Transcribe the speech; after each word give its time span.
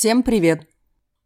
Всем 0.00 0.22
привет! 0.22 0.66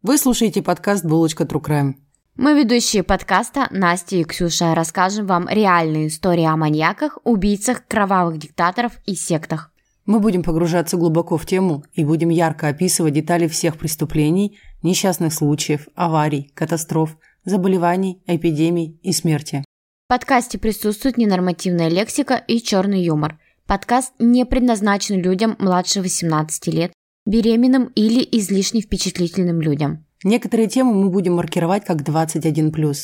Вы 0.01 0.17
слушаете 0.17 0.61
подкаст 0.61 1.05
«Булочка 1.05 1.45
True 1.45 1.63
Crime». 1.63 1.93
Мы 2.35 2.59
ведущие 2.59 3.03
подкаста 3.03 3.69
Настя 3.71 4.17
и 4.17 4.25
Ксюша 4.25 4.75
расскажем 4.75 5.27
вам 5.27 5.47
реальные 5.47 6.07
истории 6.07 6.43
о 6.43 6.57
маньяках, 6.57 7.17
убийцах, 7.23 7.87
кровавых 7.87 8.37
диктаторов 8.37 8.99
и 9.05 9.15
сектах. 9.15 9.71
Мы 10.05 10.19
будем 10.19 10.43
погружаться 10.43 10.97
глубоко 10.97 11.37
в 11.37 11.45
тему 11.45 11.85
и 11.93 12.03
будем 12.03 12.27
ярко 12.27 12.67
описывать 12.67 13.13
детали 13.13 13.47
всех 13.47 13.77
преступлений, 13.77 14.59
несчастных 14.83 15.33
случаев, 15.33 15.87
аварий, 15.95 16.51
катастроф, 16.53 17.15
заболеваний, 17.45 18.21
эпидемий 18.27 18.99
и 19.03 19.13
смерти. 19.13 19.63
В 20.07 20.09
подкасте 20.09 20.57
присутствует 20.57 21.15
ненормативная 21.17 21.87
лексика 21.87 22.35
и 22.35 22.61
черный 22.61 23.01
юмор. 23.01 23.39
Подкаст 23.67 24.11
не 24.19 24.45
предназначен 24.45 25.21
людям 25.21 25.55
младше 25.59 26.01
18 26.01 26.67
лет, 26.67 26.91
беременным 27.25 27.91
или 27.95 28.27
излишне 28.31 28.81
впечатлительным 28.81 29.61
людям. 29.61 30.05
Некоторые 30.23 30.67
темы 30.67 30.93
мы 30.93 31.09
будем 31.09 31.35
маркировать 31.35 31.85
как 31.85 32.01
21+. 32.01 32.95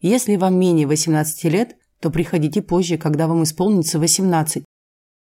Если 0.00 0.36
вам 0.36 0.58
менее 0.58 0.86
18 0.86 1.44
лет, 1.44 1.76
то 2.00 2.10
приходите 2.10 2.62
позже, 2.62 2.98
когда 2.98 3.26
вам 3.26 3.42
исполнится 3.42 3.98
18. 3.98 4.64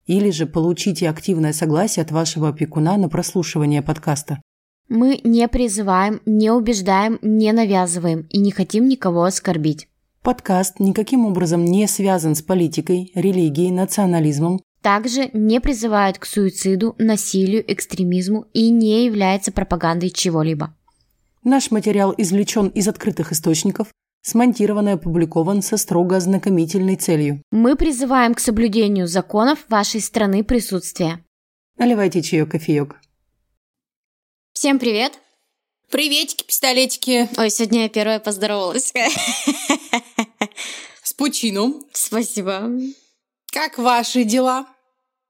Или 0.05 0.31
же 0.31 0.45
получите 0.45 1.09
активное 1.09 1.53
согласие 1.53 2.03
от 2.03 2.11
вашего 2.11 2.49
опекуна 2.49 2.97
на 2.97 3.09
прослушивание 3.09 3.81
подкаста. 3.81 4.41
Мы 4.89 5.19
не 5.23 5.47
призываем, 5.47 6.21
не 6.25 6.49
убеждаем, 6.49 7.19
не 7.21 7.51
навязываем 7.51 8.21
и 8.29 8.37
не 8.39 8.51
хотим 8.51 8.87
никого 8.87 9.23
оскорбить. 9.23 9.89
Подкаст 10.21 10.79
никаким 10.79 11.25
образом 11.25 11.65
не 11.65 11.87
связан 11.87 12.35
с 12.35 12.41
политикой, 12.41 13.11
религией, 13.15 13.71
национализмом, 13.71 14.61
также 14.87 15.29
не 15.33 15.59
призывает 15.59 16.17
к 16.17 16.25
суициду, 16.25 16.95
насилию, 16.97 17.61
экстремизму 17.69 18.45
и 18.53 18.69
не 18.69 19.03
является 19.03 19.51
пропагандой 19.51 20.09
чего-либо. 20.09 20.73
Наш 21.43 21.71
материал 21.71 22.15
извлечен 22.17 22.69
из 22.69 22.87
открытых 22.87 23.33
источников, 23.33 23.89
смонтирован 24.21 24.87
и 24.87 24.91
опубликован 24.93 25.61
со 25.61 25.75
строго 25.75 26.15
ознакомительной 26.15 26.95
целью. 26.95 27.41
Мы 27.51 27.75
призываем 27.75 28.33
к 28.33 28.39
соблюдению 28.39 29.07
законов 29.07 29.59
вашей 29.67 29.99
страны 29.99 30.45
присутствия. 30.45 31.19
Наливайте 31.77 32.21
чаек, 32.21 32.51
кофеек. 32.51 32.95
Всем 34.53 34.79
привет! 34.79 35.19
Приветики, 35.91 36.45
пистолетики. 36.45 37.27
Ой, 37.37 37.49
сегодня 37.49 37.81
я 37.83 37.89
первая 37.89 38.21
поздоровалась. 38.21 38.93
С 41.03 41.11
пучину. 41.11 41.83
Спасибо. 41.91 42.71
Как 43.51 43.77
ваши 43.79 44.23
дела? 44.23 44.65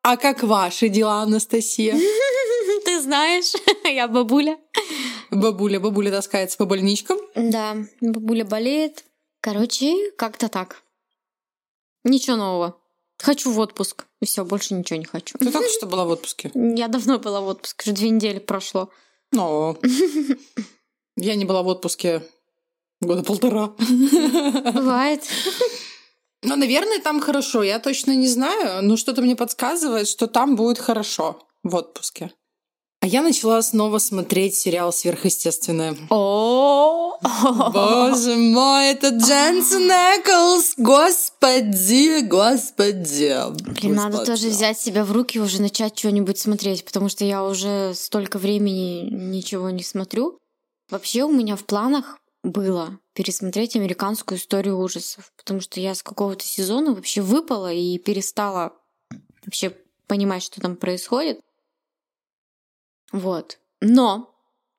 А 0.09 0.15
как 0.15 0.41
ваши 0.41 0.87
дела, 0.87 1.23
Анастасия? 1.23 1.93
Ты 2.85 3.01
знаешь, 3.01 3.51
я 3.83 4.07
бабуля. 4.07 4.57
Бабуля, 5.31 5.81
бабуля 5.81 6.11
таскается 6.11 6.57
по 6.57 6.65
больничкам. 6.65 7.17
Да, 7.35 7.75
бабуля 7.99 8.45
болеет. 8.45 9.03
Короче, 9.41 10.11
как-то 10.11 10.47
так. 10.47 10.81
Ничего 12.05 12.37
нового. 12.37 12.77
Хочу 13.17 13.51
в 13.51 13.59
отпуск. 13.59 14.05
И 14.21 14.25
все, 14.25 14.45
больше 14.45 14.75
ничего 14.75 14.97
не 14.97 15.03
хочу. 15.03 15.37
Ты 15.39 15.51
только 15.51 15.67
что 15.67 15.87
была 15.87 16.05
в 16.05 16.09
отпуске? 16.11 16.51
Я 16.55 16.87
давно 16.87 17.19
была 17.19 17.41
в 17.41 17.47
отпуске, 17.47 17.91
уже 17.91 17.99
две 17.99 18.09
недели 18.09 18.39
прошло. 18.39 18.89
Но 19.33 19.77
я 21.17 21.35
не 21.35 21.43
была 21.43 21.63
в 21.63 21.67
отпуске 21.67 22.23
года 23.01 23.23
полтора. 23.23 23.73
Бывает. 24.73 25.21
Ну, 26.43 26.55
наверное, 26.55 26.99
там 26.99 27.19
хорошо. 27.19 27.63
Я 27.63 27.79
точно 27.79 28.15
не 28.15 28.27
знаю, 28.27 28.83
но 28.83 28.97
что-то 28.97 29.21
мне 29.21 29.35
подсказывает, 29.35 30.07
что 30.07 30.27
там 30.27 30.55
будет 30.55 30.77
хорошо 30.79 31.39
в 31.63 31.75
отпуске. 31.75 32.31
А 32.99 33.05
я 33.05 33.21
начала 33.21 33.61
снова 33.61 33.99
смотреть 33.99 34.55
сериал 34.55 34.91
«Сверхъестественное». 34.91 35.95
О, 36.09 37.17
Боже 37.21 38.35
мой, 38.35 38.87
это 38.87 39.09
Дженсен 39.09 39.89
Эклс! 39.89 40.73
Господи, 40.77 42.21
господи! 42.21 43.35
Блин, 43.79 43.95
надо 43.95 44.25
тоже 44.25 44.49
взять 44.49 44.79
себя 44.79 45.05
в 45.05 45.11
руки 45.11 45.37
и 45.37 45.41
уже 45.41 45.61
начать 45.61 45.97
что-нибудь 45.97 46.39
смотреть, 46.39 46.85
потому 46.85 47.07
что 47.07 47.23
я 47.23 47.43
уже 47.43 47.93
столько 47.93 48.39
времени 48.39 49.07
ничего 49.11 49.69
не 49.69 49.83
смотрю. 49.83 50.39
Вообще 50.89 51.23
у 51.23 51.31
меня 51.31 51.55
в 51.55 51.65
планах 51.65 52.17
было 52.47 52.99
пересмотреть 53.13 53.75
американскую 53.75 54.37
историю 54.37 54.79
ужасов, 54.79 55.31
потому 55.37 55.59
что 55.61 55.79
я 55.79 55.93
с 55.93 56.03
какого-то 56.03 56.45
сезона 56.45 56.93
вообще 56.93 57.21
выпала 57.21 57.71
и 57.71 57.97
перестала 57.97 58.73
вообще 59.45 59.73
понимать, 60.07 60.43
что 60.43 60.61
там 60.61 60.75
происходит. 60.75 61.39
Вот. 63.11 63.59
Но, 63.81 64.33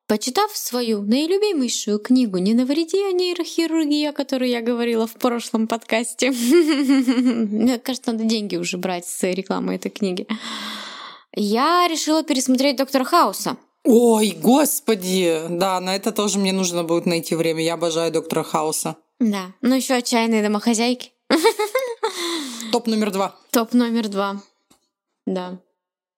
почитав 0.06 0.56
свою 0.56 1.02
наилюбимейшую 1.02 1.98
книгу 1.98 2.38
«Не 2.38 2.54
навреди 2.54 3.02
о 3.04 3.12
нейрохирургии», 3.12 4.06
о 4.06 4.12
которой 4.12 4.50
я 4.50 4.60
говорила 4.60 5.06
в 5.06 5.14
прошлом 5.14 5.66
подкасте, 5.66 6.30
мне 6.30 7.78
кажется, 7.78 8.12
надо 8.12 8.24
деньги 8.24 8.56
уже 8.56 8.78
брать 8.78 9.06
с 9.06 9.22
рекламы 9.22 9.74
этой 9.74 9.90
книги, 9.90 10.26
я 11.34 11.86
решила 11.88 12.22
пересмотреть 12.22 12.76
«Доктора 12.76 13.04
Хауса». 13.04 13.56
Ой, 13.90 14.36
господи! 14.38 15.40
Да, 15.48 15.80
на 15.80 15.96
это 15.96 16.12
тоже 16.12 16.38
мне 16.38 16.52
нужно 16.52 16.84
будет 16.84 17.06
найти 17.06 17.34
время. 17.34 17.62
Я 17.62 17.72
обожаю 17.72 18.12
доктора 18.12 18.42
Хауса. 18.42 18.96
Да, 19.18 19.54
ну 19.62 19.74
еще 19.74 19.94
отчаянные 19.94 20.42
домохозяйки. 20.42 21.12
Топ 22.72 22.86
номер 22.86 23.10
два. 23.10 23.34
Топ 23.50 23.72
номер 23.72 24.08
два. 24.08 24.42
Да. 25.24 25.58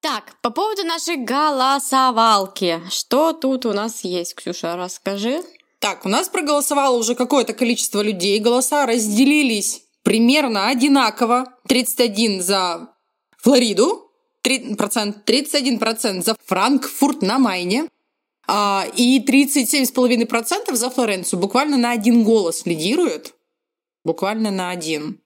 Так, 0.01 0.35
по 0.43 0.51
поводу 0.51 0.83
нашей 0.83 1.15
голосовалки. 1.17 2.83
Что 2.91 3.33
тут 3.33 3.67
у 3.67 3.73
нас 3.73 4.03
есть, 4.03 4.35
Ксюша, 4.35 4.75
расскажи. 4.75 5.41
Так, 5.79 6.05
у 6.05 6.09
нас 6.09 6.29
проголосовало 6.29 6.97
уже 6.97 7.15
какое-то 7.15 7.53
количество 7.53 8.01
людей. 8.01 8.41
Голоса 8.41 8.85
разделились 8.85 9.85
примерно 10.03 10.67
одинаково. 10.67 11.55
31 11.69 12.43
за 12.43 12.89
Флориду, 13.39 14.10
3%, 14.45 15.25
31% 15.25 16.23
за 16.23 16.37
Франкфурт 16.45 17.23
на 17.23 17.39
Майне 17.39 17.89
а, 18.47 18.87
и 18.97 19.25
37,5% 19.25 20.75
за 20.75 20.91
Флоренцию. 20.91 21.41
Буквально 21.41 21.77
на 21.77 21.93
один 21.93 22.25
голос 22.25 22.67
лидирует. 22.67 23.35
Буквально 24.05 24.51
на 24.51 24.71
один. 24.71 25.21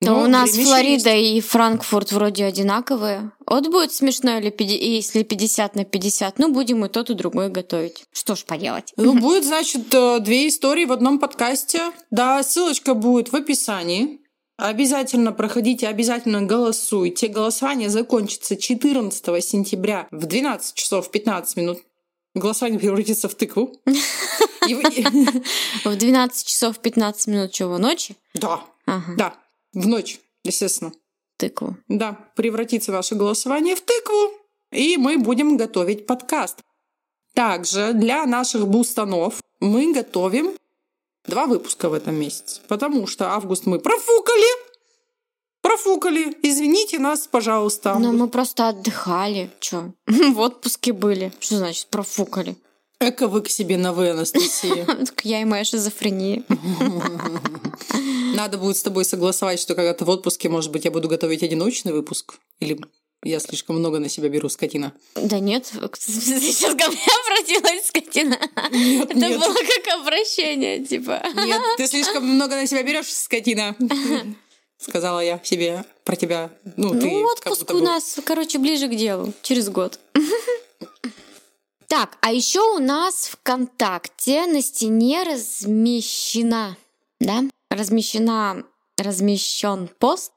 То 0.00 0.12
ну, 0.12 0.22
у 0.22 0.26
нас 0.28 0.50
Флорида 0.50 1.10
есть. 1.10 1.46
и 1.46 1.48
Франкфурт 1.48 2.12
вроде 2.12 2.44
одинаковые. 2.44 3.32
Вот 3.46 3.66
будет 3.66 3.92
смешно, 3.92 4.38
если 4.38 5.24
50 5.24 5.74
на 5.74 5.84
50. 5.84 6.38
Ну, 6.38 6.52
будем 6.52 6.84
и 6.84 6.88
тот, 6.88 7.10
и 7.10 7.14
другой 7.14 7.48
готовить. 7.48 8.04
Что 8.12 8.36
ж 8.36 8.44
поделать. 8.44 8.92
Ну, 8.96 9.14
будет, 9.20 9.44
значит, 9.44 9.92
э, 9.92 10.20
две 10.20 10.46
истории 10.46 10.84
в 10.84 10.92
одном 10.92 11.18
подкасте. 11.18 11.80
Да, 12.12 12.40
ссылочка 12.44 12.94
будет 12.94 13.32
в 13.32 13.34
описании. 13.34 14.20
Обязательно 14.58 15.32
проходите, 15.32 15.86
обязательно 15.86 16.42
голосуйте. 16.42 17.28
Голосование 17.28 17.88
закончится 17.90 18.56
14 18.56 19.44
сентября 19.44 20.08
в 20.10 20.26
12 20.26 20.74
часов 20.74 21.12
15 21.12 21.56
минут. 21.56 21.78
Голосование 22.34 22.80
превратится 22.80 23.28
в 23.28 23.36
тыкву. 23.36 23.80
В 25.84 25.96
12 25.96 26.46
часов 26.46 26.80
15 26.80 27.26
минут 27.28 27.52
чего, 27.52 27.78
ночи? 27.78 28.16
Да, 28.34 28.64
да. 29.16 29.34
В 29.72 29.86
ночь, 29.86 30.18
естественно. 30.42 30.92
Тыкву. 31.36 31.76
Да, 31.86 32.18
превратится 32.34 32.90
ваше 32.90 33.14
голосование 33.14 33.76
в 33.76 33.80
тыкву, 33.80 34.32
и 34.72 34.96
мы 34.96 35.18
будем 35.18 35.56
готовить 35.56 36.04
подкаст. 36.04 36.58
Также 37.32 37.92
для 37.92 38.26
наших 38.26 38.66
бустанов 38.66 39.40
мы 39.60 39.94
готовим 39.94 40.50
два 41.28 41.46
выпуска 41.46 41.88
в 41.88 41.94
этом 41.94 42.14
месяце, 42.14 42.60
потому 42.68 43.06
что 43.06 43.32
август 43.32 43.66
мы 43.66 43.78
профукали. 43.78 44.68
Профукали. 45.60 46.36
Извините 46.42 46.98
нас, 46.98 47.26
пожалуйста. 47.26 47.98
Но 47.98 48.12
мы 48.12 48.28
просто 48.28 48.68
отдыхали. 48.68 49.50
Чё? 49.60 49.92
В 50.06 50.40
отпуске 50.40 50.92
были. 50.92 51.32
Что 51.40 51.56
значит 51.56 51.88
профукали? 51.88 52.56
Эко 53.00 53.28
вы 53.28 53.42
к 53.42 53.48
себе 53.48 53.76
на 53.76 53.92
вы, 53.92 54.10
Анастасия. 54.10 54.86
Я 55.22 55.42
и 55.42 55.44
моя 55.44 55.64
шизофрения. 55.64 56.42
Надо 58.34 58.58
будет 58.58 58.76
с 58.76 58.82
тобой 58.82 59.04
согласовать, 59.04 59.60
что 59.60 59.74
когда 59.74 59.94
ты 59.94 60.04
в 60.04 60.08
отпуске, 60.08 60.48
может 60.48 60.72
быть, 60.72 60.84
я 60.84 60.90
буду 60.90 61.08
готовить 61.08 61.42
одиночный 61.42 61.92
выпуск. 61.92 62.38
Или 62.60 62.80
я 63.24 63.40
слишком 63.40 63.78
много 63.78 63.98
на 63.98 64.08
себя 64.08 64.28
беру, 64.28 64.48
скотина. 64.48 64.92
Да 65.14 65.38
нет, 65.40 65.66
сейчас 65.98 66.74
ко 66.74 66.88
мне 66.88 66.98
обратилась 67.26 67.86
скотина. 67.86 68.38
Нет, 68.70 69.10
Это 69.10 69.18
нет. 69.18 69.40
было 69.40 69.54
как 69.54 70.00
обращение, 70.00 70.84
типа. 70.84 71.22
Нет, 71.34 71.60
ты 71.76 71.86
слишком 71.86 72.24
много 72.24 72.54
на 72.54 72.66
себя 72.66 72.82
берешь, 72.82 73.12
скотина. 73.12 73.76
Сказала 74.78 75.18
я 75.18 75.40
себе 75.42 75.84
про 76.04 76.14
тебя. 76.14 76.50
Ну, 76.76 76.90
ты 76.90 77.06
Ну, 77.10 77.22
как 77.24 77.52
отпуск 77.52 77.60
будто 77.62 77.74
у 77.74 77.80
нас, 77.80 78.16
короче, 78.24 78.58
ближе 78.58 78.86
к 78.86 78.94
делу, 78.94 79.32
через 79.42 79.68
год. 79.68 79.98
Так, 81.88 82.18
а 82.20 82.32
еще 82.32 82.60
у 82.60 82.78
нас 82.78 83.28
ВКонтакте 83.28 84.46
на 84.46 84.62
стене 84.62 85.22
размещена, 85.24 86.76
да, 87.18 87.42
размещена, 87.70 88.64
размещен 88.98 89.88
пост, 89.98 90.32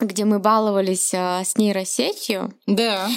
где 0.00 0.24
мы 0.24 0.38
баловались 0.38 1.12
а, 1.14 1.42
с 1.44 1.56
нейросетью, 1.56 2.52
Да. 2.66 3.08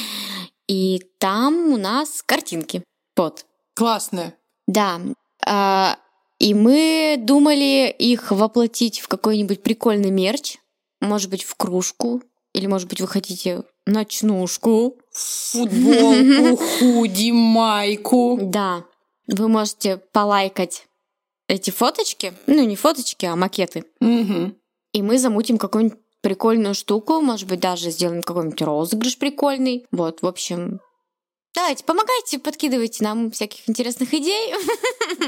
и 0.67 1.01
там 1.19 1.73
у 1.73 1.77
нас 1.77 2.21
картинки. 2.23 2.83
Вот. 3.15 3.45
Классная. 3.75 4.35
Да. 4.67 5.01
А, 5.45 5.97
и 6.39 6.53
мы 6.53 7.15
думали 7.19 7.93
их 7.97 8.31
воплотить 8.31 8.99
в 8.99 9.07
какой-нибудь 9.07 9.63
прикольный 9.63 10.11
мерч. 10.11 10.57
Может 11.01 11.29
быть, 11.29 11.43
в 11.43 11.55
кружку. 11.55 12.21
Или, 12.53 12.67
может 12.67 12.87
быть, 12.87 13.01
вы 13.01 13.07
хотите 13.07 13.63
ночнушку. 13.85 14.97
Футболку, 15.11 16.57
худи, 16.79 17.31
майку. 17.31 18.37
Да. 18.41 18.85
Вы 19.27 19.47
можете 19.47 19.97
полайкать 20.11 20.85
эти 21.47 21.69
фоточки. 21.71 22.33
Ну, 22.47 22.63
не 22.63 22.75
фоточки, 22.75 23.25
а 23.25 23.35
макеты. 23.35 23.85
Мгм. 23.99 24.55
И 24.91 25.01
мы 25.01 25.17
замутим 25.17 25.57
какую-нибудь 25.57 25.99
прикольную 26.23 26.73
штуку. 26.73 27.21
Может 27.21 27.47
быть, 27.47 27.59
даже 27.59 27.91
сделаем 27.91 28.23
какой-нибудь 28.23 28.61
розыгрыш 28.61 29.19
прикольный. 29.19 29.85
Вот, 29.91 30.23
в 30.23 30.25
общем... 30.25 30.79
Давайте, 31.53 31.83
помогайте, 31.83 32.39
подкидывайте 32.39 33.03
нам 33.03 33.29
всяких 33.29 33.69
интересных 33.69 34.11
идей. 34.11 34.55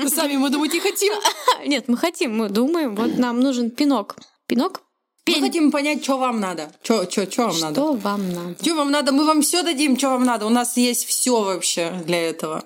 Сами 0.07 0.37
мы 0.37 0.49
думать 0.49 0.73
не 0.73 0.79
хотим. 0.79 1.13
Нет, 1.67 1.87
мы 1.87 1.97
хотим, 1.97 2.35
мы 2.35 2.49
думаем, 2.49 2.95
вот 2.95 3.19
нам 3.19 3.39
нужен 3.41 3.69
пинок. 3.69 4.15
Пинок? 4.47 4.81
Мы 5.27 5.33
Пень. 5.33 5.43
хотим 5.43 5.71
понять, 5.71 6.03
что 6.03 6.17
вам 6.17 6.39
надо. 6.39 6.71
Что 6.81 6.95
вам 7.37 7.59
надо? 7.59 7.73
Что 7.73 7.93
вам 7.93 8.29
надо? 8.31 8.63
Что 8.63 8.75
вам 8.75 8.91
надо? 8.91 9.11
Мы 9.11 9.25
вам 9.25 9.41
все 9.43 9.61
дадим, 9.61 9.97
что 9.97 10.09
вам 10.09 10.23
надо. 10.23 10.47
У 10.47 10.49
нас 10.49 10.77
есть 10.77 11.05
все 11.05 11.43
вообще 11.43 11.91
для 12.05 12.27
этого. 12.27 12.63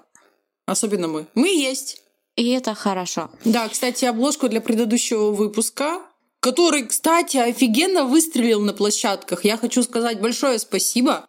Особенно 0.66 1.08
мы. 1.08 1.26
Мы 1.36 1.50
есть. 1.50 2.02
И 2.36 2.50
это 2.52 2.76
хорошо. 2.76 3.30
Да, 3.44 3.68
кстати, 3.68 4.06
обложку 4.06 4.48
для 4.48 4.62
предыдущего 4.62 5.32
выпуска, 5.32 6.02
который, 6.40 6.86
кстати, 6.88 7.38
офигенно 7.38 8.06
выстрелил 8.06 8.62
на 8.62 8.74
площадках. 8.74 9.44
Я 9.46 9.58
хочу 9.58 9.84
сказать 9.84 10.22
большое 10.22 10.60
спасибо 10.60 11.28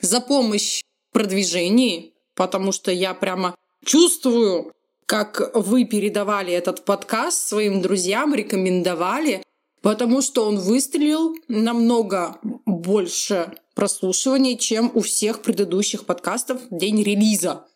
за 0.00 0.20
помощь 0.20 0.82
в 1.10 1.14
продвижении, 1.14 2.12
потому 2.34 2.72
что 2.72 2.90
я 2.90 3.14
прямо 3.14 3.54
чувствую, 3.84 4.72
как 5.06 5.50
вы 5.54 5.84
передавали 5.84 6.52
этот 6.52 6.84
подкаст 6.84 7.48
своим 7.48 7.80
друзьям, 7.82 8.34
рекомендовали, 8.34 9.42
потому 9.82 10.22
что 10.22 10.46
он 10.46 10.58
выстрелил 10.58 11.34
намного 11.48 12.38
больше 12.66 13.52
прослушиваний, 13.74 14.58
чем 14.58 14.90
у 14.94 15.00
всех 15.00 15.42
предыдущих 15.42 16.04
подкастов 16.04 16.60
в 16.70 16.76
день 16.76 17.02
релиза. 17.02 17.66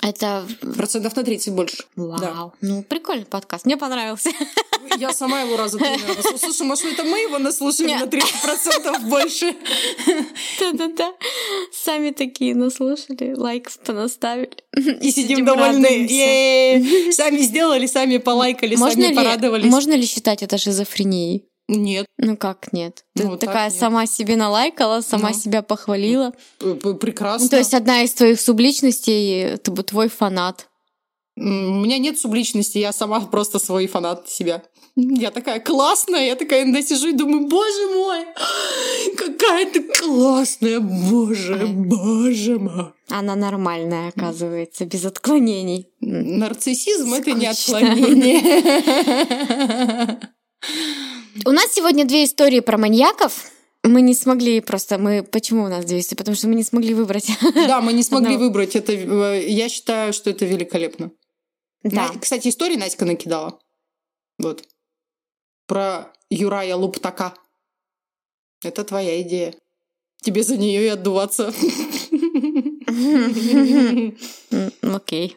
Это 0.00 0.46
Процентов 0.76 1.16
на 1.16 1.24
30 1.24 1.52
больше. 1.54 1.84
вау. 1.96 2.18
Да. 2.20 2.50
Ну, 2.60 2.82
прикольный 2.84 3.26
подкаст. 3.26 3.64
Мне 3.66 3.76
понравился. 3.76 4.30
Я 4.96 5.12
сама 5.12 5.40
его 5.42 5.56
раза 5.56 5.76
три 5.78 5.88
наверное. 5.88 6.38
Слушай, 6.38 6.66
может, 6.66 6.84
это 6.92 7.02
мы 7.04 7.18
его 7.18 7.38
наслушали 7.38 7.88
Нет. 7.88 8.00
на 8.00 8.06
30% 8.06 9.08
больше? 9.08 9.54
Да-да-да. 10.60 11.12
Сами 11.72 12.10
такие 12.10 12.54
наслушали, 12.54 13.34
лайков 13.34 13.78
понаставили. 13.80 14.50
И 15.00 15.10
сидим 15.10 15.44
довольны. 15.44 15.82
радуемся. 15.88 16.14
Е-е-е. 16.14 17.12
Сами 17.12 17.38
сделали, 17.38 17.86
сами 17.86 18.18
полайкали, 18.18 18.76
Можно 18.76 19.02
сами 19.02 19.10
ли, 19.12 19.16
порадовались. 19.16 19.70
можно 19.70 19.92
ли 19.94 20.06
считать 20.06 20.42
это 20.42 20.58
шизофренией? 20.58 21.44
Нет, 21.68 22.06
Ну 22.16 22.36
как 22.36 22.72
нет? 22.72 23.04
Ты 23.14 23.24
Ну, 23.24 23.30
так 23.36 23.40
такая 23.50 23.68
нет. 23.70 23.78
сама 23.78 24.06
себе 24.06 24.36
налайкала, 24.36 25.02
сама 25.02 25.30
Ну. 25.30 25.34
себя 25.38 25.60
похвалила. 25.62 26.32
прекрасно. 27.00 27.44
Ну, 27.44 27.48
то 27.50 27.58
есть 27.58 27.74
одна 27.74 28.02
из 28.02 28.14
твоих 28.14 28.40
субличностей 28.40 29.56
т- 29.58 29.82
твой 29.82 30.08
фанат. 30.08 30.68
У 31.36 31.40
меня 31.42 31.98
нет 31.98 32.18
субличности, 32.18 32.78
я 32.78 32.92
сама 32.92 33.20
просто 33.20 33.58
свой 33.60 33.86
фанат 33.86 34.28
себя. 34.28 34.62
Я 34.96 35.30
такая 35.30 35.60
классная, 35.60 36.26
я 36.26 36.34
такая 36.34 36.64
иногда 36.64 36.82
сижу 36.82 37.08
и 37.08 37.12
думаю, 37.12 37.46
боже 37.46 37.86
мой, 37.94 38.24
какая 39.16 39.66
ты 39.70 39.82
классная, 39.82 40.80
боже, 40.80 41.66
боже 41.68 42.58
мой. 42.58 42.86
Она 43.10 43.36
нормальная, 43.36 44.08
оказывается, 44.08 44.84
без 44.86 45.04
отклонений. 45.04 45.86
Нарциссизм— 46.00 47.14
это 47.14 47.30
не 47.32 47.46
отклонение. 47.46 48.42
У 51.46 51.50
нас 51.50 51.72
сегодня 51.72 52.04
две 52.04 52.24
истории 52.24 52.60
про 52.60 52.78
маньяков. 52.78 53.50
Мы 53.84 54.00
не 54.02 54.14
смогли 54.14 54.60
просто... 54.60 54.98
Мы... 54.98 55.22
Почему 55.22 55.64
у 55.64 55.68
нас 55.68 55.84
две 55.84 56.00
истории? 56.00 56.18
Потому 56.18 56.36
что 56.36 56.48
мы 56.48 56.54
не 56.56 56.64
смогли 56.64 56.94
выбрать. 56.94 57.30
Да, 57.54 57.80
мы 57.80 57.92
не 57.92 58.02
смогли 58.02 58.34
Одного. 58.34 58.44
выбрать 58.46 58.76
это. 58.76 58.92
э, 58.92 59.48
Я 59.48 59.68
считаю, 59.68 60.12
что 60.12 60.30
это 60.30 60.44
великолепно. 60.44 61.10
Да. 61.84 62.12
На- 62.12 62.18
Кстати, 62.18 62.48
историю 62.48 62.78
Наська 62.78 63.04
накидала. 63.04 63.58
Вот. 64.38 64.64
Про 65.66 66.12
Юрая 66.30 66.74
Луптака. 66.76 67.34
Это 68.64 68.84
твоя 68.84 69.22
идея. 69.22 69.54
Тебе 70.20 70.42
за 70.42 70.56
нее 70.56 70.84
и 70.84 70.88
отдуваться. 70.88 71.52
Окей. 74.82 75.34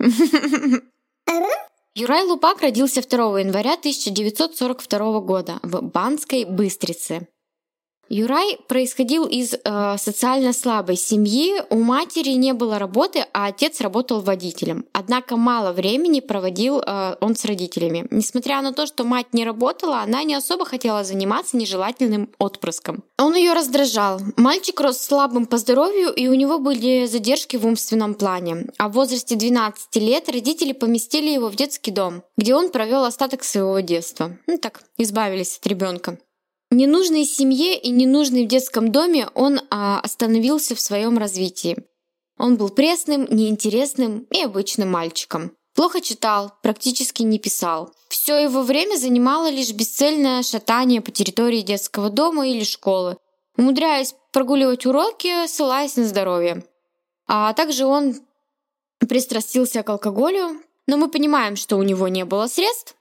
Юрай 1.94 2.24
Лупак 2.24 2.62
родился 2.62 3.02
2 3.02 3.42
января 3.42 3.74
1942 3.74 5.20
года 5.20 5.60
в 5.62 5.82
Банской 5.82 6.46
Быстрице. 6.46 7.28
Юрай 8.14 8.58
происходил 8.68 9.26
из 9.26 9.54
э, 9.54 9.96
социально 9.98 10.52
слабой 10.52 10.98
семьи. 10.98 11.54
У 11.70 11.78
матери 11.78 12.32
не 12.32 12.52
было 12.52 12.78
работы, 12.78 13.26
а 13.32 13.46
отец 13.46 13.80
работал 13.80 14.20
водителем. 14.20 14.84
Однако 14.92 15.38
мало 15.38 15.72
времени 15.72 16.20
проводил 16.20 16.82
э, 16.82 17.16
он 17.22 17.38
с 17.38 17.46
родителями. 17.46 18.06
Несмотря 18.12 18.62
на 18.62 18.74
то, 18.74 18.86
что 18.86 19.06
мать 19.06 19.28
не 19.32 19.46
работала, 19.46 20.02
она 20.02 20.24
не 20.24 20.36
особо 20.36 20.66
хотела 20.66 21.06
заниматься 21.06 21.56
нежелательным 21.56 22.30
отпрыском. 22.38 23.06
Он 23.18 23.34
ее 23.34 23.54
раздражал. 23.54 24.20
Мальчик 24.36 24.82
рос 24.82 24.98
слабым 24.98 25.46
по 25.46 25.58
здоровью, 25.58 26.12
и 26.12 26.28
у 26.28 26.34
него 26.34 26.60
были 26.60 27.06
задержки 27.06 27.56
в 27.56 27.66
умственном 27.66 28.16
плане. 28.16 28.66
А 28.78 28.90
в 28.90 28.92
возрасте 28.92 29.38
12 29.38 29.96
лет 29.96 30.28
родители 30.28 30.74
поместили 30.74 31.30
его 31.30 31.48
в 31.48 31.56
детский 31.56 31.92
дом, 31.92 32.24
где 32.36 32.56
он 32.56 32.72
провел 32.72 33.06
остаток 33.06 33.46
своего 33.46 33.80
детства. 33.80 34.38
Ну 34.48 34.58
так, 34.58 34.84
избавились 34.98 35.58
от 35.58 35.66
ребенка. 35.68 36.18
Ненужный 36.74 37.26
семье 37.26 37.78
и 37.78 37.90
ненужный 37.90 38.46
в 38.46 38.48
детском 38.48 38.94
доме, 38.94 39.28
он 39.36 39.60
а, 39.70 40.00
остановился 40.00 40.74
в 40.74 40.80
своем 40.80 41.18
развитии. 41.18 41.76
Он 42.38 42.56
был 42.56 42.70
пресным, 42.70 43.28
неинтересным 43.30 44.26
и 44.32 44.42
обычным 44.42 44.90
мальчиком. 44.90 45.52
Плохо 45.76 46.00
читал, 46.00 46.54
практически 46.64 47.24
не 47.24 47.40
писал. 47.40 47.94
Все 48.08 48.38
его 48.38 48.62
время 48.62 48.96
занимало 48.96 49.50
лишь 49.50 49.74
бесцельное 49.74 50.44
шатание 50.44 51.02
по 51.02 51.12
территории 51.12 51.62
детского 51.62 52.10
дома 52.10 52.48
или 52.48 52.64
школы, 52.64 53.18
умудряясь 53.58 54.16
прогуливать 54.32 54.86
уроки, 54.86 55.48
ссылаясь 55.48 55.98
на 55.98 56.06
здоровье. 56.06 56.66
А 57.28 57.52
также 57.54 57.86
он 57.86 58.16
пристрастился 58.98 59.84
к 59.84 59.90
алкоголю, 59.90 60.62
но 60.88 60.96
мы 60.96 61.10
понимаем, 61.10 61.58
что 61.58 61.76
у 61.76 61.84
него 61.84 62.08
не 62.08 62.24
было 62.24 62.48
средств 62.48 62.96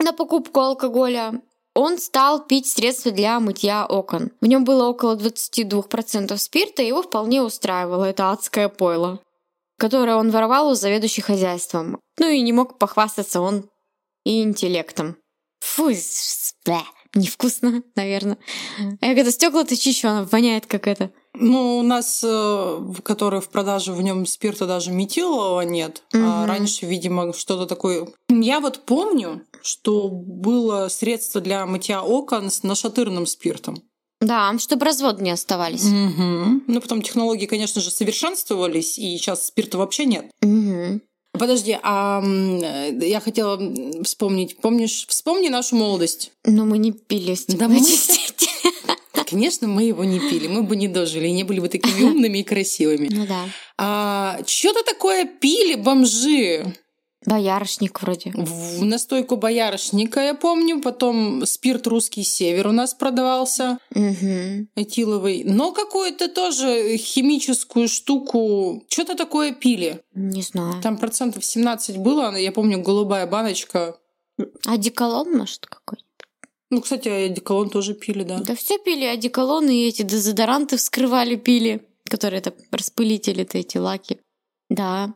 на 0.00 0.12
покупку 0.12 0.58
алкоголя, 0.58 1.40
он 1.74 1.98
стал 1.98 2.44
пить 2.44 2.66
средства 2.66 3.10
для 3.10 3.40
мытья 3.40 3.86
окон. 3.86 4.30
В 4.40 4.46
нем 4.46 4.64
было 4.64 4.88
около 4.88 5.16
22% 5.16 6.36
спирта, 6.36 6.82
и 6.82 6.86
его 6.86 7.02
вполне 7.02 7.42
устраивало 7.42 8.04
это 8.04 8.30
адское 8.30 8.68
пойло, 8.68 9.20
которое 9.78 10.16
он 10.16 10.30
воровал 10.30 10.68
у 10.68 10.74
заведующих 10.74 11.26
хозяйством. 11.26 11.98
Ну 12.18 12.28
и 12.28 12.40
не 12.40 12.52
мог 12.52 12.78
похвастаться 12.78 13.40
он 13.40 13.70
и 14.24 14.42
интеллектом. 14.42 15.16
Фу, 15.60 15.90
бля, 16.64 16.82
невкусно, 17.14 17.82
наверное. 17.96 18.38
Я 19.00 19.14
когда 19.14 19.30
стекла-то 19.30 19.76
чищу, 19.76 20.08
она 20.08 20.24
воняет 20.24 20.66
как 20.66 20.86
это. 20.86 21.10
Ну, 21.34 21.78
у 21.78 21.82
нас, 21.82 22.22
э, 22.22 22.78
который 23.02 23.40
в 23.40 23.48
продаже, 23.48 23.92
в 23.92 24.02
нем 24.02 24.26
спирта 24.26 24.66
даже 24.66 24.90
метилового 24.92 25.62
нет. 25.62 26.02
А 26.12 26.16
Мгм. 26.42 26.44
раньше, 26.46 26.86
видимо, 26.86 27.32
что-то 27.32 27.66
такое. 27.66 28.06
Я 28.28 28.60
вот 28.60 28.84
помню, 28.84 29.40
что 29.62 30.08
было 30.08 30.88
средство 30.88 31.40
для 31.40 31.64
мытья 31.66 32.02
окон 32.02 32.50
с 32.50 32.62
нашатырным 32.62 33.26
спиртом. 33.26 33.82
Да, 34.20 34.56
чтобы 34.58 34.84
разводы 34.84 35.24
не 35.24 35.30
оставались. 35.30 35.82
Мгм. 35.84 36.64
Ну, 36.68 36.80
потом 36.80 37.02
технологии, 37.02 37.46
конечно 37.46 37.80
же, 37.80 37.90
совершенствовались, 37.90 38.98
и 38.98 39.16
сейчас 39.16 39.46
спирта 39.46 39.78
вообще 39.78 40.04
нет. 40.04 40.30
Мгм. 40.42 41.00
Подожди, 41.32 41.78
а 41.82 42.22
э, 42.22 42.98
я 43.02 43.20
хотела 43.20 43.58
вспомнить. 44.04 44.58
Помнишь, 44.58 45.06
вспомни 45.08 45.48
нашу 45.48 45.76
молодость. 45.76 46.30
Но 46.44 46.64
мы 46.66 46.78
не 46.78 46.92
пили 46.92 47.36
Да 47.48 47.68
мы- 47.68 47.80
стеклоочиститель. 47.80 48.48
Конечно, 49.30 49.66
мы 49.66 49.84
его 49.84 50.04
не 50.04 50.20
пили, 50.20 50.46
мы 50.46 50.62
бы 50.62 50.76
не 50.76 50.88
дожили, 50.88 51.28
не 51.28 51.42
были 51.42 51.60
бы 51.60 51.68
такими 51.68 52.02
умными 52.02 52.38
и 52.38 52.42
красивыми. 52.42 53.08
Ну 53.10 53.26
да. 53.26 53.44
А 53.78 54.40
что-то 54.46 54.84
такое 54.84 55.24
пили 55.24 55.74
бомжи. 55.76 56.76
Боярышник 57.24 58.02
вроде. 58.02 58.32
В 58.34 58.84
настойку 58.84 59.36
боярышника, 59.36 60.20
я 60.20 60.34
помню. 60.34 60.80
Потом 60.80 61.46
спирт 61.46 61.86
«Русский 61.86 62.24
север» 62.24 62.66
у 62.66 62.72
нас 62.72 62.94
продавался, 62.94 63.78
Мгм. 63.94 64.68
этиловый. 64.74 65.44
Но 65.44 65.72
какую-то 65.72 66.28
тоже 66.28 66.96
химическую 66.96 67.88
штуку. 67.88 68.84
Что-то 68.88 69.14
такое 69.14 69.52
пили. 69.52 70.00
Не 70.14 70.42
знаю. 70.42 70.82
Там 70.82 70.98
процентов 70.98 71.44
17 71.44 71.96
было, 71.98 72.34
я 72.36 72.50
помню, 72.52 72.82
голубая 72.82 73.26
баночка. 73.26 73.96
Одеколон, 74.66 75.30
может, 75.36 75.66
какой? 75.66 75.98
Ну, 76.70 76.80
кстати, 76.80 77.08
одеколон 77.08 77.68
тоже 77.70 77.94
пили, 77.94 78.22
да. 78.24 78.38
Да 78.38 78.54
все 78.56 78.78
пили 78.78 79.04
одеколоны 79.04 79.70
и 79.76 79.88
эти 79.88 80.02
дезодоранты 80.02 80.76
вскрывали, 80.78 81.36
пили, 81.36 81.86
которые 82.08 82.38
это 82.40 82.54
распылители-то, 82.70 83.58
эти 83.58 83.76
лаки. 83.78 84.18
Да. 84.70 85.12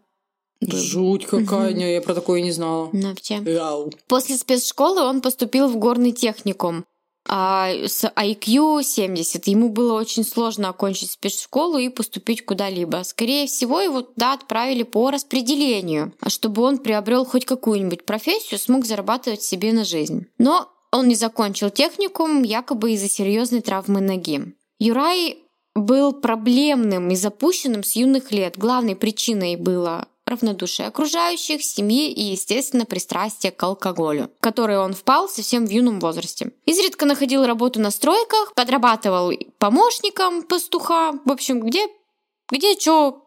Был. 0.66 0.78
Жуть 0.78 1.26
какая, 1.26 1.72
не, 1.72 1.94
я 1.94 2.00
про 2.00 2.14
такое 2.14 2.40
не 2.40 2.52
знала. 2.52 2.90
Ну, 2.92 3.08
вообще. 3.08 3.36
Яу. 3.36 3.92
После 4.08 4.36
спецшколы 4.36 5.02
он 5.02 5.20
поступил 5.20 5.68
в 5.68 5.76
горный 5.76 6.12
техникум. 6.12 6.84
А 7.28 7.70
с 7.70 8.04
IQ 8.04 8.84
70 8.84 9.46
ему 9.48 9.68
было 9.68 9.94
очень 9.94 10.24
сложно 10.24 10.68
окончить 10.68 11.10
спецшколу 11.10 11.78
и 11.78 11.88
поступить 11.88 12.44
куда-либо. 12.44 13.02
Скорее 13.04 13.46
всего, 13.48 13.80
его 13.80 14.02
туда 14.02 14.34
отправили 14.34 14.84
по 14.84 15.10
распределению, 15.10 16.12
а 16.20 16.30
чтобы 16.30 16.62
он 16.62 16.78
приобрел 16.78 17.24
хоть 17.24 17.44
какую-нибудь 17.44 18.04
профессию, 18.04 18.60
смог 18.60 18.84
зарабатывать 18.84 19.42
себе 19.42 19.72
на 19.72 19.84
жизнь. 19.84 20.26
Но 20.38 20.68
он 20.92 21.08
не 21.08 21.16
закончил 21.16 21.70
техникум, 21.70 22.44
якобы 22.44 22.92
из-за 22.92 23.08
серьезной 23.08 23.60
травмы 23.60 24.00
ноги. 24.00 24.54
Юрай 24.78 25.38
был 25.74 26.12
проблемным 26.12 27.10
и 27.10 27.16
запущенным 27.16 27.82
с 27.82 27.96
юных 27.96 28.30
лет. 28.30 28.56
Главной 28.56 28.94
причиной 28.94 29.56
было 29.56 30.08
равнодушие 30.26 30.88
окружающих, 30.88 31.62
семьи 31.62 32.10
и, 32.10 32.22
естественно, 32.32 32.84
пристрастие 32.84 33.52
к 33.52 33.62
алкоголю, 33.62 34.30
в 34.38 34.40
которое 34.40 34.80
он 34.80 34.92
впал 34.92 35.28
совсем 35.28 35.66
в 35.66 35.70
юном 35.70 36.00
возрасте. 36.00 36.52
Изредка 36.66 37.06
находил 37.06 37.46
работу 37.46 37.80
на 37.80 37.90
стройках, 37.90 38.52
подрабатывал 38.54 39.32
помощником 39.58 40.42
пастуха, 40.42 41.12
в 41.24 41.30
общем, 41.30 41.60
где, 41.60 41.86
где 42.50 42.78
что 42.78 43.22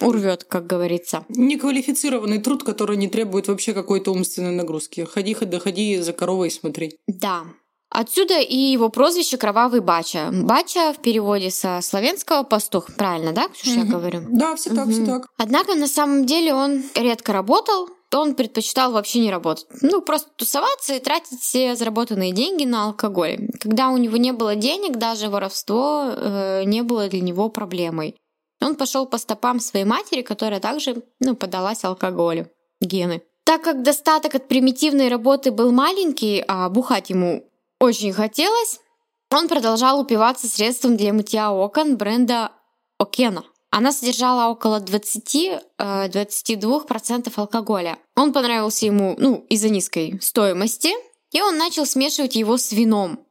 урвет, 0.00 0.44
как 0.44 0.66
говорится. 0.66 1.24
Неквалифицированный 1.28 2.38
труд, 2.38 2.62
который 2.62 2.96
не 2.96 3.08
требует 3.08 3.48
вообще 3.48 3.72
какой-то 3.72 4.12
умственной 4.12 4.52
нагрузки. 4.52 5.04
Ходи, 5.04 5.34
ходи, 5.34 5.58
ходи 5.58 5.98
за 5.98 6.12
коровой 6.12 6.48
и 6.48 6.50
смотри. 6.50 6.98
Да, 7.06 7.44
Отсюда 7.90 8.38
и 8.38 8.56
его 8.56 8.88
прозвище 8.88 9.36
Кровавый 9.36 9.80
Бача. 9.80 10.30
Бача 10.32 10.92
в 10.92 10.98
переводе 11.02 11.50
со 11.50 11.80
славянского 11.82 12.44
пастух. 12.44 12.86
Правильно, 12.96 13.32
да, 13.32 13.48
Ксюша, 13.48 13.80
я 13.80 13.84
говорю? 13.84 14.22
Да, 14.28 14.54
все 14.54 14.72
так, 14.72 14.88
все 14.88 15.04
так. 15.04 15.26
Однако 15.36 15.74
на 15.74 15.88
самом 15.88 16.24
деле 16.24 16.54
он 16.54 16.84
редко 16.94 17.32
работал, 17.32 17.88
он 18.14 18.34
предпочитал 18.34 18.92
вообще 18.92 19.18
не 19.20 19.30
работать. 19.30 19.66
Ну, 19.82 20.02
просто 20.02 20.30
тусоваться 20.36 20.94
и 20.94 21.00
тратить 21.00 21.40
все 21.40 21.74
заработанные 21.74 22.32
деньги 22.32 22.64
на 22.64 22.84
алкоголь. 22.84 23.48
Когда 23.58 23.90
у 23.90 23.96
него 23.96 24.16
не 24.16 24.32
было 24.32 24.54
денег, 24.54 24.96
даже 24.96 25.28
воровство 25.28 26.12
э, 26.14 26.64
не 26.64 26.82
было 26.82 27.08
для 27.08 27.20
него 27.20 27.48
проблемой. 27.48 28.16
Он 28.60 28.76
пошел 28.76 29.06
по 29.06 29.18
стопам 29.18 29.58
своей 29.58 29.84
матери, 29.84 30.22
которая 30.22 30.60
также 30.60 31.02
ну, 31.18 31.34
подалась 31.34 31.84
алкоголю. 31.84 32.48
Гены. 32.80 33.22
Так 33.44 33.62
как 33.62 33.82
достаток 33.82 34.34
от 34.34 34.48
примитивной 34.48 35.08
работы 35.08 35.50
был 35.50 35.72
маленький, 35.72 36.44
а 36.46 36.68
бухать 36.68 37.10
ему 37.10 37.49
очень 37.80 38.12
хотелось, 38.12 38.78
он 39.32 39.48
продолжал 39.48 39.98
упиваться 40.00 40.46
средством 40.48 40.96
для 40.96 41.12
мытья 41.12 41.52
окон 41.52 41.96
бренда 41.96 42.52
Окена. 42.98 43.44
Она 43.70 43.92
содержала 43.92 44.50
около 44.50 44.80
20-22% 44.80 45.62
э, 45.78 47.32
алкоголя. 47.36 47.98
Он 48.16 48.32
понравился 48.32 48.86
ему 48.86 49.14
ну, 49.18 49.46
из-за 49.48 49.68
низкой 49.70 50.18
стоимости, 50.20 50.90
и 51.32 51.40
он 51.40 51.56
начал 51.56 51.86
смешивать 51.86 52.34
его 52.34 52.56
с 52.56 52.72
вином. 52.72 53.24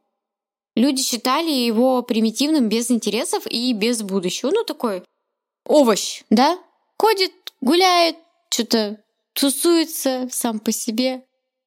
Люди 0.74 1.02
считали 1.02 1.50
его 1.50 2.02
примитивным 2.02 2.68
без 2.68 2.90
интересов 2.90 3.46
и 3.46 3.72
без 3.74 4.02
будущего. 4.02 4.50
Ну, 4.50 4.64
такой 4.64 5.02
овощ, 5.66 6.22
да? 6.30 6.58
Ходит, 6.98 7.32
гуляет, 7.60 8.16
что-то 8.48 8.98
тусуется 9.34 10.28
сам 10.30 10.58
по 10.58 10.72
себе 10.72 11.22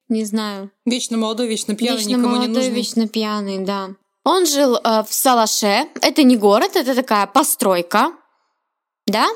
не 0.08 0.24
знаю. 0.24 0.70
Вечно 0.84 1.16
молодой, 1.16 1.48
вечно 1.48 1.74
пьяный, 1.74 1.98
вечно 1.98 2.10
никому 2.10 2.28
молодой, 2.28 2.48
не 2.48 2.54
нужен. 2.54 2.72
вечно 2.74 3.08
пьяный, 3.08 3.58
да. 3.64 3.90
Он 4.24 4.46
жил 4.46 4.76
э, 4.76 5.02
в 5.02 5.12
Салаше. 5.12 5.86
Это 6.00 6.22
не 6.22 6.36
город, 6.36 6.76
это 6.76 6.94
такая 6.94 7.26
постройка. 7.26 8.12
Да? 9.06 9.28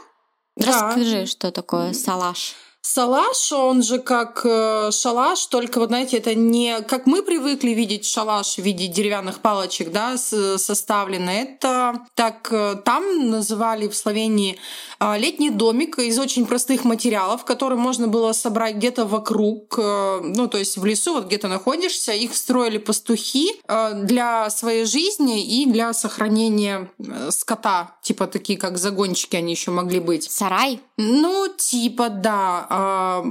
Да. 0.57 0.67
Расскажи, 0.67 1.27
что 1.27 1.53
такое 1.53 1.93
Салаш. 1.93 2.55
Салаш, 2.81 3.53
он 3.53 3.83
же 3.83 3.99
как 3.99 4.43
э, 4.45 4.91
шалаш, 4.93 5.47
только 5.47 5.79
вот 5.81 5.89
знаете, 5.89 6.17
это 6.17 6.35
не 6.35 6.81
как 6.83 7.07
мы 7.07 7.23
привыкли 7.23 7.71
видеть 7.71 8.07
шалаш 8.07 8.55
в 8.55 8.59
виде 8.59 8.87
деревянных 8.87 9.41
палочек, 9.41 9.91
да, 9.91 10.17
с, 10.17 10.59
составлено. 10.59 11.31
Это 11.31 12.07
так 12.15 12.49
э, 12.53 12.77
там 12.85 13.31
называли 13.31 13.89
в 13.89 13.97
Словении 13.97 14.59
э, 15.01 15.19
летний 15.19 15.51
домик 15.51 15.99
из 15.99 16.19
очень 16.21 16.47
простых 16.47 16.85
материалов, 16.85 17.45
которые 17.45 17.79
можно 17.79 18.07
было 18.07 18.33
собрать 18.33 18.77
где-то 18.77 19.07
вокруг, 19.07 19.75
э, 19.77 20.21
ну 20.23 20.47
то 20.47 20.57
есть 20.57 20.79
в 20.79 20.85
лесу, 20.85 21.15
вот 21.15 21.27
где-то 21.27 21.49
находишься. 21.49 22.13
Их 22.13 22.35
строили 22.37 22.79
пастухи 22.79 23.61
для 23.67 24.49
своей 24.51 24.85
жизни 24.85 25.45
и 25.45 25.67
для 25.67 25.93
сохранения 25.93 26.91
скота, 27.31 27.97
типа 28.03 28.29
такие 28.29 28.59
как 28.59 28.79
загончики 28.79 29.37
они 29.37 29.53
еще 29.53 29.73
могли 29.73 29.99
быть. 29.99 30.31
Сарай? 30.31 30.81
Ну, 30.99 31.47
типа, 31.57 32.09
да. 32.11 32.67
А, 32.69 33.25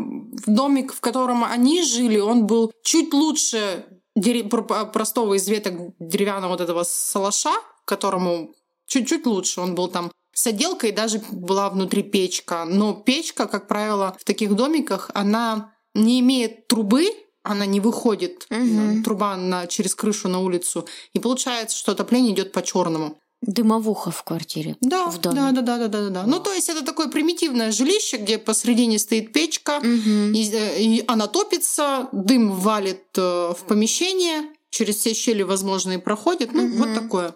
домик, 0.46 0.94
в 0.94 1.02
котором 1.02 1.44
они 1.44 1.84
жили, 1.84 2.18
он 2.18 2.48
был 2.48 2.72
чуть 2.84 3.14
лучше 3.14 3.86
пр- 4.16 4.92
простого 4.92 5.34
из 5.34 5.48
веток 5.50 5.74
деревянного 6.00 6.52
вот 6.54 6.62
этого 6.62 6.84
салаша, 6.84 7.52
которому 7.86 8.54
чуть-чуть 8.88 9.26
лучше. 9.26 9.60
Он 9.62 9.76
был 9.76 9.90
там 9.90 10.12
с 10.34 10.48
отделкой, 10.48 10.92
даже 10.94 11.22
была 11.32 11.70
внутри 11.70 12.04
печка. 12.04 12.64
Но 12.66 12.94
печка, 12.94 13.48
как 13.48 13.68
правило, 13.68 14.16
в 14.18 14.24
таких 14.24 14.56
домиках, 14.56 15.12
она 15.14 15.74
не 15.94 16.22
имеет 16.22 16.68
трубы, 16.68 17.08
она 17.44 17.66
не 17.66 17.80
выходит, 17.80 18.46
Мгм. 18.50 19.04
труба 19.04 19.36
на, 19.36 19.68
через 19.68 19.94
крышу 19.96 20.30
на 20.30 20.40
улицу. 20.40 20.86
И 21.14 21.20
получается, 21.20 21.78
что 21.78 21.92
отопление 21.92 22.34
идет 22.34 22.52
по 22.54 22.62
черному. 22.62 23.20
Дымовуха 23.42 24.10
в 24.12 24.24
квартире. 24.24 24.76
Да, 24.82 25.06
В 25.08 25.20
доме. 25.20 25.36
да, 25.36 25.52
да, 25.52 25.62
да, 25.62 25.78
да, 25.78 25.88
да, 25.88 26.10
да. 26.10 26.24
Ну, 26.26 26.40
то 26.40 26.52
есть 26.54 26.70
это 26.70 26.84
такое 26.84 27.08
примитивное 27.08 27.72
жилище, 27.72 28.18
где 28.18 28.38
посредине 28.40 28.98
стоит 28.98 29.32
печка, 29.32 29.80
Мгм. 29.80 30.34
и, 30.34 30.50
э, 30.52 30.82
и 30.82 31.04
она 31.08 31.28
топится, 31.28 32.10
дым 32.12 32.52
валит 32.52 33.04
э, 33.16 33.54
в 33.58 33.64
помещение, 33.68 34.44
через 34.72 34.98
все 34.98 35.14
щели 35.14 35.44
возможные 35.44 36.00
проходит. 36.00 36.52
Ну, 36.52 36.64
Мгм. 36.64 36.78
вот 36.78 36.94
такое. 36.96 37.36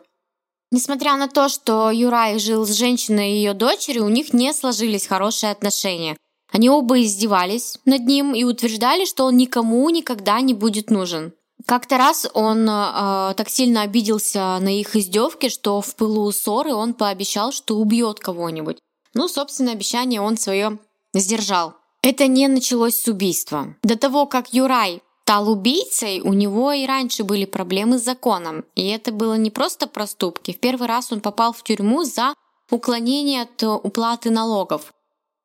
Несмотря 0.72 1.18
на 1.18 1.28
то, 1.28 1.50
что 1.50 1.92
Юрай 1.92 2.40
жил 2.40 2.66
с 2.66 2.72
женщиной 2.72 3.34
и 3.34 3.36
ее 3.36 3.54
дочерью, 3.54 4.06
у 4.06 4.10
них 4.10 4.34
не 4.34 4.54
сложились 4.54 5.06
хорошие 5.06 5.52
отношения. 5.52 6.18
Они 6.52 6.70
оба 6.70 7.02
издевались 7.02 7.78
над 7.86 8.02
ним 8.06 8.34
и 8.34 8.44
утверждали, 8.44 9.06
что 9.06 9.26
он 9.26 9.38
никому 9.38 9.90
никогда 9.90 10.42
не 10.42 10.54
будет 10.54 10.90
нужен. 10.90 11.34
Как-то 11.66 11.98
раз 11.98 12.28
он 12.34 12.68
э, 12.70 13.34
так 13.36 13.50
сильно 13.50 13.82
обиделся 13.82 14.58
на 14.60 14.80
их 14.80 14.96
издевки, 14.96 15.50
что 15.50 15.82
в 15.82 15.96
пылу 15.96 16.32
ссоры 16.32 16.74
он 16.74 16.94
пообещал, 16.94 17.52
что 17.52 17.78
убьет 17.78 18.20
кого-нибудь. 18.20 18.78
Ну, 19.14 19.28
собственно, 19.28 19.72
обещание 19.72 20.22
он 20.22 20.38
свое 20.38 20.80
сдержал. 21.14 21.74
Это 22.02 22.28
не 22.28 22.48
началось 22.48 22.96
с 22.96 23.08
убийства. 23.08 23.76
До 23.84 23.98
того, 23.98 24.26
как 24.26 24.54
Юрай 24.54 25.02
стал 25.32 25.50
убийцей, 25.50 26.20
у 26.20 26.34
него 26.34 26.74
и 26.74 26.86
раньше 26.86 27.24
были 27.24 27.46
проблемы 27.46 27.98
с 27.98 28.04
законом. 28.04 28.66
И 28.76 28.86
это 28.90 29.14
было 29.14 29.36
не 29.36 29.50
просто 29.50 29.88
проступки. 29.88 30.52
В 30.52 30.60
первый 30.60 30.90
раз 30.90 31.12
он 31.14 31.22
попал 31.22 31.54
в 31.54 31.64
тюрьму 31.64 32.04
за 32.04 32.34
уклонение 32.70 33.44
от 33.44 33.64
э, 33.64 33.68
уплаты 33.68 34.30
налогов. 34.30 34.92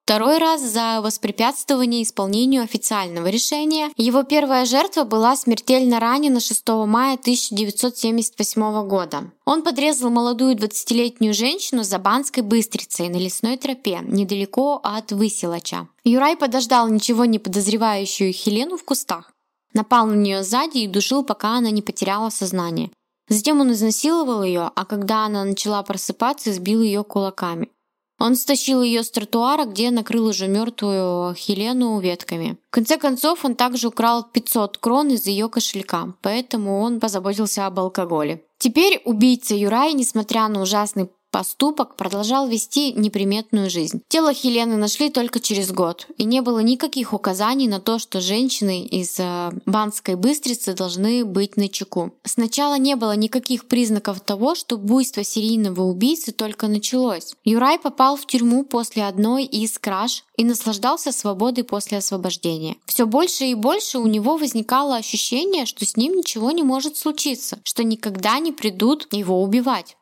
Второй 0.07 0.39
раз 0.39 0.63
за 0.63 1.01
воспрепятствование 1.03 2.05
исполнению 2.05 2.63
официального 2.63 3.27
решения. 3.27 3.91
Его 3.97 4.23
первая 4.23 4.65
жертва 4.65 5.03
была 5.03 5.35
смертельно 5.35 5.99
ранена 5.99 6.39
6 6.39 6.63
мая 6.87 7.15
1978 7.15 8.87
года. 8.87 9.33
Он 9.45 9.63
подрезал 9.65 10.11
молодую 10.11 10.55
20-летнюю 10.55 11.35
женщину 11.35 11.83
за 11.83 11.99
Банской 11.99 12.45
Быстрицей 12.45 13.09
на 13.09 13.17
лесной 13.17 13.57
тропе, 13.57 13.99
недалеко 14.05 14.81
от 14.81 15.11
Высилача. 15.11 15.89
Юрай 16.05 16.37
подождал 16.37 16.87
ничего 16.87 17.25
не 17.25 17.41
подозревающую 17.41 18.33
Хелену 18.33 18.77
в 18.77 18.85
кустах. 18.85 19.33
Напал 19.75 20.07
на 20.07 20.15
нее 20.15 20.45
сзади 20.45 20.79
и 20.79 20.87
душил, 20.87 21.25
пока 21.25 21.57
она 21.57 21.73
не 21.73 21.83
потеряла 21.83 22.31
сознание. 22.31 22.93
Затем 23.29 23.61
он 23.61 23.73
изнасиловал 23.73 24.45
ее, 24.45 24.71
а 24.73 24.85
когда 24.85 25.25
она 25.25 25.43
начала 25.43 25.83
просыпаться, 25.83 26.53
избил 26.53 26.81
ее 26.81 27.03
кулаками. 27.03 27.71
Он 28.19 28.35
стащил 28.35 28.83
ее 28.83 29.03
с 29.03 29.11
тротуара, 29.11 29.67
где 29.67 29.91
накрыл 29.91 30.27
уже 30.27 30.49
мертвую 30.49 31.35
Хелену 31.35 32.01
ветками. 32.01 32.57
В 32.71 32.75
конце 32.75 32.97
концов, 32.97 33.45
он 33.45 33.55
также 33.55 33.89
украл 33.89 34.25
500 34.25 34.79
крон 34.79 35.09
из 35.09 35.27
ее 35.27 35.49
кошелька, 35.49 36.15
поэтому 36.23 36.81
он 36.81 36.99
позаботился 36.99 37.67
об 37.67 37.79
алкоголе. 37.79 38.43
Теперь 38.59 39.03
убийца 39.05 39.55
Юрай, 39.55 39.93
несмотря 39.93 40.49
на 40.49 40.63
ужасный 40.63 41.11
поступок, 41.37 41.97
продолжал 41.97 42.49
вести 42.49 42.95
неприметную 42.95 43.69
жизнь. 43.69 44.01
Тело 44.09 44.33
Хелены 44.33 44.79
нашли 44.79 45.11
только 45.11 45.39
через 45.39 45.71
год, 45.71 46.07
и 46.17 46.25
не 46.25 46.41
было 46.41 46.61
никаких 46.61 47.13
указаний 47.13 47.69
на 47.69 47.79
то, 47.79 47.99
что 47.99 48.23
женщины 48.23 48.87
из 48.87 49.17
э, 49.19 49.51
Банской 49.67 50.15
Быстрицы 50.15 50.73
должны 50.73 51.27
быть 51.27 51.59
на 51.59 51.69
чеку. 51.69 52.15
Сначала 52.25 52.79
не 52.79 52.97
было 52.97 53.15
никаких 53.15 53.69
признаков 53.69 54.21
того, 54.21 54.55
что 54.55 54.79
буйство 54.79 55.25
серийного 55.25 55.83
убийцы 55.83 56.33
только 56.33 56.69
началось. 56.69 57.35
Юрай 57.45 57.79
попал 57.79 58.17
в 58.17 58.25
тюрьму 58.25 58.65
после 58.65 59.05
одной 59.05 59.45
из 59.45 59.79
краж 59.79 60.25
и 60.39 60.45
наслаждался 60.45 61.13
свободой 61.13 61.65
после 61.65 61.99
освобождения. 61.99 62.77
Все 62.87 63.05
больше 63.05 63.45
и 63.45 63.55
больше 63.55 63.99
у 63.99 64.07
него 64.07 64.39
возникало 64.39 64.97
ощущение, 64.97 65.67
что 65.67 65.85
с 65.85 65.99
ним 65.99 66.17
ничего 66.17 66.51
не 66.51 66.63
может 66.63 66.97
случиться, 66.97 67.59
что 67.63 67.85
никогда 67.85 68.39
не 68.39 68.53
придут 68.53 69.07
его 69.13 69.43
убивать. 69.43 69.96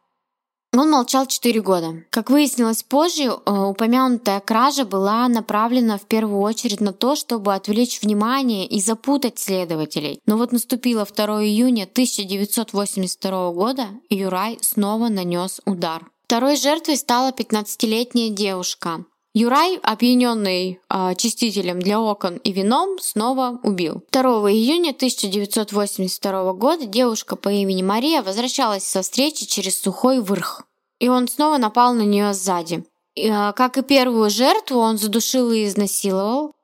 Он 0.77 0.91
молчал 0.91 1.27
4 1.27 1.61
года. 1.61 2.05
Как 2.11 2.31
выяснилось 2.31 2.83
позже, 2.83 3.25
э, 3.25 3.51
упомянутая 3.51 4.41
кража 4.41 4.85
была 4.85 5.29
направлена 5.29 5.99
в 5.99 6.03
первую 6.03 6.41
очередь 6.41 6.81
на 6.81 6.93
то, 6.93 7.15
чтобы 7.15 7.55
отвлечь 7.55 8.03
внимание 8.03 8.67
и 8.67 8.81
запутать 8.81 9.39
следователей. 9.39 10.21
Но 10.27 10.37
вот 10.37 10.51
наступило 10.51 11.05
2 11.05 11.45
июня 11.45 11.85
1982 11.85 13.53
года, 13.53 13.87
и 14.09 14.17
Юрай 14.17 14.59
снова 14.61 15.09
нанес 15.09 15.61
удар. 15.65 16.11
Второй 16.25 16.57
жертвой 16.57 16.97
стала 16.97 17.31
15-летняя 17.31 18.31
девушка. 18.31 19.05
Юрай, 19.37 19.81
опьяненный 19.83 20.79
э, 20.89 21.15
чистителем 21.17 21.81
для 21.81 22.01
окон 22.01 22.37
и 22.37 22.53
вином, 22.53 23.01
снова 23.01 23.59
убил. 23.65 24.05
2 24.13 24.23
июня 24.53 24.91
1982 24.91 26.53
года 26.53 26.87
девушка 26.87 27.35
по 27.35 27.49
имени 27.49 27.83
Мария 27.83 28.23
возвращалась 28.23 28.85
со 28.85 29.03
встречи 29.03 29.45
через 29.45 29.81
сухой 29.81 30.21
вырх. 30.21 30.63
И 31.01 31.09
он 31.09 31.27
снова 31.27 31.59
напал 31.59 31.95
на 31.95 32.03
нее 32.03 32.33
сзади. 32.33 32.85
И, 33.17 33.29
э, 33.29 33.53
как 33.55 33.77
и 33.77 33.83
первую 33.83 34.31
жертву, 34.31 34.79
он 34.79 34.99
задушил 34.99 35.51
и 35.51 35.67
изнасиловал. 35.67 36.55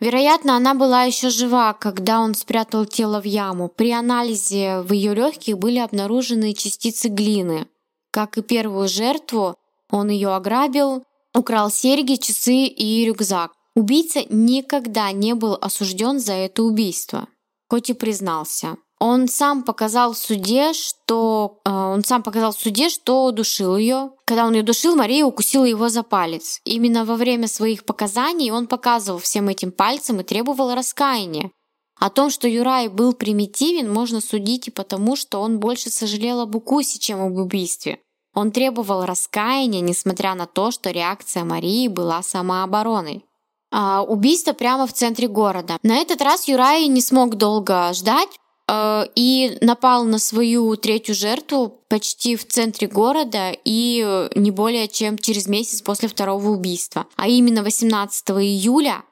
Вероятно, 0.00 0.56
она 0.56 0.74
была 0.74 1.04
еще 1.04 1.30
жива, 1.30 1.72
когда 1.72 2.18
он 2.18 2.34
спрятал 2.34 2.84
тело 2.84 3.20
в 3.20 3.26
яму. 3.26 3.68
При 3.68 3.92
анализе 3.92 4.80
в 4.80 4.92
ее 4.92 5.14
легких 5.14 5.56
были 5.56 5.78
обнаружены 5.78 6.52
частицы 6.52 7.10
глины. 7.10 7.68
Как 8.10 8.38
и 8.38 8.42
первую 8.42 8.88
жертву, 8.88 9.54
он 9.88 10.08
ее 10.08 10.34
ограбил, 10.34 11.04
украл 11.38 11.70
серьги, 11.70 12.16
часы 12.16 12.66
и 12.66 13.04
рюкзак. 13.06 13.52
Убийца 13.74 14.24
никогда 14.28 15.12
не 15.12 15.34
был 15.34 15.54
осужден 15.60 16.18
за 16.18 16.32
это 16.32 16.62
убийство, 16.62 17.28
хоть 17.68 17.90
и 17.90 17.94
признался. 17.94 18.76
Он 19.00 19.28
сам 19.28 19.62
показал 19.62 20.12
в 20.12 20.18
суде, 20.18 20.72
что 20.72 21.60
э, 21.64 21.70
он 21.70 22.02
сам 22.02 22.24
показал 22.24 22.52
в 22.52 22.58
суде, 22.58 22.88
что 22.88 23.30
душил 23.30 23.76
ее. 23.76 24.10
Когда 24.24 24.44
он 24.44 24.54
ее 24.54 24.64
душил, 24.64 24.96
Мария 24.96 25.24
укусила 25.24 25.64
его 25.64 25.88
за 25.88 26.02
палец. 26.02 26.60
Именно 26.64 27.04
во 27.04 27.14
время 27.14 27.46
своих 27.46 27.84
показаний 27.84 28.50
он 28.50 28.66
показывал 28.66 29.20
всем 29.20 29.48
этим 29.48 29.70
пальцем 29.70 30.20
и 30.20 30.24
требовал 30.24 30.74
раскаяния. 30.74 31.52
О 32.00 32.10
том, 32.10 32.30
что 32.30 32.48
Юрай 32.48 32.88
был 32.88 33.12
примитивен, 33.12 33.92
можно 33.92 34.20
судить 34.20 34.66
и 34.66 34.72
потому, 34.72 35.14
что 35.14 35.40
он 35.40 35.60
больше 35.60 35.90
сожалел 35.90 36.40
об 36.40 36.56
укусе, 36.56 36.98
чем 36.98 37.20
об 37.20 37.36
убийстве. 37.36 38.00
Он 38.38 38.52
требовал 38.52 39.04
раскаяния, 39.04 39.80
несмотря 39.80 40.36
на 40.36 40.46
то, 40.46 40.70
что 40.70 40.92
реакция 40.92 41.42
Марии 41.42 41.88
была 41.88 42.22
самообороной. 42.22 43.24
А, 43.72 44.02
убийство 44.02 44.52
прямо 44.52 44.86
в 44.86 44.92
центре 44.92 45.26
города. 45.26 45.76
На 45.82 45.96
этот 45.96 46.22
раз 46.22 46.46
Юрай 46.46 46.86
не 46.86 47.00
смог 47.00 47.34
долго 47.34 47.92
ждать 47.92 48.28
э, 48.68 49.06
и 49.16 49.58
напал 49.60 50.04
на 50.04 50.20
свою 50.20 50.76
третью 50.76 51.16
жертву 51.16 51.82
почти 51.88 52.36
в 52.36 52.46
центре 52.46 52.86
города 52.86 53.50
и 53.64 54.28
не 54.36 54.52
более 54.52 54.86
чем 54.86 55.18
через 55.18 55.48
месяц 55.48 55.82
после 55.82 56.08
второго 56.08 56.50
убийства. 56.50 57.06
А 57.16 57.26
именно 57.26 57.64
18 57.64 58.30
июля 58.30 59.02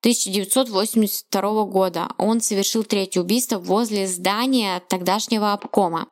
1982 0.00 1.64
года 1.66 2.08
он 2.18 2.40
совершил 2.40 2.82
третье 2.82 3.20
убийство 3.20 3.58
возле 3.58 4.08
здания 4.08 4.82
тогдашнего 4.88 5.52
обкома. 5.52 6.08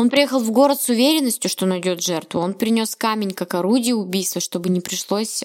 Он 0.00 0.08
приехал 0.08 0.38
в 0.38 0.50
город 0.50 0.80
с 0.80 0.88
уверенностью, 0.88 1.50
что 1.50 1.66
найдет 1.66 2.00
жертву. 2.00 2.40
Он 2.40 2.54
принес 2.54 2.96
камень 2.96 3.32
как 3.32 3.52
орудие 3.52 3.94
убийства, 3.94 4.40
чтобы 4.40 4.70
не 4.70 4.80
пришлось 4.80 5.44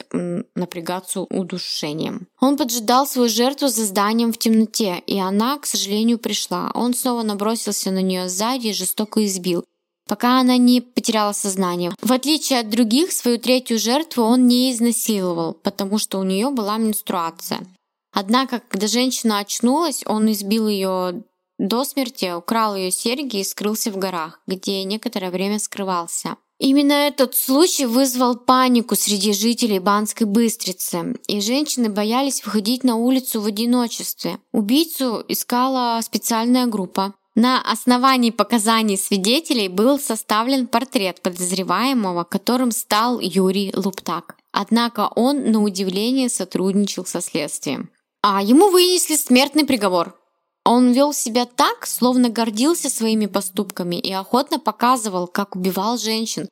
напрягаться 0.55 1.23
удушением. 1.23 2.29
Он 2.39 2.55
поджидал 2.55 3.05
свою 3.05 3.27
жертву 3.27 3.67
за 3.67 3.83
зданием 3.83 4.31
в 4.31 4.37
темноте, 4.37 5.03
и 5.07 5.19
она, 5.19 5.57
к 5.57 5.65
сожалению, 5.65 6.19
пришла. 6.19 6.71
Он 6.73 6.93
снова 6.93 7.23
набросился 7.23 7.91
на 7.91 8.01
нее 8.01 8.29
сзади 8.29 8.67
и 8.67 8.73
жестоко 8.73 9.25
избил 9.25 9.65
пока 10.07 10.39
она 10.39 10.55
не 10.57 10.81
потеряла 10.81 11.33
сознание. 11.33 11.91
В 11.99 12.13
отличие 12.13 12.59
от 12.59 12.69
других, 12.69 13.11
свою 13.11 13.39
третью 13.39 13.79
жертву 13.79 14.23
он 14.23 14.47
не 14.47 14.71
изнасиловал, 14.71 15.53
потому 15.53 15.97
что 15.97 16.19
у 16.19 16.23
нее 16.23 16.51
была 16.51 16.77
менструация. 16.77 17.65
Однако, 18.13 18.61
когда 18.69 18.85
женщина 18.85 19.39
очнулась, 19.39 20.03
он 20.05 20.31
избил 20.31 20.67
ее 20.67 21.23
до 21.57 21.83
смерти 21.85 22.33
украл 22.33 22.75
ее 22.75 22.91
серьги 22.91 23.37
и 23.37 23.43
скрылся 23.43 23.91
в 23.91 23.97
горах, 23.97 24.41
где 24.47 24.83
некоторое 24.83 25.31
время 25.31 25.59
скрывался. 25.59 26.37
Именно 26.57 26.93
этот 26.93 27.35
случай 27.35 27.85
вызвал 27.85 28.35
панику 28.35 28.95
среди 28.95 29.33
жителей 29.33 29.79
Банской 29.79 30.25
Быстрицы, 30.25 31.15
и 31.27 31.41
женщины 31.41 31.89
боялись 31.89 32.45
выходить 32.45 32.83
на 32.83 32.95
улицу 32.95 33.41
в 33.41 33.45
одиночестве. 33.45 34.39
Убийцу 34.53 35.23
искала 35.27 35.99
специальная 36.01 36.65
группа. 36.65 37.13
На 37.35 37.61
основании 37.61 38.29
показаний 38.29 38.97
свидетелей 38.97 39.67
был 39.67 39.99
составлен 39.99 40.67
портрет 40.67 41.21
подозреваемого, 41.21 42.23
которым 42.23 42.71
стал 42.71 43.19
Юрий 43.19 43.73
Луптак. 43.75 44.37
Однако 44.53 45.11
он, 45.15 45.51
на 45.51 45.61
удивление, 45.61 46.29
сотрудничал 46.29 47.05
со 47.05 47.19
следствием. 47.19 47.89
А 48.21 48.41
ему 48.41 48.69
вынесли 48.69 49.17
смертный 49.17 49.65
приговор. 49.65 50.17
Он 50.65 50.91
вел 50.91 51.13
себя 51.13 51.45
так, 51.45 51.85
словно 51.85 52.29
гордился 52.29 52.89
своими 52.89 53.27
поступками 53.27 53.97
и 53.97 54.11
охотно 54.11 54.59
показывал, 54.59 55.27
как 55.27 55.55
убивал 55.55 55.97
женщин, 55.97 56.49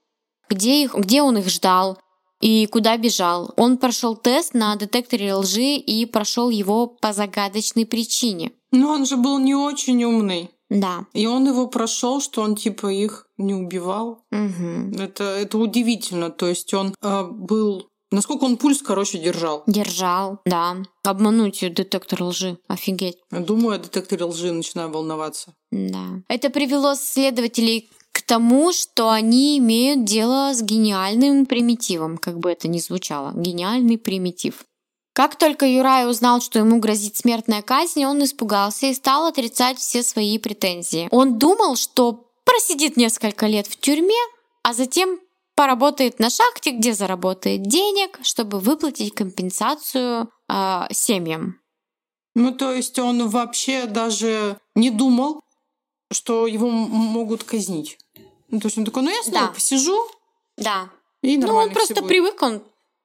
где, 0.49 0.83
их, 0.83 0.93
где 0.93 1.23
он 1.23 1.37
их 1.37 1.49
ждал 1.49 1.97
и 2.39 2.67
куда 2.67 2.97
бежал. 2.97 3.53
Он 3.57 3.77
прошел 3.77 4.15
тест 4.15 4.53
на 4.53 4.75
детекторе 4.75 5.33
лжи 5.33 5.75
и 5.75 6.05
прошел 6.05 6.49
его 6.49 6.87
по 6.87 7.11
загадочной 7.11 7.85
причине. 7.85 8.51
Но 8.71 8.91
он 8.91 9.05
же 9.05 9.17
был 9.17 9.39
не 9.39 9.55
очень 9.55 10.03
умный. 10.03 10.51
Да. 10.69 11.05
И 11.13 11.25
он 11.25 11.47
его 11.47 11.67
прошел, 11.67 12.19
что 12.19 12.41
он 12.41 12.55
типа 12.55 12.87
их 12.87 13.27
не 13.37 13.53
убивал. 13.53 14.25
Угу. 14.31 15.01
Это, 15.01 15.23
это 15.23 15.57
удивительно. 15.57 16.29
То 16.29 16.47
есть 16.47 16.73
он 16.73 16.95
э, 17.01 17.23
был 17.23 17.87
Насколько 18.13 18.43
он 18.43 18.57
пульс, 18.57 18.83
короче, 18.83 19.17
держал? 19.17 19.63
Держал, 19.65 20.37
да. 20.45 20.77
Обмануть 21.03 21.61
детектор 21.73 22.21
лжи. 22.21 22.59
Офигеть. 22.67 23.17
Думаю, 23.31 23.75
о 23.75 23.79
детекторе 23.79 24.23
лжи 24.25 24.51
начинаю 24.51 24.91
волноваться. 24.91 25.55
Да. 25.71 26.21
Это 26.27 26.51
привело 26.51 26.93
следователей 26.93 27.89
к 28.11 28.21
тому, 28.21 28.71
что 28.71 29.09
они 29.09 29.57
имеют 29.57 30.05
дело 30.05 30.53
с 30.53 30.61
гениальным 30.61 31.47
примитивом, 31.47 32.19
как 32.19 32.37
бы 32.37 32.51
это 32.51 32.67
ни 32.67 32.77
звучало. 32.77 33.33
Гениальный 33.35 33.97
примитив. 33.97 34.63
Как 35.13 35.35
только 35.35 35.65
Юрай 35.65 36.07
узнал, 36.07 36.39
что 36.39 36.59
ему 36.59 36.79
грозит 36.79 37.17
смертная 37.17 37.63
казнь, 37.63 38.05
он 38.05 38.23
испугался 38.23 38.85
и 38.85 38.93
стал 38.93 39.25
отрицать 39.25 39.79
все 39.79 40.03
свои 40.03 40.37
претензии. 40.37 41.07
Он 41.09 41.39
думал, 41.39 41.77
что 41.77 42.27
просидит 42.45 42.95
несколько 42.95 43.47
лет 43.47 43.65
в 43.65 43.75
тюрьме, 43.79 44.21
а 44.61 44.73
затем 44.73 45.19
поработает 45.55 46.19
на 46.19 46.29
шахте, 46.29 46.71
где 46.71 46.93
заработает 46.93 47.63
денег, 47.63 48.19
чтобы 48.23 48.59
выплатить 48.59 49.13
компенсацию 49.13 50.29
э, 50.49 50.81
семьям. 50.91 51.59
Ну, 52.35 52.51
то 52.53 52.71
есть 52.71 52.97
он 52.97 53.27
вообще 53.29 53.85
даже 53.85 54.57
не 54.75 54.89
думал, 54.89 55.41
что 56.11 56.47
его 56.47 56.69
могут 56.69 57.43
казнить. 57.43 57.97
Ну, 58.49 58.59
то 58.59 58.67
есть 58.67 58.77
он 58.77 58.85
такой, 58.85 59.03
ну 59.03 59.09
я 59.09 59.23
снова 59.23 59.47
да. 59.47 59.53
посижу. 59.53 59.97
Да. 60.57 60.89
И 61.21 61.37
ну, 61.37 61.53
он 61.55 61.71
просто 61.71 61.95
будет. 61.95 62.07
привык, 62.07 62.41
он 62.41 62.63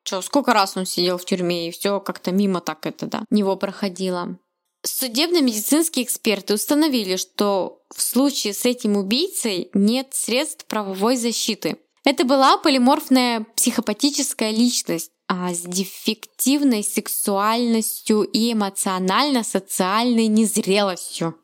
что, 0.09 0.23
сколько 0.23 0.55
раз 0.55 0.75
он 0.77 0.87
сидел 0.87 1.19
в 1.19 1.25
тюрьме, 1.27 1.69
и 1.69 1.71
все 1.71 2.01
как-то 2.01 2.33
мимо 2.33 2.63
так 2.63 2.87
это, 2.87 3.07
да, 3.07 3.25
него 3.31 3.57
проходило. 3.57 4.39
Судебно-медицинские 4.83 6.05
эксперты 6.05 6.55
установили, 6.55 7.17
что 7.17 7.83
в 7.95 8.01
случае 8.01 8.55
с 8.55 8.65
этим 8.65 8.97
убийцей 8.97 9.69
нет 9.75 10.09
средств 10.13 10.65
правовой 10.65 11.17
защиты. 11.17 11.79
Это 12.09 12.25
была 12.25 12.57
полиморфная 12.57 13.45
психопатическая 13.55 14.51
личность 14.51 15.11
а 15.31 15.53
с 15.53 15.61
дефективной 15.61 16.83
сексуальностью 16.83 18.23
и 18.23 18.55
эмоционально-социальной 18.55 20.27
незрелостью. 20.27 21.37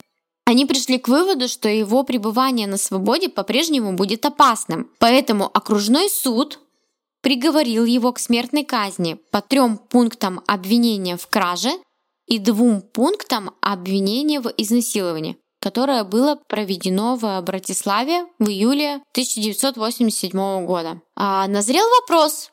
Они 0.46 0.64
пришли 0.64 0.96
к 0.96 1.06
выводу, 1.08 1.48
что 1.48 1.68
его 1.68 2.02
пребывание 2.02 2.66
на 2.66 2.78
свободе 2.78 3.28
по-прежнему 3.28 3.92
будет 3.92 4.24
опасным. 4.24 4.90
Поэтому 5.00 5.50
окружной 5.52 6.08
суд 6.08 6.60
приговорил 7.20 7.84
его 7.84 8.10
к 8.14 8.18
смертной 8.18 8.64
казни 8.64 9.18
по 9.30 9.42
трем 9.42 9.76
пунктам 9.76 10.40
обвинения 10.46 11.18
в 11.18 11.26
краже 11.26 11.72
и 12.26 12.38
двум 12.38 12.80
пунктам 12.80 13.54
обвинения 13.60 14.40
в 14.40 14.50
изнасиловании 14.56 15.36
которое 15.64 16.04
было 16.04 16.38
проведено 16.46 17.16
в 17.16 17.40
Братиславе 17.40 18.26
в 18.38 18.50
июле 18.50 18.96
1987 19.12 20.66
года. 20.66 21.00
А 21.16 21.48
назрел 21.48 21.86
вопрос. 22.02 22.50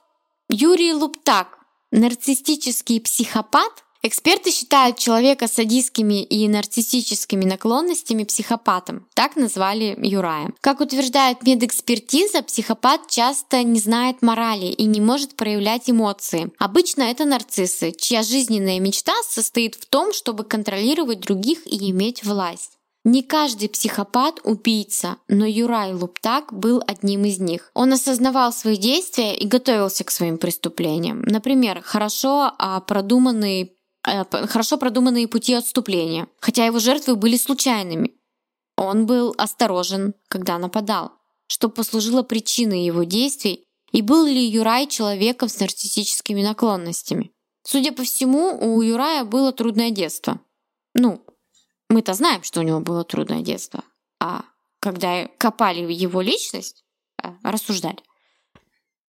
Юрий 0.47 0.93
Луптак, 0.93 1.59
нарциссический 1.91 3.01
психопат, 3.01 3.83
Эксперты 4.03 4.49
считают 4.49 4.97
человека 4.97 5.47
с 5.47 5.53
садистскими 5.53 6.23
и 6.23 6.47
нарциссическими 6.47 7.45
наклонностями 7.45 8.23
психопатом. 8.23 9.07
Так 9.13 9.35
назвали 9.35 9.95
Юрая. 10.01 10.51
Как 10.59 10.81
утверждает 10.81 11.43
медэкспертиза, 11.43 12.41
психопат 12.41 13.01
часто 13.09 13.61
не 13.61 13.79
знает 13.79 14.23
морали 14.23 14.65
и 14.65 14.85
не 14.85 15.01
может 15.01 15.35
проявлять 15.35 15.87
эмоции. 15.87 16.51
Обычно 16.57 17.03
это 17.03 17.25
нарциссы, 17.25 17.91
чья 17.91 18.23
жизненная 18.23 18.79
мечта 18.79 19.13
состоит 19.29 19.75
в 19.75 19.85
том, 19.85 20.13
чтобы 20.13 20.45
контролировать 20.45 21.19
других 21.19 21.59
и 21.67 21.91
иметь 21.91 22.23
власть. 22.23 22.79
Не 23.03 23.23
каждый 23.23 23.67
психопат– 23.67 24.39
убийца, 24.43 25.17
но 25.27 25.45
Юрай 25.45 25.93
Луптак 25.93 26.53
был 26.53 26.83
одним 26.85 27.25
из 27.25 27.39
них. 27.39 27.71
Он 27.73 27.93
осознавал 27.93 28.53
свои 28.53 28.77
действия 28.77 29.35
и 29.35 29.47
готовился 29.47 30.03
к 30.03 30.11
своим 30.11 30.37
преступлениям. 30.37 31.23
Например, 31.23 31.81
хорошо 31.81 32.53
а, 32.59 32.79
продуманные, 32.81 33.71
э, 34.07 34.23
хорошо 34.47 34.77
продуманные 34.77 35.27
пути 35.27 35.55
отступления, 35.55 36.27
хотя 36.39 36.65
его 36.65 36.77
жертвы 36.77 37.15
были 37.15 37.37
случайными. 37.37 38.11
Он 38.77 39.07
был 39.07 39.33
осторожен, 39.37 40.13
когда 40.27 40.59
нападал, 40.59 41.11
что 41.47 41.69
послужило 41.69 42.21
причиной 42.21 42.85
его 42.85 43.03
действий, 43.03 43.65
и 43.91 44.03
был 44.03 44.25
ли 44.25 44.45
Юрай 44.45 44.85
человеком 44.87 45.49
с 45.49 45.59
нарциссическими 45.59 46.43
наклонностями. 46.43 47.31
Судя 47.63 47.91
по 47.91 48.03
всему, 48.03 48.57
у 48.59 48.81
Юрая 48.81 49.23
было 49.23 49.51
трудное 49.51 49.91
детство. 49.91 50.39
Ну, 50.93 51.23
мы-то 51.91 52.13
знаем, 52.13 52.43
что 52.43 52.59
у 52.59 52.63
него 52.63 52.79
было 52.79 53.03
трудное 53.03 53.41
детство. 53.41 53.83
А 54.19 54.45
когда 54.79 55.27
копали 55.37 55.91
его 55.91 56.21
личность, 56.21 56.83
э, 57.23 57.29
рассуждали. 57.43 57.99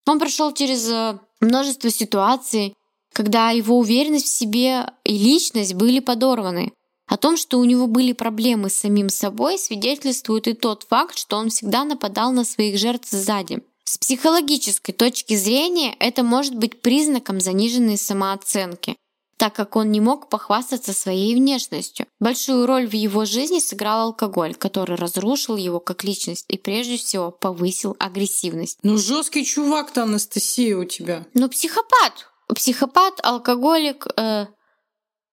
Он 0.06 0.18
прошел 0.18 0.52
через 0.52 0.88
э, 0.88 1.18
множество 1.40 1.90
ситуаций, 1.90 2.74
когда 3.12 3.50
его 3.50 3.78
уверенность 3.78 4.26
в 4.26 4.36
себе 4.36 4.86
и 5.04 5.16
личность 5.16 5.74
были 5.74 6.00
подорваны. 6.00 6.72
О 7.06 7.16
том, 7.16 7.36
что 7.36 7.58
у 7.58 7.64
него 7.64 7.86
были 7.86 8.12
проблемы 8.12 8.70
с 8.70 8.76
самим 8.76 9.08
собой, 9.08 9.58
свидетельствует 9.58 10.48
и 10.48 10.54
тот 10.54 10.84
факт, 10.84 11.18
что 11.18 11.36
он 11.36 11.50
всегда 11.50 11.84
нападал 11.84 12.32
на 12.32 12.44
своих 12.44 12.78
жертв 12.78 13.10
сзади. 13.10 13.62
С 13.84 13.98
психологической 13.98 14.94
точки 14.94 15.36
зрения 15.36 15.94
это 15.98 16.22
может 16.22 16.54
быть 16.54 16.80
признаком 16.80 17.40
заниженной 17.40 17.98
самооценки, 17.98 18.96
так 19.36 19.54
как 19.54 19.76
он 19.76 19.90
не 19.90 20.00
мог 20.00 20.28
похвастаться 20.28 20.92
своей 20.92 21.34
внешностью. 21.34 22.06
Большую 22.20 22.66
роль 22.66 22.86
в 22.86 22.94
его 22.94 23.24
жизни 23.24 23.58
сыграл 23.58 24.08
алкоголь, 24.08 24.54
который 24.54 24.96
разрушил 24.96 25.56
его 25.56 25.80
как 25.80 26.04
личность 26.04 26.44
и 26.48 26.58
прежде 26.58 26.96
всего 26.96 27.30
повысил 27.30 27.96
агрессивность. 27.98 28.78
Ну 28.82 28.98
жесткий 28.98 29.44
чувак-то, 29.44 30.04
Анастасия, 30.04 30.76
у 30.76 30.84
тебя. 30.84 31.26
Ну 31.34 31.48
психопат. 31.48 32.28
Психопат, 32.54 33.18
алкоголик, 33.22 34.06
э, 34.16 34.46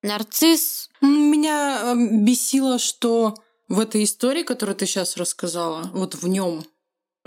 нарцисс. 0.01 0.89
Меня 1.01 1.79
э, 1.81 1.95
бесило, 1.95 2.79
что 2.79 3.35
в 3.67 3.79
этой 3.79 4.03
истории, 4.03 4.43
которую 4.43 4.75
ты 4.75 4.85
сейчас 4.85 5.17
рассказала, 5.17 5.89
вот 5.93 6.15
в 6.15 6.27
нем 6.27 6.63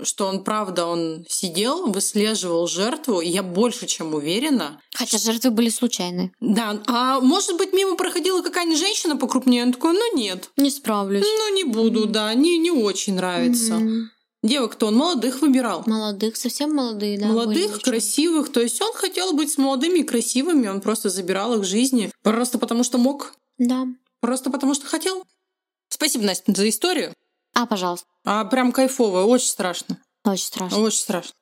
что 0.01 0.27
он, 0.27 0.43
правда, 0.43 0.85
он 0.85 1.25
сидел, 1.29 1.87
выслеживал 1.91 2.67
жертву, 2.67 3.21
и 3.21 3.29
я 3.29 3.43
больше 3.43 3.85
чем 3.85 4.13
уверена. 4.13 4.81
Хотя 4.95 5.17
жертвы 5.17 5.51
были 5.51 5.69
случайные. 5.69 6.31
Да, 6.39 6.81
а 6.87 7.19
может 7.19 7.57
быть, 7.57 7.73
мимо 7.73 7.95
проходила 7.95 8.41
какая-нибудь 8.41 8.79
женщина 8.79 9.15
покрупнее, 9.15 9.63
он 9.63 9.73
такой, 9.73 9.93
ну 9.93 10.17
нет. 10.17 10.49
Не 10.57 10.71
справлюсь. 10.71 11.23
Ну 11.23 11.55
не 11.55 11.63
буду, 11.63 12.05
да, 12.05 12.33
не, 12.33 12.57
не 12.57 12.71
очень 12.71 13.15
нравится. 13.15 13.77
Угу. 13.77 14.09
Девок-то 14.43 14.87
он 14.87 14.95
молодых 14.95 15.41
выбирал. 15.41 15.83
Молодых, 15.85 16.35
совсем 16.35 16.75
молодые, 16.75 17.17
да. 17.17 17.27
Молодых, 17.27 17.79
красивых. 17.79 18.51
То 18.51 18.61
есть 18.61 18.81
он 18.81 18.91
хотел 18.93 19.31
быть 19.31 19.51
с 19.51 19.57
молодыми 19.57 19.99
и 19.99 20.03
красивыми, 20.03 20.67
он 20.67 20.81
просто 20.81 21.09
забирал 21.09 21.57
их 21.59 21.63
жизни. 21.63 22.11
Просто 22.23 22.57
потому 22.59 22.83
что 22.83 22.97
мог. 22.97 23.33
Да. 23.57 23.87
Просто 24.19 24.49
потому 24.49 24.73
что 24.73 24.85
хотел. 24.85 25.23
Спасибо, 25.87 26.25
Настя, 26.25 26.53
за 26.53 26.67
историю. 26.67 27.13
А, 27.53 27.65
пожалуйста. 27.65 28.07
А 28.25 28.45
прям 28.45 28.71
кайфово, 28.71 29.23
очень 29.23 29.47
страшно. 29.47 29.97
Очень 30.23 30.45
страшно. 30.45 30.79
Очень 30.79 30.99
страшно. 30.99 31.33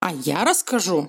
А 0.00 0.12
я 0.12 0.44
расскажу 0.44 1.08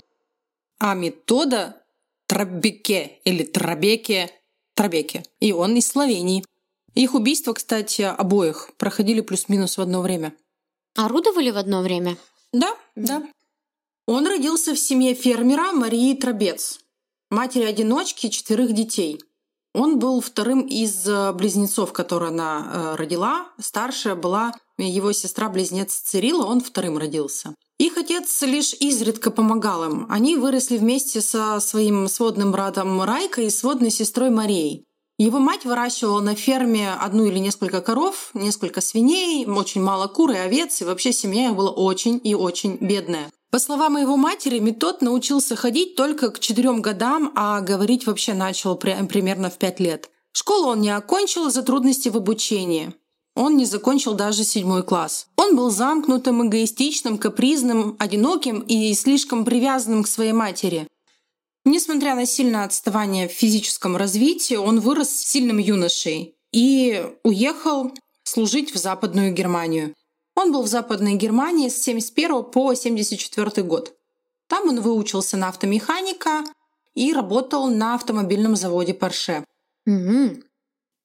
о 0.79 0.93
метода 0.95 1.81
Трабеке 2.27 3.19
или 3.23 3.43
Трабеке, 3.43 4.31
Трабеке. 4.75 5.23
И 5.39 5.51
он 5.51 5.75
из 5.75 5.87
Словении. 5.87 6.43
Их 6.93 7.13
убийства, 7.13 7.53
кстати, 7.53 8.01
обоих 8.01 8.71
проходили 8.77 9.21
плюс-минус 9.21 9.77
в 9.77 9.81
одно 9.81 10.01
время. 10.01 10.35
Орудовали 10.95 11.49
в 11.49 11.57
одно 11.57 11.81
время? 11.81 12.17
Да, 12.51 12.75
да. 12.95 13.23
Он 14.05 14.27
родился 14.27 14.75
в 14.75 14.79
семье 14.79 15.15
фермера 15.15 15.71
Марии 15.71 16.13
Трабец, 16.13 16.79
матери-одиночки 17.29 18.29
четверых 18.29 18.73
детей– 18.73 19.21
он 19.73 19.99
был 19.99 20.21
вторым 20.21 20.61
из 20.61 21.07
э, 21.07 21.33
близнецов, 21.33 21.93
которые 21.93 22.29
она 22.29 22.71
э, 22.93 22.95
родила. 22.95 23.47
Старшая 23.59 24.15
была 24.15 24.53
его 24.77 25.11
сестра-близнец 25.11 25.93
Цирила, 25.93 26.45
он 26.45 26.61
вторым 26.61 26.97
родился. 26.97 27.55
Их 27.79 27.97
отец 27.97 28.41
лишь 28.43 28.73
изредка 28.73 29.31
помогал 29.31 29.83
им. 29.83 30.05
Они 30.09 30.35
выросли 30.35 30.77
вместе 30.77 31.21
со 31.21 31.59
своим 31.59 32.07
сводным 32.07 32.51
братом 32.51 33.01
Райкой 33.01 33.47
и 33.47 33.49
сводной 33.49 33.89
сестрой 33.89 34.29
Марией. 34.29 34.85
Его 35.17 35.39
мать 35.39 35.65
выращивала 35.65 36.21
на 36.21 36.35
ферме 36.35 36.91
одну 36.91 37.25
или 37.25 37.37
несколько 37.37 37.81
коров, 37.81 38.31
несколько 38.33 38.81
свиней, 38.81 39.45
очень 39.45 39.81
мало 39.81 40.07
кур 40.07 40.31
и 40.31 40.37
овец, 40.37 40.81
и 40.81 40.85
вообще 40.85 41.13
семья 41.13 41.49
их 41.49 41.55
была 41.55 41.71
очень 41.71 42.19
и 42.23 42.33
очень 42.33 42.77
бедная. 42.79 43.31
По 43.53 43.59
словам 43.59 43.97
его 43.97 44.17
матери, 44.17 44.57
Метод 44.57 45.03
научился 45.03 45.55
ходить 45.55 45.95
только 45.95 46.31
к 46.31 46.39
четырем 46.39 46.81
годам, 46.81 47.31
а 47.35 47.61
говорить 47.61 48.07
вообще 48.07 48.33
начал 48.33 48.75
примерно 48.75 49.51
в 49.51 49.59
пять 49.59 49.79
лет. 49.79 50.09
Школу 50.31 50.69
он 50.69 50.81
не 50.81 50.89
окончил 50.89 51.45
из-за 51.45 51.61
трудностей 51.61 52.09
в 52.09 52.17
обучении. 52.17 52.95
Он 53.35 53.55
не 53.55 53.65
закончил 53.65 54.15
даже 54.15 54.43
седьмой 54.43 54.81
класс. 54.81 55.27
Он 55.35 55.55
был 55.55 55.69
замкнутым, 55.69 56.47
эгоистичным, 56.47 57.19
капризным, 57.19 57.95
одиноким 57.99 58.61
и 58.61 58.91
слишком 58.95 59.45
привязанным 59.45 60.01
к 60.01 60.07
своей 60.07 60.33
матери. 60.33 60.87
Несмотря 61.63 62.15
на 62.15 62.25
сильное 62.25 62.65
отставание 62.65 63.27
в 63.27 63.33
физическом 63.33 63.95
развитии, 63.95 64.55
он 64.55 64.79
вырос 64.79 65.11
сильным 65.11 65.59
юношей 65.59 66.33
и 66.51 67.05
уехал 67.23 67.91
служить 68.23 68.73
в 68.73 68.79
Западную 68.79 69.31
Германию. 69.31 69.93
Он 70.35 70.51
был 70.51 70.63
в 70.63 70.67
Западной 70.67 71.15
Германии 71.15 71.69
с 71.69 71.81
71 71.81 72.43
по 72.43 72.73
74 72.73 73.63
год. 73.65 73.93
Там 74.47 74.69
он 74.69 74.81
выучился 74.81 75.37
на 75.37 75.49
автомеханика 75.49 76.43
и 76.95 77.13
работал 77.13 77.67
на 77.67 77.95
автомобильном 77.95 78.55
заводе 78.55 78.93
Porsche. 78.93 79.43
Угу. 79.85 80.43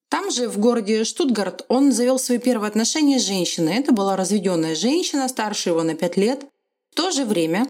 Там 0.08 0.30
же, 0.30 0.48
в 0.48 0.58
городе 0.58 1.04
Штутгарт, 1.04 1.66
он 1.68 1.92
завел 1.92 2.18
свои 2.18 2.38
первые 2.38 2.68
отношения 2.68 3.18
с 3.18 3.26
женщиной. 3.26 3.76
Это 3.76 3.92
была 3.92 4.16
разведенная 4.16 4.74
женщина, 4.74 5.28
старше 5.28 5.70
его 5.70 5.82
на 5.82 5.94
5 5.94 6.16
лет. 6.16 6.46
В 6.90 6.94
то 6.94 7.10
же 7.10 7.24
время, 7.26 7.68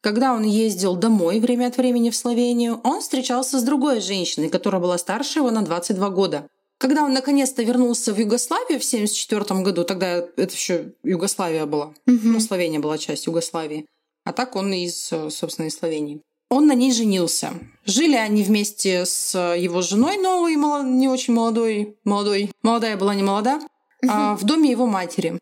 когда 0.00 0.32
он 0.32 0.44
ездил 0.44 0.94
домой 0.94 1.40
время 1.40 1.66
от 1.66 1.76
времени 1.76 2.10
в 2.10 2.16
Словению, 2.16 2.80
он 2.84 3.00
встречался 3.00 3.58
с 3.58 3.62
другой 3.64 4.00
женщиной, 4.00 4.48
которая 4.48 4.80
была 4.80 4.98
старше 4.98 5.40
его 5.40 5.50
на 5.50 5.62
22 5.62 6.10
года. 6.10 6.46
Когда 6.80 7.04
он 7.04 7.12
наконец-то 7.12 7.62
вернулся 7.62 8.14
в 8.14 8.18
Югославию 8.18 8.80
в 8.80 8.86
1974 8.86 9.60
году, 9.60 9.84
тогда 9.84 10.16
это 10.16 10.54
еще 10.54 10.94
Югославия 11.02 11.66
была, 11.66 11.88
угу. 12.06 12.18
ну, 12.22 12.40
Словения 12.40 12.78
была 12.78 12.96
часть 12.96 13.26
Югославии, 13.26 13.84
а 14.24 14.32
так 14.32 14.56
он 14.56 14.72
из, 14.72 15.12
собственно, 15.28 15.66
из 15.66 15.76
Словении. 15.76 16.22
Он 16.48 16.66
на 16.66 16.74
ней 16.74 16.90
женился. 16.90 17.52
Жили 17.84 18.16
они 18.16 18.42
вместе 18.42 19.04
с 19.04 19.36
его 19.56 19.82
женой 19.82 20.16
новой, 20.16 20.56
не 20.84 21.06
очень 21.06 21.34
молодой, 21.34 21.98
молодой, 22.04 22.50
молодая 22.62 22.96
была 22.96 23.14
не 23.14 23.22
молода, 23.22 23.56
угу. 23.56 24.10
а 24.10 24.34
в 24.36 24.44
доме 24.44 24.70
его 24.70 24.86
матери. 24.86 25.38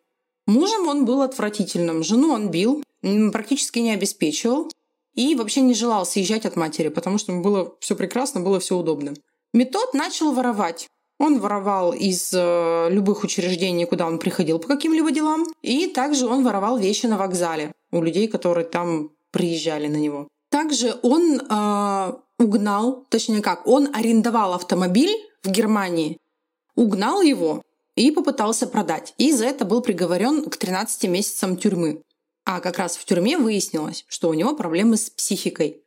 Мужем 0.49 0.89
он 0.89 1.05
был 1.05 1.23
отвратительным, 1.23 2.03
жену 2.03 2.33
он 2.33 2.51
бил, 2.51 2.83
практически 3.31 3.79
не 3.79 3.93
обеспечивал 3.93 4.73
и 5.15 5.37
вообще 5.37 5.61
не 5.61 5.75
желал 5.75 6.05
съезжать 6.05 6.47
от 6.47 6.57
матери, 6.57 6.89
потому 6.89 7.17
что 7.19 7.31
ему 7.31 7.45
было 7.45 7.77
все 7.79 7.95
прекрасно, 7.95 8.41
было 8.41 8.59
все 8.59 8.77
удобно. 8.77 9.15
Метод 9.55 9.95
начал 9.95 10.33
воровать. 10.33 10.89
Он 11.19 11.41
воровал 11.41 11.93
из 11.93 12.33
э, 12.33 12.89
любых 12.91 13.25
учреждений, 13.25 13.87
куда 13.87 14.07
он 14.07 14.19
приходил 14.19 14.59
по 14.61 14.69
каким-либо 14.69 15.11
делам. 15.11 15.45
И 15.63 15.89
также 15.89 16.27
он 16.27 16.45
воровал 16.45 16.79
вещи 16.79 17.07
на 17.07 17.19
вокзале 17.19 17.73
у 17.91 18.03
людей, 18.03 18.29
которые 18.29 18.65
там 18.65 19.11
приезжали 19.33 19.89
на 19.89 19.97
него. 19.97 20.29
Также 20.51 20.97
он 21.03 21.41
э, 21.41 22.13
угнал, 22.39 23.05
точнее 23.11 23.43
как, 23.43 23.67
он 23.67 23.89
арендовал 23.95 24.55
автомобиль 24.55 25.15
в 25.43 25.51
Германии, 25.51 26.19
угнал 26.77 27.21
его 27.21 27.63
и 27.97 28.13
попытался 28.13 28.69
продать. 28.69 29.15
И 29.19 29.33
за 29.33 29.47
это 29.47 29.65
был 29.65 29.83
приговорен 29.83 30.45
к 30.49 30.57
13 30.57 31.11
месяцам 31.11 31.57
тюрьмы. 31.57 32.03
А 32.45 32.61
как 32.61 32.79
раз 32.79 32.97
в 32.97 33.05
тюрьме 33.05 33.37
выяснилось, 33.37 34.05
что 34.09 34.29
у 34.29 34.35
него 34.35 34.55
проблемы 34.55 34.97
с 34.97 35.11
психикой. 35.11 35.83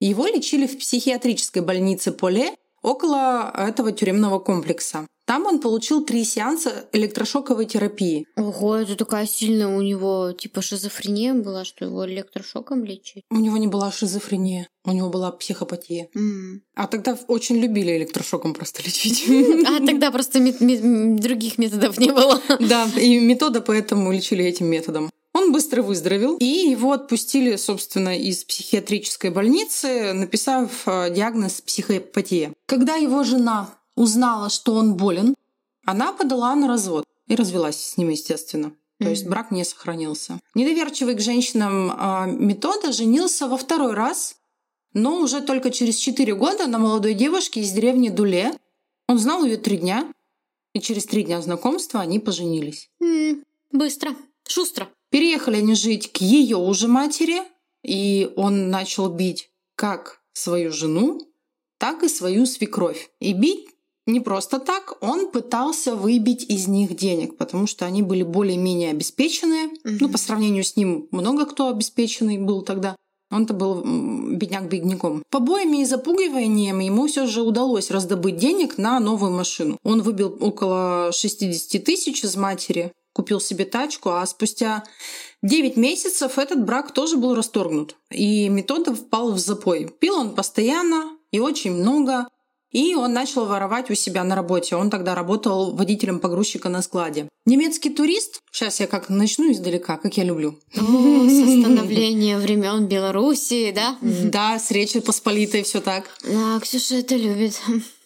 Его 0.00 0.26
лечили 0.26 0.66
в 0.66 0.78
психиатрической 0.78 1.62
больнице 1.62 2.10
Поле 2.10 2.56
около 2.82 3.52
этого 3.56 3.92
тюремного 3.92 4.38
комплекса. 4.38 5.06
Там 5.30 5.46
он 5.46 5.60
получил 5.60 6.04
три 6.04 6.24
сеанса 6.24 6.88
электрошоковой 6.92 7.64
терапии. 7.64 8.26
Ого, 8.36 8.78
это 8.78 8.96
такая 8.96 9.26
сильная 9.26 9.68
у 9.68 9.80
него, 9.80 10.32
типа, 10.32 10.60
шизофрения 10.60 11.34
была, 11.34 11.64
что 11.64 11.84
его 11.84 12.04
электрошоком 12.04 12.84
лечить? 12.84 13.22
У 13.30 13.36
него 13.36 13.56
не 13.56 13.68
была 13.68 13.92
шизофрения, 13.92 14.66
у 14.84 14.90
него 14.90 15.08
была 15.08 15.30
психопатия. 15.30 16.08
Mm. 16.16 16.62
А 16.74 16.88
тогда 16.88 17.16
очень 17.28 17.58
любили 17.58 17.96
электрошоком 17.96 18.54
просто 18.54 18.82
лечить. 18.82 19.24
А 19.68 19.86
тогда 19.86 20.10
просто 20.10 20.40
других 20.40 21.58
методов 21.58 21.96
не 21.98 22.10
было. 22.10 22.42
Да, 22.58 22.88
и 23.00 23.20
метода 23.20 23.60
поэтому 23.60 24.10
лечили 24.10 24.44
этим 24.44 24.66
методом. 24.66 25.10
Он 25.40 25.52
быстро 25.52 25.80
выздоровел, 25.82 26.36
и 26.36 26.44
его 26.44 26.92
отпустили, 26.92 27.56
собственно, 27.56 28.14
из 28.18 28.44
психиатрической 28.44 29.30
больницы, 29.30 30.12
написав 30.12 30.86
э, 30.86 31.10
диагноз 31.14 31.62
психопатия. 31.62 32.52
Когда 32.66 32.96
его 32.96 33.24
жена 33.24 33.70
узнала, 33.96 34.50
что 34.50 34.74
он 34.74 34.94
болен, 34.96 35.34
она 35.86 36.12
подала 36.12 36.54
на 36.54 36.68
развод. 36.68 37.06
и 37.26 37.34
развелась 37.36 37.76
с 37.80 37.96
ним, 37.96 38.10
естественно. 38.10 38.72
То 38.98 39.08
есть 39.08 39.26
брак 39.26 39.50
не 39.50 39.64
сохранился. 39.64 40.40
Недоверчивый 40.54 41.14
к 41.14 41.20
женщинам 41.20 41.90
а, 41.96 42.26
метода 42.26 42.92
женился 42.92 43.48
во 43.48 43.56
второй 43.56 43.94
раз, 43.94 44.36
но 44.92 45.20
уже 45.20 45.40
только 45.40 45.70
через 45.70 45.96
4 45.96 46.34
года 46.34 46.66
на 46.66 46.78
молодой 46.78 47.14
девушке 47.14 47.60
из 47.60 47.70
деревни 47.72 48.10
Дуле. 48.10 48.52
Он 49.08 49.18
знал 49.18 49.42
ее 49.44 49.56
три 49.56 49.78
дня, 49.78 50.12
и 50.74 50.80
через 50.80 51.06
три 51.06 51.22
дня 51.24 51.40
знакомства 51.40 52.00
они 52.00 52.18
поженились. 52.18 52.90
М, 53.00 53.42
Быстро, 53.72 54.10
шустро. 54.46 54.86
Переехали 55.10 55.56
они 55.56 55.74
жить 55.74 56.12
к 56.12 56.18
ее 56.18 56.56
уже 56.56 56.88
матери, 56.88 57.42
и 57.82 58.30
он 58.36 58.70
начал 58.70 59.08
бить 59.08 59.50
как 59.74 60.20
свою 60.32 60.72
жену, 60.72 61.20
так 61.78 62.02
и 62.02 62.08
свою 62.08 62.46
свекровь. 62.46 63.10
И 63.20 63.32
бить 63.32 63.68
не 64.06 64.20
просто 64.20 64.58
так, 64.58 64.96
он 65.00 65.30
пытался 65.30 65.94
выбить 65.94 66.44
из 66.48 66.68
них 66.68 66.96
денег, 66.96 67.36
потому 67.36 67.66
что 67.66 67.86
они 67.86 68.02
были 68.02 68.22
более-менее 68.22 68.90
обеспеченные. 68.90 69.70
Ну, 69.84 70.08
по 70.08 70.18
сравнению 70.18 70.64
с 70.64 70.76
ним 70.76 71.08
много 71.10 71.46
кто 71.46 71.68
обеспеченный 71.68 72.38
был 72.38 72.62
тогда. 72.62 72.96
Он-то 73.30 73.54
был 73.54 73.82
бедняк 74.32 74.68
бедняком. 74.68 75.22
Побоями 75.30 75.82
и 75.82 75.84
запугиванием 75.84 76.80
ему 76.80 77.06
все 77.06 77.26
же 77.26 77.42
удалось 77.42 77.92
раздобыть 77.92 78.38
денег 78.38 78.76
на 78.76 78.98
новую 78.98 79.30
машину. 79.30 79.78
Он 79.84 80.02
выбил 80.02 80.36
около 80.40 81.12
60 81.12 81.84
тысяч 81.84 82.24
из 82.24 82.34
матери, 82.34 82.92
купил 83.12 83.40
себе 83.40 83.64
тачку, 83.64 84.10
а 84.10 84.26
спустя 84.26 84.84
9 85.42 85.76
месяцев 85.76 86.38
этот 86.38 86.64
брак 86.64 86.92
тоже 86.92 87.16
был 87.16 87.34
расторгнут. 87.34 87.96
И 88.10 88.48
метода 88.48 88.94
впал 88.94 89.32
в 89.32 89.38
запой. 89.38 89.88
Пил 89.98 90.16
он 90.16 90.34
постоянно 90.34 91.16
и 91.30 91.40
очень 91.40 91.72
много. 91.72 92.26
И 92.70 92.94
он 92.94 93.12
начал 93.12 93.46
воровать 93.46 93.90
у 93.90 93.94
себя 93.94 94.22
на 94.22 94.36
работе. 94.36 94.76
Он 94.76 94.90
тогда 94.90 95.16
работал 95.16 95.74
водителем 95.74 96.20
погрузчика 96.20 96.68
на 96.68 96.82
складе. 96.82 97.28
Немецкий 97.44 97.90
турист, 97.90 98.40
сейчас 98.52 98.78
я 98.78 98.86
как 98.86 99.08
начну 99.08 99.50
издалека, 99.50 99.96
как 99.96 100.16
я 100.16 100.22
люблю. 100.22 100.56
О, 100.76 100.80
со 100.80 101.60
становления 101.60 102.38
времен 102.38 102.86
Белоруссии, 102.86 103.72
да? 103.72 103.96
Да, 104.00 104.58
с 104.58 104.70
Речи 104.70 105.00
Посполитой, 105.00 105.64
все 105.64 105.80
так. 105.80 106.04
Да, 106.22 106.60
Ксюша 106.60 106.96
это 106.96 107.16
любит. 107.16 107.60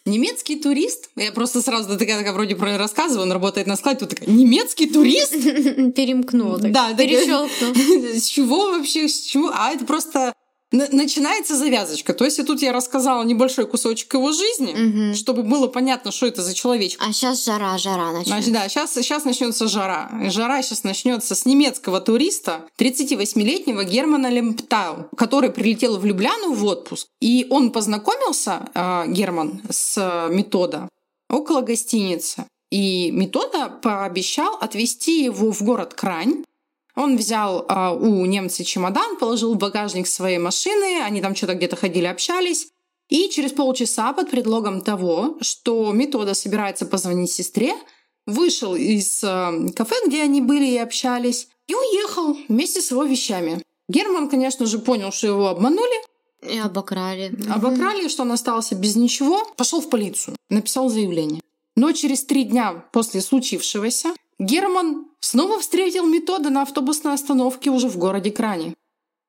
Немецкий 0.06 0.56
турист, 0.56 1.08
я 1.16 1.32
просто 1.32 1.62
сразу 1.62 1.98
такая, 1.98 2.18
такая 2.18 2.34
вроде 2.34 2.56
про 2.56 2.76
рассказываю, 2.76 3.22
он 3.22 3.32
работает 3.32 3.66
на 3.66 3.76
складе, 3.76 4.00
тут 4.00 4.10
такая, 4.10 4.28
немецкий 4.28 4.86
турист? 4.86 5.32
Перемкнула. 5.94 6.58
так, 6.58 6.72
Да, 6.72 6.94
перещелкнула. 6.94 7.74
С 8.14 8.26
чего 8.26 8.72
вообще, 8.72 9.08
с 9.08 9.22
чего? 9.22 9.50
А 9.54 9.72
это 9.72 9.86
просто 9.86 10.34
начинается 10.74 11.56
завязочка. 11.56 12.12
То 12.14 12.24
есть 12.24 12.38
и 12.38 12.42
тут 12.42 12.60
я 12.62 12.72
рассказала 12.72 13.22
небольшой 13.22 13.66
кусочек 13.66 14.12
его 14.14 14.32
жизни, 14.32 14.72
Мгм. 14.74 15.14
чтобы 15.14 15.42
было 15.42 15.66
понятно, 15.68 16.10
что 16.12 16.26
это 16.26 16.42
за 16.42 16.54
человечек. 16.54 17.00
А 17.02 17.12
сейчас 17.12 17.44
жара, 17.44 17.78
жара 17.78 18.10
Значит, 18.10 18.28
начнется. 18.30 18.52
да, 18.52 18.68
сейчас, 18.68 18.92
сейчас 18.94 19.24
начнется 19.24 19.68
жара. 19.68 20.10
Жара 20.30 20.62
сейчас 20.62 20.84
начнется 20.84 21.34
с 21.34 21.46
немецкого 21.46 22.00
туриста, 22.00 22.62
38-летнего 22.78 23.84
Германа 23.84 24.28
Лемптау, 24.30 25.08
который 25.16 25.50
прилетел 25.50 25.98
в 25.98 26.04
Любляну 26.04 26.52
в 26.52 26.64
отпуск. 26.64 27.06
И 27.20 27.46
он 27.50 27.70
познакомился, 27.70 28.68
э, 28.74 29.04
Герман, 29.08 29.62
с 29.70 29.96
э, 29.96 30.34
Метода 30.34 30.88
около 31.30 31.60
гостиницы. 31.62 32.46
И 32.70 33.10
Метода 33.12 33.68
пообещал 33.68 34.56
отвезти 34.60 35.24
его 35.24 35.52
в 35.52 35.62
город 35.62 35.94
Крань. 35.94 36.44
Он 36.96 37.16
взял 37.16 37.64
а, 37.68 37.92
у 37.92 38.24
немца 38.24 38.64
чемодан, 38.64 39.16
положил 39.16 39.54
в 39.54 39.58
багажник 39.58 40.06
своей 40.06 40.38
машины, 40.38 41.00
они 41.02 41.20
там 41.20 41.34
что-то 41.34 41.54
где-то 41.54 41.76
ходили, 41.76 42.06
общались. 42.06 42.68
И 43.08 43.28
через 43.28 43.52
полчаса 43.52 44.12
под 44.12 44.30
предлогом 44.30 44.80
того, 44.80 45.36
что 45.40 45.92
Метода 45.92 46.34
собирается 46.34 46.86
позвонить 46.86 47.32
сестре, 47.32 47.74
вышел 48.26 48.74
из 48.74 49.22
э, 49.22 49.68
кафе, 49.74 49.96
где 50.06 50.22
они 50.22 50.40
были 50.40 50.66
и 50.66 50.78
общались, 50.78 51.48
и 51.66 51.74
уехал 51.74 52.36
вместе 52.48 52.80
с 52.80 52.90
его 52.90 53.04
вещами. 53.04 53.62
Герман, 53.88 54.30
конечно 54.30 54.64
же, 54.64 54.78
понял, 54.78 55.12
что 55.12 55.26
его 55.26 55.48
обманули, 55.48 56.02
И 56.42 56.58
обокрали. 56.58 57.36
обокрали, 57.50 58.08
что 58.08 58.22
он 58.22 58.32
остался 58.32 58.74
без 58.74 58.96
ничего, 58.96 59.44
пошел 59.56 59.80
в 59.80 59.90
полицию, 59.90 60.36
написал 60.48 60.88
заявление. 60.88 61.42
Но 61.76 61.92
через 61.92 62.24
три 62.24 62.44
дня 62.44 62.84
после 62.92 63.20
случившегося 63.20 64.14
Герман 64.38 65.06
снова 65.20 65.58
встретил 65.60 66.06
Метода 66.06 66.50
на 66.50 66.62
автобусной 66.62 67.14
остановке 67.14 67.70
уже 67.70 67.88
в 67.88 67.96
городе 67.98 68.30
Кране. 68.30 68.74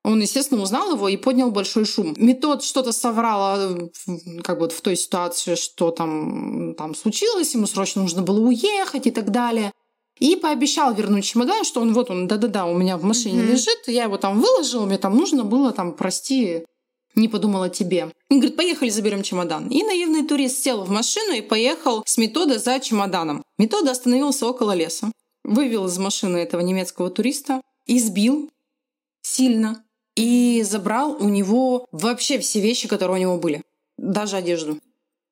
Он, 0.04 0.20
естественно, 0.20 0.62
узнал 0.62 0.92
его 0.94 1.08
и 1.08 1.16
поднял 1.16 1.50
большой 1.50 1.84
шум. 1.84 2.14
Метод 2.16 2.62
что-то 2.62 2.92
соврал 2.92 3.90
в- 4.06 4.42
как 4.42 4.60
бы 4.60 4.68
в 4.68 4.80
той 4.80 4.96
ситуации, 4.96 5.56
что 5.56 5.90
там, 5.90 6.74
там 6.76 6.94
случилось, 6.94 7.54
ему 7.54 7.66
срочно 7.66 8.02
нужно 8.02 8.22
было 8.22 8.38
уехать 8.40 9.06
и 9.06 9.10
так 9.10 9.30
далее. 9.32 9.72
И 10.20 10.36
пообещал 10.36 10.94
вернуть 10.94 11.24
чемодан, 11.24 11.64
что 11.64 11.80
он 11.80 11.92
вот 11.92 12.08
он, 12.10 12.28
да-да-да, 12.28 12.66
у 12.66 12.74
меня 12.78 12.96
в 12.96 13.02
машине 13.02 13.42
Мгм. 13.42 13.50
лежит, 13.52 13.88
я 13.88 14.04
его 14.04 14.16
там 14.16 14.40
выложил, 14.40 14.86
мне 14.86 14.96
там 14.96 15.16
нужно 15.16 15.42
было, 15.44 15.72
там, 15.72 15.92
прости, 15.94 16.64
не 17.16 17.28
подумал 17.28 17.62
о 17.62 17.68
тебе. 17.68 18.12
И 18.28 18.34
говорит, 18.34 18.56
поехали, 18.56 18.90
заберем 18.90 19.22
чемодан. 19.22 19.68
И 19.68 19.82
наивный 19.82 20.24
турист 20.24 20.62
сел 20.62 20.84
в 20.84 20.90
машину 20.90 21.32
и 21.34 21.40
поехал 21.40 22.02
с 22.06 22.18
Метода 22.18 22.58
за 22.58 22.78
чемоданом. 22.78 23.42
Метода 23.58 23.90
остановился 23.90 24.46
около 24.46 24.72
леса, 24.72 25.10
вывел 25.42 25.86
из 25.86 25.98
машины 25.98 26.36
этого 26.36 26.60
немецкого 26.60 27.10
туриста, 27.10 27.60
избил 27.86 28.50
сильно 29.22 29.84
и 30.14 30.62
забрал 30.62 31.16
у 31.18 31.28
него 31.28 31.86
вообще 31.92 32.38
все 32.38 32.60
вещи, 32.60 32.88
которые 32.88 33.18
у 33.18 33.20
него 33.20 33.38
были, 33.38 33.62
даже 33.98 34.36
одежду. 34.36 34.78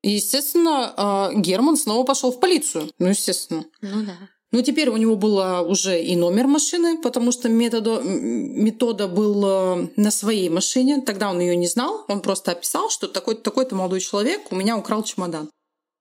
Естественно, 0.02 1.30
э, 1.32 1.40
Герман 1.40 1.76
снова 1.76 2.04
пошел 2.04 2.30
в 2.30 2.38
полицию. 2.38 2.90
Ну, 2.98 3.08
естественно. 3.08 3.64
Ну 3.80 4.04
да. 4.04 4.18
Но 4.54 4.62
теперь 4.62 4.88
у 4.88 4.96
него 4.96 5.16
был 5.16 5.36
уже 5.68 6.00
и 6.00 6.14
номер 6.14 6.46
машины, 6.46 6.98
потому 7.02 7.32
что 7.32 7.48
метода, 7.48 7.90
м, 7.90 8.64
метода 8.64 9.08
был 9.08 9.44
а, 9.44 9.88
на 9.96 10.12
своей 10.12 10.48
машине. 10.48 11.00
Тогда 11.00 11.30
он 11.30 11.40
ее 11.40 11.56
не 11.56 11.66
знал. 11.66 12.04
Он 12.06 12.20
просто 12.20 12.52
описал, 12.52 12.88
что 12.88 13.08
такой-то 13.08 13.42
такой-то 13.42 13.74
молодой 13.74 13.98
человек 13.98 14.52
у 14.52 14.54
меня 14.54 14.76
украл 14.76 15.02
чемодан. 15.02 15.50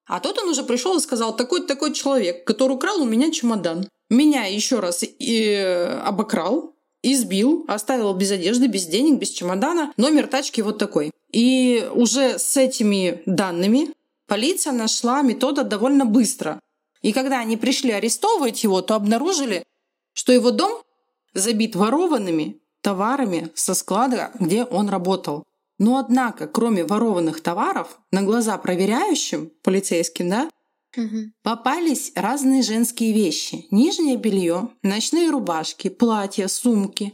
А 0.06 0.20
тут 0.20 0.38
он 0.38 0.50
уже 0.50 0.62
пришел 0.62 0.96
и 0.96 1.00
сказал, 1.00 1.36
такой-то 1.36 1.66
такой 1.66 1.94
человек, 1.94 2.46
который 2.46 2.74
украл 2.74 3.02
у 3.02 3.06
меня 3.06 3.32
чемодан. 3.32 3.88
Меня 4.12 4.46
еще 4.46 4.80
раз 4.80 5.04
и, 5.04 5.46
э, 5.46 6.02
обокрал, 6.02 6.76
избил, 7.02 7.66
оставил 7.68 8.13
без 8.13 8.30
одежды, 8.30 8.68
без 8.68 8.86
денег, 8.86 9.18
без 9.18 9.32
чемодана. 9.32 9.94
Номер 9.98 10.28
тачки 10.28 10.62
вот 10.62 10.78
такой. 10.78 11.10
И 11.32 11.89
уже 11.96 12.38
с 12.38 12.56
этими 12.56 13.24
данными 13.26 13.88
полиция 14.28 14.74
нашла 14.74 15.24
метода 15.24 15.63
довольно 15.63 16.06
быстро. 16.06 16.60
И 17.04 17.13
когда 17.13 17.39
они 17.39 17.58
пришли 17.58 17.92
арестовывать 17.92 18.63
его, 18.63 18.82
то 18.82 18.96
обнаружили, 18.96 19.63
что 20.13 20.32
его 20.34 20.50
дом 20.50 20.82
забит 21.34 21.76
ворованными 21.76 22.60
товарами 22.82 23.52
со 23.54 23.76
склада, 23.76 24.32
где 24.39 24.63
он 24.63 24.89
работал. 24.89 25.44
Но 25.78 25.98
однако, 25.98 26.48
кроме 26.48 26.84
ворованных 26.86 27.42
товаров, 27.42 28.00
на 28.12 28.24
глаза 28.24 28.58
проверяющим, 28.58 29.52
полицейским, 29.62 30.30
да, 30.30 30.50
Мгм. 30.96 31.34
попались 31.42 32.12
разные 32.16 32.62
женские 32.62 33.13
вещи. 33.13 33.66
Нижнее 33.72 34.16
белье, 34.16 34.70
ночные 34.84 35.30
рубашки, 35.30 35.89
платья, 35.89 36.48
сумки, 36.48 37.12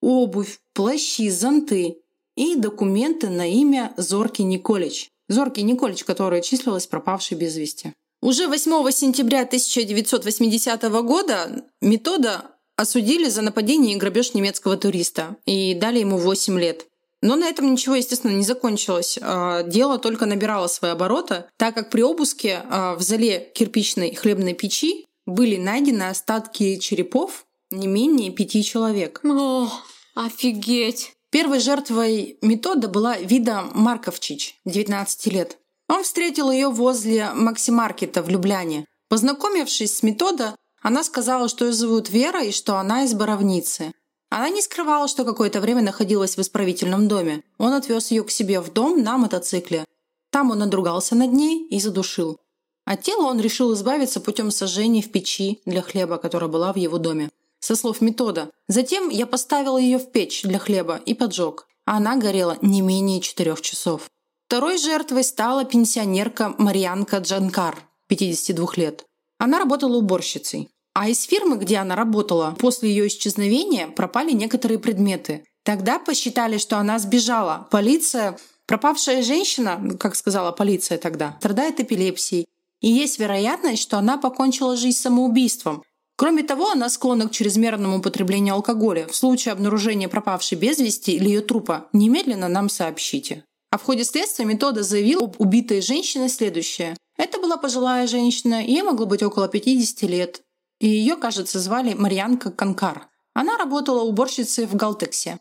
обувь, 0.00 0.60
плащи, 0.72 1.28
зонты 1.28 1.98
и 2.36 2.54
документы 2.54 3.28
на 3.28 3.46
имя 3.50 3.92
Зорки 3.96 4.42
Николич. 4.42 5.10
Зорки 5.28 5.60
Николич, 5.60 6.04
которая 6.04 6.40
числилась 6.40 6.86
пропавшей 6.86 7.36
без 7.36 7.56
вести. 7.56 7.94
Уже 8.26 8.48
8 8.48 8.90
сентября 8.90 9.42
1980 9.42 10.82
года 11.04 11.64
Метода 11.80 12.56
осудили 12.74 13.28
за 13.28 13.40
нападение 13.40 13.94
и 13.94 13.96
грабеж 13.96 14.34
немецкого 14.34 14.76
туриста 14.76 15.36
и 15.46 15.74
дали 15.74 16.00
ему 16.00 16.18
8 16.18 16.58
лет. 16.58 16.86
Но 17.22 17.36
на 17.36 17.46
этом 17.46 17.70
ничего, 17.70 17.94
естественно, 17.94 18.32
не 18.32 18.42
закончилось. 18.42 19.16
А, 19.22 19.62
Дело 19.62 20.00
только 20.00 20.26
набирало 20.26 20.66
свои 20.66 20.90
обороты, 20.90 21.44
так 21.56 21.76
как 21.76 21.90
при 21.90 22.02
обыске 22.02 22.62
а, 22.68 22.96
в 22.96 23.00
зале 23.00 23.52
кирпичной 23.54 24.16
хлебной 24.16 24.54
печи 24.54 25.06
были 25.24 25.56
найдены 25.56 26.08
остатки 26.08 26.78
черепов 26.78 27.46
не 27.70 27.86
менее 27.86 28.32
пяти 28.32 28.64
человек. 28.64 29.20
О, 29.22 29.70
офигеть. 30.16 31.12
Первой 31.30 31.60
жертвой 31.60 32.38
метода 32.42 32.88
была 32.88 33.18
Вида 33.18 33.62
Марковчич, 33.72 34.56
19 34.64 35.26
лет. 35.32 35.58
Он 35.88 36.02
встретил 36.02 36.50
ее 36.50 36.68
возле 36.68 37.30
Максимаркета 37.32 38.22
в 38.22 38.28
Любляне. 38.28 38.86
Познакомившись 39.08 39.96
с 39.96 40.02
метода, 40.02 40.56
она 40.82 41.04
сказала, 41.04 41.48
что 41.48 41.64
ее 41.64 41.72
зовут 41.72 42.10
Вера 42.10 42.42
и 42.42 42.52
что 42.52 42.76
она 42.76 43.04
из 43.04 43.14
Боровницы. 43.14 43.92
Она 44.28 44.48
не 44.48 44.60
скрывала, 44.62 45.06
что 45.08 45.24
какое-то 45.24 45.60
время 45.60 45.82
находилась 45.82 46.36
в 46.36 46.40
исправительном 46.40 47.06
доме. 47.06 47.42
Он 47.58 47.72
отвез 47.72 48.10
ее 48.10 48.24
к 48.24 48.30
себе 48.30 48.60
в 48.60 48.72
дом 48.72 49.02
на 49.02 49.16
мотоцикле. 49.16 49.84
Там 50.30 50.50
он 50.50 50.58
надругался 50.58 51.14
над 51.14 51.32
ней 51.32 51.66
и 51.68 51.78
задушил. 51.78 52.38
От 52.84 53.02
тела 53.02 53.26
он 53.26 53.40
решил 53.40 53.72
избавиться 53.74 54.20
путем 54.20 54.50
сожжения 54.50 55.02
в 55.02 55.10
печи 55.10 55.60
для 55.66 55.82
хлеба, 55.82 56.18
которая 56.18 56.48
была 56.50 56.72
в 56.72 56.76
его 56.76 56.98
доме. 56.98 57.30
Со 57.58 57.74
слов 57.74 58.00
метода. 58.00 58.50
Затем 58.68 59.08
я 59.08 59.26
поставил 59.26 59.78
ее 59.78 59.98
в 59.98 60.10
печь 60.10 60.42
для 60.42 60.58
хлеба 60.58 61.00
и 61.04 61.14
поджег. 61.14 61.66
Она 61.84 62.16
горела 62.16 62.58
не 62.62 62.80
менее 62.80 63.20
четырех 63.20 63.60
часов. 63.60 64.10
Второй 64.48 64.78
жертвой 64.78 65.24
стала 65.24 65.64
пенсионерка 65.64 66.54
Марьянка 66.56 67.18
Джанкар, 67.18 67.82
52 68.06 68.66
лет. 68.76 69.04
Она 69.38 69.58
работала 69.58 69.96
уборщицей. 69.96 70.68
А 70.94 71.08
из 71.08 71.24
фирмы, 71.24 71.56
где 71.56 71.78
она 71.78 71.96
работала, 71.96 72.54
после 72.56 72.90
ее 72.90 73.08
исчезновения 73.08 73.88
пропали 73.88 74.30
некоторые 74.30 74.78
предметы. 74.78 75.44
Тогда 75.64 75.98
посчитали, 75.98 76.58
что 76.58 76.78
она 76.78 77.00
сбежала. 77.00 77.66
Полиция, 77.72 78.38
пропавшая 78.66 79.24
женщина, 79.24 79.96
как 79.98 80.14
сказала 80.14 80.52
полиция 80.52 80.98
тогда, 80.98 81.34
страдает 81.40 81.80
эпилепсией. 81.80 82.46
И 82.80 82.88
есть 82.88 83.18
вероятность, 83.18 83.82
что 83.82 83.98
она 83.98 84.16
покончила 84.16 84.76
жизнь 84.76 84.96
самоубийством. 84.96 85.82
Кроме 86.16 86.44
того, 86.44 86.70
она 86.70 86.88
склонна 86.88 87.28
к 87.28 87.32
чрезмерному 87.32 87.98
употреблению 87.98 88.54
алкоголя. 88.54 89.08
В 89.08 89.16
случае 89.16 89.52
обнаружения 89.52 90.08
пропавшей 90.08 90.56
без 90.56 90.78
вести 90.78 91.16
или 91.16 91.30
ее 91.30 91.40
трупа 91.40 91.88
немедленно 91.92 92.46
нам 92.46 92.68
сообщите. 92.68 93.44
А 93.70 93.78
в 93.78 93.82
ходе 93.82 94.04
следствия 94.04 94.44
Метода 94.44 94.82
заявил 94.82 95.24
об 95.24 95.40
убитой 95.40 95.80
женщине 95.80 96.28
следующее. 96.28 96.96
Это 97.16 97.40
была 97.40 97.56
пожилая 97.56 98.06
женщина, 98.06 98.64
ей 98.64 98.82
могло 98.82 99.06
быть 99.06 99.22
около 99.22 99.48
50 99.48 100.02
лет. 100.02 100.42
И 100.78 100.86
ее, 100.86 101.16
кажется, 101.16 101.58
звали 101.58 101.94
Марьянка 101.94 102.50
Канкар. 102.50 103.08
Она 103.34 103.56
работала 103.56 104.02
уборщицей 104.02 104.66
в 104.66 104.74
Галтексе. 104.74 105.40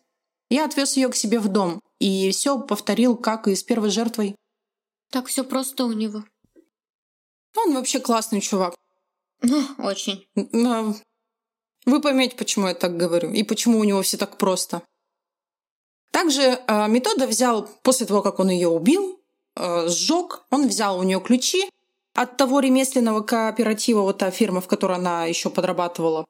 Я 0.50 0.66
отвез 0.66 0.96
ее 0.96 1.10
к 1.10 1.16
себе 1.16 1.40
в 1.40 1.48
дом 1.48 1.80
и 2.00 2.32
все 2.32 2.60
повторил, 2.60 3.18
как 3.18 3.48
и 3.48 3.56
с 3.56 3.64
первой 3.64 3.90
жертвой. 3.90 4.36
Так 5.12 5.28
все 5.28 5.44
просто 5.44 5.86
у 5.86 5.92
него. 5.92 6.24
Он 7.58 7.74
вообще 7.74 8.00
классный 8.00 8.42
чувак. 8.42 8.76
Ну, 9.42 9.64
очень. 9.80 10.28
Вы 11.86 12.02
поймете, 12.02 12.36
почему 12.36 12.68
я 12.68 12.74
так 12.74 12.98
говорю 12.98 13.32
и 13.32 13.44
почему 13.44 13.80
у 13.80 13.84
него 13.84 14.02
все 14.02 14.18
так 14.18 14.38
просто. 14.38 14.82
Также 16.12 16.41
э, 16.41 16.88
Метода 16.88 17.28
взял, 17.28 17.70
после 17.84 18.06
того, 18.06 18.22
как 18.22 18.39
он 18.39 18.50
ее 18.50 18.70
убил, 18.70 19.20
э, 19.56 19.88
сжег, 19.88 20.46
он 20.50 20.68
взял 20.68 21.00
у 21.00 21.04
нее 21.04 21.20
ключи 21.20 21.70
от 22.13 22.38
того 22.38 22.62
ремесленного 22.62 23.22
кооператива, 23.22 24.02
вот 24.02 24.20
та 24.20 24.32
фирма, 24.32 24.62
в 24.62 24.68
которой 24.68 24.98
она 24.98 25.26
еще 25.26 25.50
подрабатывала. 25.50 26.26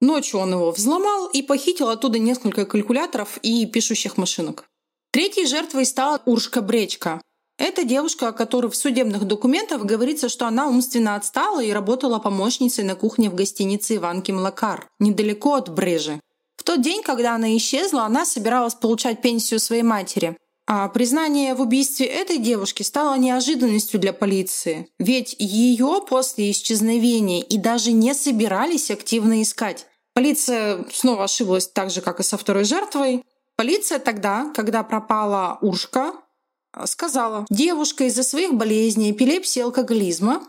Ночью 0.00 0.40
он 0.40 0.52
его 0.52 0.70
взломал 0.70 1.26
и 1.28 1.42
похитил 1.42 1.88
оттуда 1.88 2.18
несколько 2.18 2.66
калькуляторов 2.66 3.38
и 3.42 3.66
пишущих 3.66 4.16
машинок. 4.16 4.64
Третьей 5.10 5.46
жертвой 5.46 5.86
стала 5.86 6.20
Уршка 6.26 6.60
Бречка. 6.60 7.20
Это 7.58 7.84
девушка, 7.84 8.28
о 8.28 8.32
которой 8.32 8.70
в 8.70 8.76
судебных 8.76 9.24
документах 9.24 9.84
говорится, 9.84 10.28
что 10.28 10.46
она 10.46 10.68
умственно 10.68 11.14
отстала 11.14 11.62
и 11.62 11.72
работала 11.72 12.18
помощницей 12.18 12.84
на 12.84 12.94
кухне 12.94 13.30
в 13.30 13.34
гостинице 13.34 13.96
Иванки 13.96 14.30
Млакар, 14.30 14.88
недалеко 14.98 15.54
от 15.54 15.70
Брежи. 15.70 16.20
Тот 16.66 16.82
день, 16.82 17.02
когда 17.04 17.36
она 17.36 17.56
исчезла, 17.56 18.06
она 18.06 18.26
собиралась 18.26 18.74
получать 18.74 19.22
пенсию 19.22 19.60
своей 19.60 19.84
матери. 19.84 20.36
А 20.66 20.88
признание 20.88 21.54
в 21.54 21.60
убийстве 21.60 22.06
этой 22.06 22.38
девушки 22.38 22.82
стало 22.82 23.16
неожиданностью 23.16 24.00
для 24.00 24.12
полиции, 24.12 24.88
ведь 24.98 25.36
ее 25.38 26.02
после 26.08 26.50
исчезновения 26.50 27.40
и 27.40 27.56
даже 27.56 27.92
не 27.92 28.14
собирались 28.14 28.90
активно 28.90 29.42
искать. 29.42 29.86
Полиция 30.12 30.84
снова 30.92 31.24
ошиблась 31.24 31.68
так 31.68 31.90
же, 31.90 32.00
как 32.00 32.18
и 32.18 32.24
со 32.24 32.36
второй 32.36 32.64
жертвой. 32.64 33.22
Полиция 33.54 34.00
тогда, 34.00 34.50
когда 34.52 34.82
пропала 34.82 35.58
Уршка, 35.60 36.14
сказала, 36.86 37.46
девушка 37.48 38.04
из-за 38.04 38.24
своих 38.24 38.54
болезней, 38.54 39.12
эпилепсии 39.12 39.60
и 39.60 39.62
алкоголизма 39.62 40.42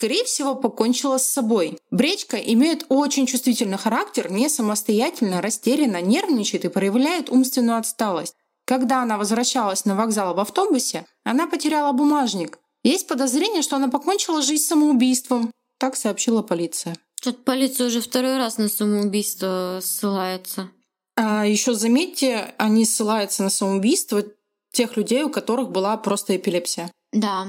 скорее 0.00 0.24
всего, 0.24 0.54
покончила 0.54 1.18
с 1.18 1.26
собой. 1.28 1.78
Бречка 1.90 2.38
имеет 2.38 2.86
очень 2.88 3.26
чувствительный 3.26 3.76
характер, 3.76 4.32
не 4.32 4.48
самостоятельно, 4.48 5.42
растерянно, 5.42 6.00
нервничает 6.00 6.64
и 6.64 6.68
проявляет 6.68 7.28
умственную 7.28 7.76
отсталость. 7.76 8.34
Когда 8.64 9.02
она 9.02 9.18
возвращалась 9.18 9.84
на 9.84 9.94
вокзал 9.94 10.34
в 10.34 10.40
автобусе, 10.40 11.04
она 11.22 11.46
потеряла 11.46 11.92
бумажник. 11.92 12.60
Есть 12.82 13.08
подозрение, 13.08 13.60
что 13.60 13.76
она 13.76 13.88
покончила 13.88 14.40
жизнь 14.40 14.64
самоубийством. 14.64 15.52
Так 15.76 15.96
сообщила 15.96 16.40
полиция. 16.40 16.96
Тут 17.22 17.44
полиция 17.44 17.88
уже 17.88 18.00
второй 18.00 18.38
раз 18.38 18.56
на 18.56 18.70
самоубийство 18.70 19.80
ссылается. 19.82 20.70
А 21.16 21.44
еще 21.46 21.74
заметьте, 21.74 22.54
они 22.56 22.86
ссылаются 22.86 23.42
на 23.42 23.50
самоубийство 23.50 24.24
тех 24.72 24.96
людей, 24.96 25.24
у 25.24 25.28
которых 25.28 25.70
была 25.70 25.98
просто 25.98 26.36
эпилепсия. 26.36 26.90
Да. 27.12 27.48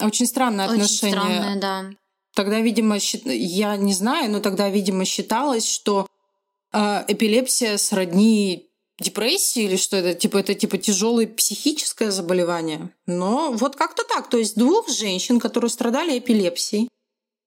Очень 0.00 0.26
странное 0.26 0.66
Очень 0.66 0.82
отношение. 0.82 1.14
странное, 1.20 1.60
да. 1.60 1.90
Тогда, 2.34 2.60
видимо, 2.60 2.96
я 3.24 3.76
не 3.76 3.92
знаю, 3.92 4.30
но 4.30 4.40
тогда, 4.40 4.68
видимо, 4.68 5.04
считалось, 5.04 5.66
что 5.68 6.06
э, 6.72 7.04
эпилепсия 7.08 7.76
сродни 7.76 8.68
депрессии 9.00 9.64
или 9.64 9.76
что 9.76 9.96
это, 9.96 10.14
типа 10.14 10.38
это 10.38 10.54
типа 10.54 10.78
тяжелое 10.78 11.26
психическое 11.26 12.10
заболевание. 12.10 12.90
Но 13.06 13.52
вот 13.52 13.74
как-то 13.76 14.04
так. 14.04 14.28
То 14.28 14.36
есть 14.36 14.56
двух 14.56 14.88
женщин, 14.88 15.40
которые 15.40 15.70
страдали 15.70 16.18
эпилепсией, 16.18 16.88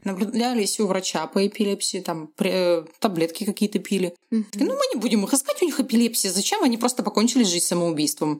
наблюдались 0.03 0.79
у 0.79 0.87
врача 0.87 1.25
по 1.27 1.45
эпилепсии, 1.47 2.01
там 2.01 2.29
пре- 2.37 2.85
таблетки 2.99 3.45
какие-то 3.45 3.79
пили. 3.79 4.13
Мгм. 4.31 4.45
Ну, 4.55 4.73
мы 4.73 4.81
не 4.93 4.99
будем 4.99 5.23
их 5.23 5.33
искать, 5.33 5.61
у 5.61 5.65
них 5.65 5.79
эпилепсия. 5.79 6.31
Зачем? 6.31 6.63
Они 6.63 6.77
просто 6.77 7.03
покончили 7.03 7.43
жизнь 7.43 7.65
самоубийством. 7.65 8.39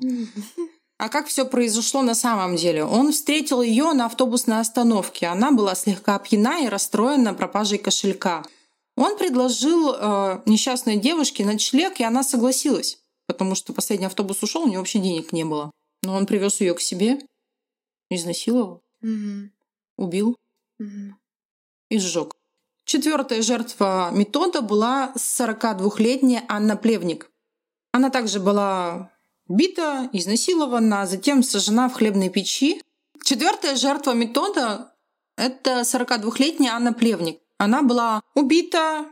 А 0.97 1.09
как 1.09 1.27
все 1.27 1.45
произошло 1.45 2.01
на 2.01 2.15
самом 2.15 2.55
деле? 2.55 2.85
Он 2.85 3.11
встретил 3.11 3.61
ее 3.61 3.93
на 3.93 4.05
автобусной 4.05 4.59
остановке. 4.59 5.27
Она 5.27 5.51
была 5.51 5.75
слегка 5.75 6.17
пьяна 6.19 6.61
и 6.63 6.67
расстроена 6.69 7.33
пропажей 7.33 7.77
кошелька. 7.77 8.43
Он 8.95 9.17
предложил 9.17 9.93
э, 9.93 10.41
несчастной 10.45 10.97
девушке 10.97 11.45
ночлег, 11.45 11.99
и 11.99 12.03
она 12.03 12.23
согласилась, 12.23 12.99
потому 13.25 13.55
что 13.55 13.73
последний 13.73 14.05
автобус 14.05 14.43
ушел, 14.43 14.63
у 14.63 14.67
нее 14.67 14.77
вообще 14.77 14.99
денег 14.99 15.33
не 15.33 15.43
было. 15.45 15.71
Но 16.03 16.15
он 16.15 16.25
привез 16.27 16.61
ее 16.61 16.75
к 16.75 16.79
себе, 16.81 17.19
изнасиловал, 18.09 18.81
Мгм. 19.01 19.51
убил 19.97 20.37
Мгм. 20.77 21.17
и 21.89 21.97
сжег. 21.97 22.33
Четвертая 22.85 23.41
жертва 23.41 24.11
метода 24.13 24.61
была 24.61 25.11
42-летняя 25.15 26.45
Анна 26.47 26.75
Плевник. 26.77 27.31
Она 27.93 28.09
также 28.09 28.39
была 28.39 29.09
бита, 29.53 30.09
изнасилована, 30.13 31.05
затем 31.05 31.43
сожжена 31.43 31.89
в 31.89 31.93
хлебной 31.93 32.29
печи. 32.29 32.81
Четвертая 33.23 33.75
жертва 33.75 34.13
метода— 34.13 34.93
это 35.37 35.81
42-летняя 35.81 36.71
Анна 36.71 36.93
Плевник. 36.93 37.39
Она 37.57 37.83
была 37.83 38.21
убита, 38.35 39.05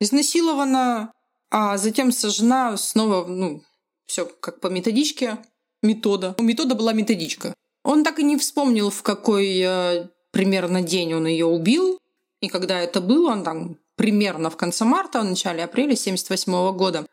изнасилована, 0.00 1.12
а 1.50 1.78
затем 1.78 2.12
сожжена 2.12 2.76
снова, 2.76 3.26
ну, 3.26 3.62
все 4.06 4.26
как 4.26 4.60
по 4.60 4.66
методичке 4.66 5.38
метода. 5.82 6.34
У 6.38 6.42
метода 6.42 6.74
была 6.74 6.92
методичка. 6.92 7.54
Он 7.84 8.02
так 8.02 8.18
и 8.18 8.24
не 8.24 8.36
вспомнил, 8.36 8.90
в 8.90 9.02
какой 9.02 9.60
э, 9.60 10.08
примерно 10.32 10.82
день 10.82 11.14
он 11.14 11.26
ее 11.26 11.46
убил, 11.46 12.00
и 12.40 12.48
когда 12.48 12.80
это 12.80 13.00
было, 13.00 13.30
он 13.30 13.44
там 13.44 13.78
примерно 13.94 14.50
в 14.50 14.56
конце 14.56 14.84
марта, 14.84 15.20
в 15.20 15.24
начале 15.24 15.64
апреля 15.64 15.94
1978 15.94 16.76
года. 16.76 17.06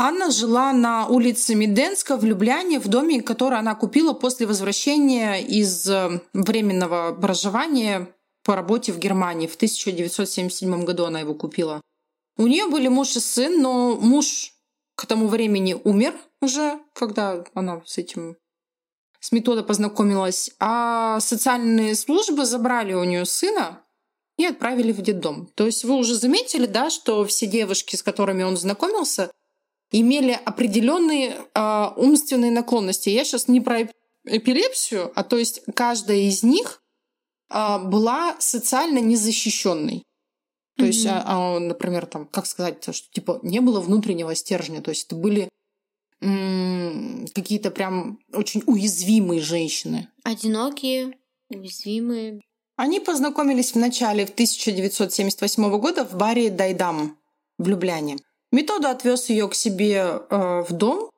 Анна 0.00 0.30
жила 0.30 0.72
на 0.72 1.08
улице 1.08 1.56
Меденска 1.56 2.16
в 2.16 2.24
Любляне, 2.24 2.78
в 2.78 2.86
доме, 2.86 3.20
который 3.20 3.58
она 3.58 3.74
купила 3.74 4.12
после 4.12 4.46
возвращения 4.46 5.38
из 5.38 5.90
э, 5.90 6.20
временного 6.32 7.12
проживания 7.20 8.08
по 8.44 8.54
работе 8.54 8.92
в 8.92 8.98
Германии. 9.00 9.48
В 9.48 9.56
1977 9.56 10.84
году 10.84 11.04
она 11.04 11.18
его 11.18 11.34
купила. 11.34 11.80
У 12.36 12.46
нее 12.46 12.68
были 12.68 12.86
муж 12.86 13.16
и 13.16 13.20
сын, 13.20 13.60
но 13.60 13.96
муж 13.96 14.52
к 14.94 15.04
тому 15.04 15.26
времени 15.26 15.74
умер 15.82 16.14
уже, 16.40 16.78
когда 16.92 17.44
она 17.54 17.82
с 17.84 17.98
этим 17.98 18.36
с 19.18 19.32
метода 19.32 19.64
познакомилась. 19.64 20.52
А 20.60 21.18
социальные 21.18 21.96
службы 21.96 22.46
забрали 22.46 22.94
у 22.94 23.02
нее 23.02 23.24
сына 23.24 23.82
и 24.36 24.46
отправили 24.46 24.92
в 24.92 25.02
детдом. 25.02 25.50
То 25.56 25.66
есть 25.66 25.84
вы 25.84 25.96
уже 25.96 26.14
заметили, 26.14 26.66
да, 26.66 26.88
что 26.88 27.24
все 27.24 27.46
девушки, 27.48 27.96
с 27.96 28.04
которыми 28.04 28.44
он 28.44 28.56
знакомился, 28.56 29.32
имели 29.90 30.38
определенные 30.44 31.36
э, 31.54 31.86
умственные 31.96 32.50
наклонности. 32.50 33.08
Я 33.08 33.24
сейчас 33.24 33.48
не 33.48 33.60
про 33.60 33.88
эпилепсию, 34.24 35.12
а 35.14 35.24
то 35.24 35.36
есть 35.38 35.62
каждая 35.74 36.18
из 36.18 36.42
них 36.42 36.82
э, 37.50 37.78
была 37.84 38.36
социально 38.38 38.98
незащищенной. 38.98 40.02
То 40.76 40.84
есть, 40.84 41.04
Мгм. 41.04 41.14
а, 41.14 41.56
а, 41.56 41.58
например, 41.58 42.06
там, 42.06 42.26
как 42.26 42.46
сказать, 42.46 42.82
что 42.94 43.10
типа 43.12 43.40
не 43.42 43.60
было 43.60 43.80
внутреннего 43.80 44.34
стержня, 44.34 44.80
то 44.80 44.90
есть 44.90 45.06
это 45.06 45.16
были 45.16 45.48
м, 46.20 47.26
какие-то 47.34 47.70
прям 47.70 48.18
очень 48.32 48.62
уязвимые 48.66 49.40
женщины. 49.40 50.08
Одинокие, 50.24 51.16
уязвимые. 51.48 52.40
Они 52.76 53.00
познакомились 53.00 53.72
в 53.72 53.76
начале 53.76 54.24
1978 54.24 55.78
года 55.78 56.04
в 56.04 56.16
баре 56.16 56.50
Дайдам 56.50 57.18
в 57.58 57.68
Любляне. 57.68 58.16
Метода 58.50 58.90
отвез 58.90 59.28
ее 59.28 59.48
к 59.48 59.54
себе 59.54 60.22
э, 60.30 60.62
в 60.62 60.72
дом, 60.72 61.10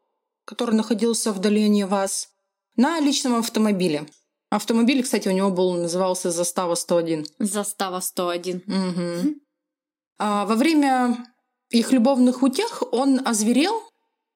который 0.45 0.75
находился 0.75 1.33
вдали 1.33 1.83
от 1.83 1.91
вас, 1.91 2.29
на 2.77 2.99
личном 3.01 3.37
автомобиле. 3.37 4.07
Автомобиль, 4.51 5.03
кстати, 5.03 5.29
у 5.29 5.33
него 5.33 5.51
был 5.51 5.75
назывался 5.75 6.31
Застава 6.33 6.75
101. 6.75 7.27
Застава 7.39 8.01
101. 8.01 8.63
Мгм. 8.67 9.41
А 10.19 10.45
во 10.45 10.57
время 10.57 11.25
их 11.71 11.93
любовных 11.93 12.43
утех 12.43 12.83
он 12.93 13.21
озверел, 13.25 13.81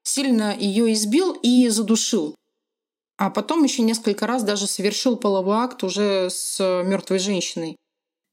сильно 0.04 0.56
ее 0.56 0.92
избил 0.92 1.32
и 1.32 1.68
задушил. 1.68 2.36
А 3.16 3.30
потом 3.30 3.64
еще 3.64 3.82
несколько 3.82 4.26
раз 4.26 4.44
даже 4.44 4.66
совершил 4.66 5.16
половой 5.16 5.56
акт 5.56 5.82
уже 5.82 6.30
с 6.30 6.58
мертвой 6.84 7.18
женщиной. 7.18 7.76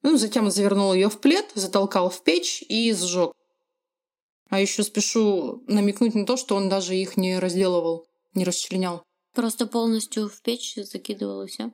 Ну, 0.03 0.17
затем 0.17 0.49
завернул 0.51 0.93
ее 0.93 1.09
в 1.09 1.19
плед, 1.19 1.51
затолкал 1.55 2.09
в 2.09 2.23
печь 2.23 2.63
и 2.67 2.93
сжег. 2.93 3.31
А 4.51 4.59
еще 4.59 4.83
спешу 4.83 5.63
намекнуть 5.67 6.13
на 6.13 6.25
то, 6.25 6.35
что 6.35 6.57
он 6.57 6.67
даже 6.67 6.93
их 6.93 7.15
не 7.15 7.39
разделывал, 7.39 8.05
не 8.33 8.43
расчленял. 8.43 9.01
Просто 9.33 9.65
полностью 9.65 10.27
в 10.27 10.41
печь 10.41 10.75
закидывал 10.75 11.43
и 11.43 11.47
все. 11.47 11.71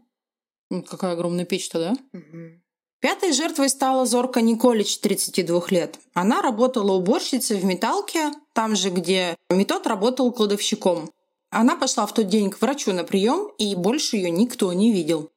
Ну, 0.69 0.83
какая 0.83 1.13
огромная 1.13 1.43
печь-то, 1.43 1.79
да? 1.79 1.91
Угу. 2.13 2.61
Пятой 2.99 3.33
жертвой 3.33 3.69
стала 3.69 4.05
Зорка 4.05 4.41
Николич, 4.41 4.99
32 4.99 5.63
лет. 5.71 5.99
Она 6.13 6.43
работала 6.43 6.93
уборщицей 6.93 7.59
в 7.59 7.65
металке, 7.65 8.31
там 8.53 8.75
же, 8.75 8.91
где 8.91 9.35
Метод 9.49 9.87
работал 9.87 10.31
кладовщиком. 10.31 11.11
Она 11.49 11.77
пошла 11.77 12.05
в 12.05 12.13
тот 12.13 12.27
день 12.27 12.51
к 12.51 12.61
врачу 12.61 12.93
на 12.93 13.03
прием, 13.03 13.49
и 13.57 13.73
больше 13.73 14.17
ее 14.17 14.29
никто 14.29 14.71
не 14.71 14.93
видел. 14.93 15.31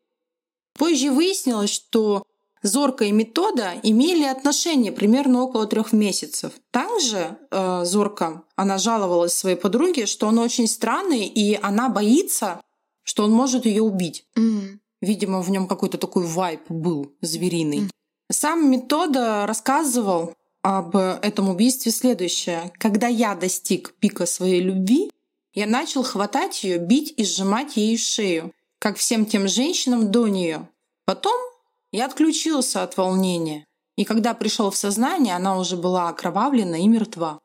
Позже 0.75 1.11
выяснилось, 1.11 1.71
что 1.71 2.23
Зорка 2.63 3.05
и 3.05 3.13
Метода 3.13 3.75
имели 3.83 4.25
отношения 4.25 4.93
примерно 4.93 5.43
около 5.43 5.67
трех 5.67 5.93
месяцев. 5.93 6.53
Также 6.71 7.39
э, 7.51 7.85
Зорка, 7.85 8.43
она 8.57 8.79
жаловалась 8.79 9.35
своей 9.35 9.57
подруге, 9.57 10.07
что 10.07 10.27
он 10.27 10.39
очень 10.39 10.69
странный, 10.69 11.27
и 11.27 11.59
она 11.63 11.89
боится, 11.89 12.61
что 13.03 13.25
он 13.25 13.33
может 13.33 13.65
ее 13.65 13.83
убить. 13.83 14.27
Mm. 14.37 14.79
Видимо, 15.01 15.41
в 15.41 15.51
нем 15.51 15.67
какой-то 15.67 15.97
такой 15.97 16.27
вайп 16.27 16.61
был 16.69 17.13
звериный. 17.23 17.79
Mm. 17.79 17.91
Сам 18.31 18.71
Метода 18.71 19.47
рассказывал 19.47 20.35
об 20.63 20.95
этом 20.97 21.49
убийстве 21.49 21.91
следующее. 21.91 22.73
Когда 22.79 23.07
я 23.07 23.35
достиг 23.35 23.95
пика 23.99 24.27
своей 24.27 24.61
любви, 24.61 25.11
я 25.55 25.67
начал 25.67 26.03
хватать 26.03 26.63
ее, 26.63 26.79
бить 26.79 27.15
и 27.17 27.25
сжимать 27.25 27.77
ей 27.77 27.97
шею, 27.97 28.53
как 28.79 28.99
всем 28.99 29.27
тем 29.27 29.49
женщинам 29.49 30.11
до 30.11 30.29
нее. 30.29 30.69
Потом 31.07 31.50
я 31.93 32.07
отключился 32.07 32.83
от 32.83 32.97
волнения. 32.97 33.65
И 33.97 34.05
когда 34.05 34.35
пришел 34.35 34.71
в 34.71 34.77
сознание, 34.77 35.37
она 35.37 35.59
уже 35.59 35.77
была 35.77 36.09
окровавлена 36.09 36.77
и 36.77 36.89
мертва. 36.89 37.39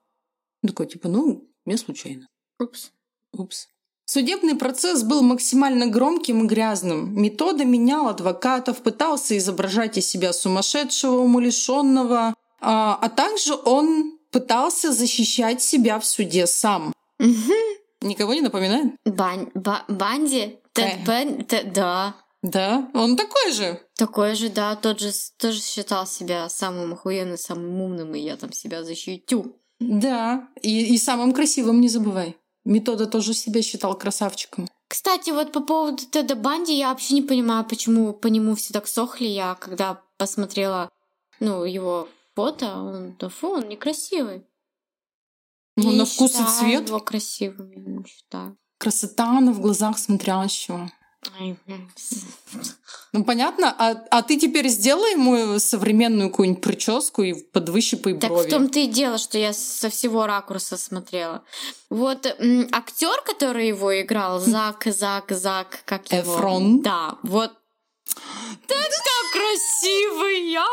Такой, 0.65 0.87
типа, 0.87 1.09
ну, 1.09 1.47
мне 1.65 1.77
случайно. 1.77 2.27
Упс. 2.59 2.91
Упс. 3.33 3.67
Судебный 4.05 4.55
процесс 4.55 5.03
был 5.03 5.23
максимально 5.23 5.87
громким 5.87 6.43
и 6.43 6.47
грязным. 6.47 7.19
Метода 7.19 7.65
менял 7.65 8.07
адвокатов, 8.07 8.83
пытался 8.83 9.37
изображать 9.37 9.97
из 9.97 10.07
себя 10.07 10.31
сумасшедшего, 10.31 11.17
умалишенного, 11.17 12.35
а, 12.61 12.99
а 13.01 13.09
также 13.09 13.55
он 13.55 14.17
пытался 14.31 14.91
защищать 14.91 15.61
себя 15.61 15.99
в 15.99 16.05
суде 16.05 16.45
сам. 16.45 16.93
Никого 18.01 18.33
не 18.35 18.41
напоминает? 18.41 18.93
Бан 19.05 19.49
ба 19.55 19.83
Банди? 19.87 20.59
Тед 20.73 21.05
Бен... 21.05 21.45
Да. 21.73 22.15
Да, 22.45 22.87
он 22.93 23.17
такой 23.17 23.51
же. 23.53 23.81
Такой 23.95 24.35
же, 24.35 24.49
да, 24.49 24.75
тот 24.75 24.99
же 24.99 25.11
тоже 25.37 25.59
считал 25.59 26.05
себя 26.05 26.47
самым 26.47 26.93
охуенным, 26.93 27.39
самым 27.39 27.81
умным, 27.81 28.13
и 28.13 28.19
я 28.19 28.37
там 28.37 28.53
себя 28.53 28.83
защитю. 28.83 29.57
Да, 29.79 30.47
и, 30.61 30.93
и 30.93 30.97
самым 30.99 31.33
красивым 31.33 31.81
не 31.81 31.89
забывай. 31.89 32.37
Метода 32.63 33.07
тоже 33.07 33.33
себя 33.33 33.63
считал 33.63 33.97
красавчиком. 33.97 34.67
Кстати, 34.87 35.31
вот 35.31 35.53
по 35.53 35.59
поводу 35.59 36.03
Теда 36.05 36.35
Банди, 36.35 36.77
я 36.77 36.89
вообще 36.89 37.15
не 37.15 37.23
понимаю, 37.23 37.65
почему 37.65 38.13
по 38.13 38.27
нему 38.27 38.53
все 38.53 38.73
так 38.73 38.87
сохли. 38.87 39.25
Я 39.25 39.55
когда 39.55 40.01
посмотрела, 40.17 40.89
ну, 41.39 41.65
его 41.65 42.07
фото, 42.35 42.77
он, 42.77 43.15
да 43.19 43.29
фу, 43.29 43.47
он 43.53 43.69
некрасивый. 43.69 44.45
Ну, 45.77 45.91
на 45.93 46.05
вкус 46.05 46.39
и 46.39 46.43
цвет. 46.59 46.87
его 46.87 46.99
красивым, 46.99 47.71
я 47.71 47.81
не 47.81 48.05
считаю. 48.05 48.55
Красота, 48.77 49.39
она 49.39 49.51
в 49.51 49.59
глазах 49.59 49.97
смотрящего. 49.97 50.91
Ну, 53.13 53.23
понятно. 53.23 53.73
А, 53.77 53.95
а 54.11 54.21
ты 54.23 54.37
теперь 54.37 54.67
сделай 54.67 55.11
ему 55.11 55.59
современную 55.59 56.29
какую-нибудь 56.29 56.61
прическу 56.61 57.23
и 57.23 57.33
подвыщипай 57.33 58.13
брови. 58.13 58.37
Так 58.37 58.47
в 58.47 58.49
том-то 58.49 58.79
и 58.79 58.87
дело, 58.87 59.17
что 59.17 59.37
я 59.37 59.53
со 59.53 59.89
всего 59.89 60.25
ракурса 60.27 60.77
смотрела. 60.77 61.43
Вот 61.89 62.25
актер, 62.25 63.21
который 63.25 63.67
его 63.67 64.01
играл, 64.01 64.39
Зак, 64.39 64.85
Зак, 64.85 65.31
Зак, 65.31 65.79
как 65.85 66.11
его? 66.11 66.35
Эфрон. 66.35 66.81
Да, 66.81 67.17
вот. 67.23 67.51
Так 68.67 68.85
красивый, 69.31 70.51
я 70.51 70.67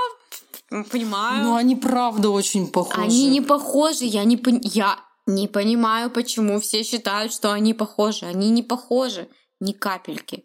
понимаю. 0.91 1.45
Ну, 1.45 1.55
они 1.55 1.77
правда 1.77 2.31
очень 2.31 2.67
похожи. 2.67 3.01
Они 3.01 3.27
не 3.29 3.41
похожи, 3.41 4.05
я 4.05 4.25
не 4.25 4.37
пон... 4.37 4.61
я 4.63 4.99
не 5.27 5.49
понимаю, 5.49 6.11
почему 6.11 6.61
все 6.61 6.83
считают, 6.83 7.33
что 7.33 7.53
они 7.53 7.75
похожи. 7.75 8.27
Они 8.27 8.51
не 8.51 8.63
похожи 8.63 9.29
ни 9.63 9.73
капельки. 9.73 10.45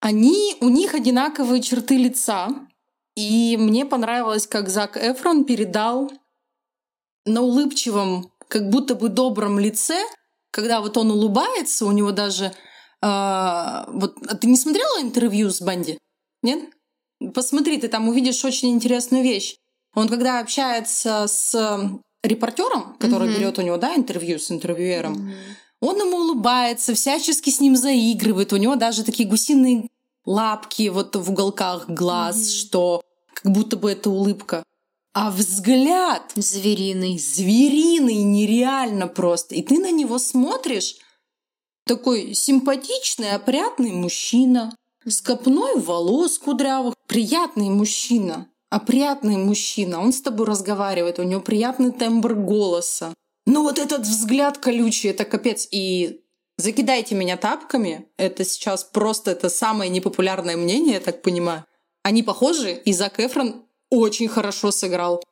Они, 0.00 0.56
у 0.60 0.68
них 0.68 0.94
одинаковые 0.94 1.60
черты 1.60 1.96
лица. 1.96 2.48
И 3.16 3.56
мне 3.58 3.84
понравилось, 3.84 4.46
как 4.46 4.68
Зак 4.68 4.96
Эфрон 4.96 5.44
передал 5.44 6.10
на 7.26 7.42
улыбчивом, 7.42 8.32
как 8.48 8.68
будто 8.70 8.94
бы 8.94 9.08
добром 9.08 9.58
лице, 9.58 9.98
когда 10.50 10.80
вот 10.80 10.96
он 10.96 11.10
улыбается, 11.10 11.86
у 11.86 11.92
него 11.92 12.12
даже... 12.12 12.52
Э, 13.02 13.84
вот, 13.88 14.16
а 14.28 14.36
ты 14.36 14.46
не 14.46 14.56
смотрела 14.56 15.00
интервью 15.00 15.50
с 15.50 15.60
Банди? 15.60 15.98
Нет? 16.42 16.70
Посмотри, 17.34 17.78
ты 17.78 17.88
там 17.88 18.08
увидишь 18.08 18.44
очень 18.44 18.70
интересную 18.70 19.24
вещь. 19.24 19.56
Он 19.94 20.08
когда 20.08 20.40
общается 20.40 21.26
с 21.26 21.54
репортером, 22.22 22.96
который 22.98 23.28
mm-hmm. 23.28 23.38
берет 23.38 23.58
у 23.58 23.62
него 23.62 23.76
да, 23.76 23.94
интервью 23.94 24.38
с 24.38 24.50
интервьюером, 24.50 25.14
mm-hmm. 25.14 25.63
Он 25.84 26.00
ему 26.00 26.16
улыбается, 26.16 26.94
всячески 26.94 27.50
с 27.50 27.60
ним 27.60 27.76
заигрывает. 27.76 28.54
У 28.54 28.56
него 28.56 28.74
даже 28.74 29.04
такие 29.04 29.28
гусиные 29.28 29.90
лапки 30.24 30.88
вот 30.88 31.14
в 31.14 31.30
уголках 31.30 31.90
глаз, 31.90 32.38
mm-hmm. 32.38 32.58
что 32.60 33.02
как 33.34 33.52
будто 33.52 33.76
бы 33.76 33.92
это 33.92 34.08
улыбка. 34.08 34.62
А 35.12 35.30
взгляд 35.30 36.32
звериный. 36.36 37.18
Звериный, 37.18 38.22
нереально 38.22 39.08
просто. 39.08 39.54
И 39.56 39.62
ты 39.62 39.78
на 39.78 39.90
него 39.90 40.18
смотришь, 40.18 40.96
такой 41.86 42.32
симпатичный, 42.32 43.32
опрятный 43.32 43.92
мужчина, 43.92 44.74
с 45.04 45.20
копной 45.20 45.78
волос 45.78 46.38
кудрявых, 46.38 46.94
приятный 47.06 47.68
мужчина, 47.68 48.48
опрятный 48.70 49.36
мужчина. 49.36 50.00
Он 50.00 50.14
с 50.14 50.22
тобой 50.22 50.46
разговаривает, 50.46 51.18
у 51.18 51.24
него 51.24 51.42
приятный 51.42 51.92
тембр 51.92 52.34
голоса. 52.34 53.12
Ну 53.46 53.62
вот 53.62 53.78
этот 53.78 54.02
взгляд 54.02 54.58
колючий, 54.58 55.10
это 55.10 55.24
капец. 55.24 55.68
И 55.70 56.22
закидайте 56.56 57.14
меня 57.14 57.36
тапками. 57.36 58.08
Это 58.16 58.44
сейчас 58.44 58.84
просто 58.84 59.32
это 59.32 59.48
самое 59.48 59.90
непопулярное 59.90 60.56
мнение, 60.56 60.94
я 60.94 61.00
так 61.00 61.22
понимаю. 61.22 61.64
Они 62.02 62.22
похожи, 62.22 62.72
и 62.72 62.92
Зак 62.92 63.20
Эфрон 63.20 63.64
очень 63.90 64.28
хорошо 64.28 64.70
сыграл 64.70 65.22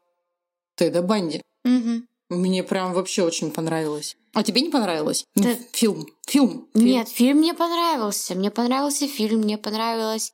Теда 0.76 1.02
Банди. 1.02 1.42
Угу. 1.64 2.02
Мне 2.30 2.62
прям 2.62 2.94
вообще 2.94 3.22
очень 3.22 3.50
понравилось. 3.50 4.16
А 4.32 4.42
тебе 4.42 4.62
не 4.62 4.70
понравилось? 4.70 5.26
Да. 5.34 5.54
Фильм. 5.72 6.06
Фильм. 6.26 6.68
Фильм. 6.72 6.86
Нет, 6.86 7.08
фильм 7.08 7.38
мне 7.38 7.52
понравился. 7.52 8.34
Мне 8.34 8.50
понравился 8.50 9.06
фильм, 9.06 9.40
мне 9.40 9.58
понравилась 9.58 10.32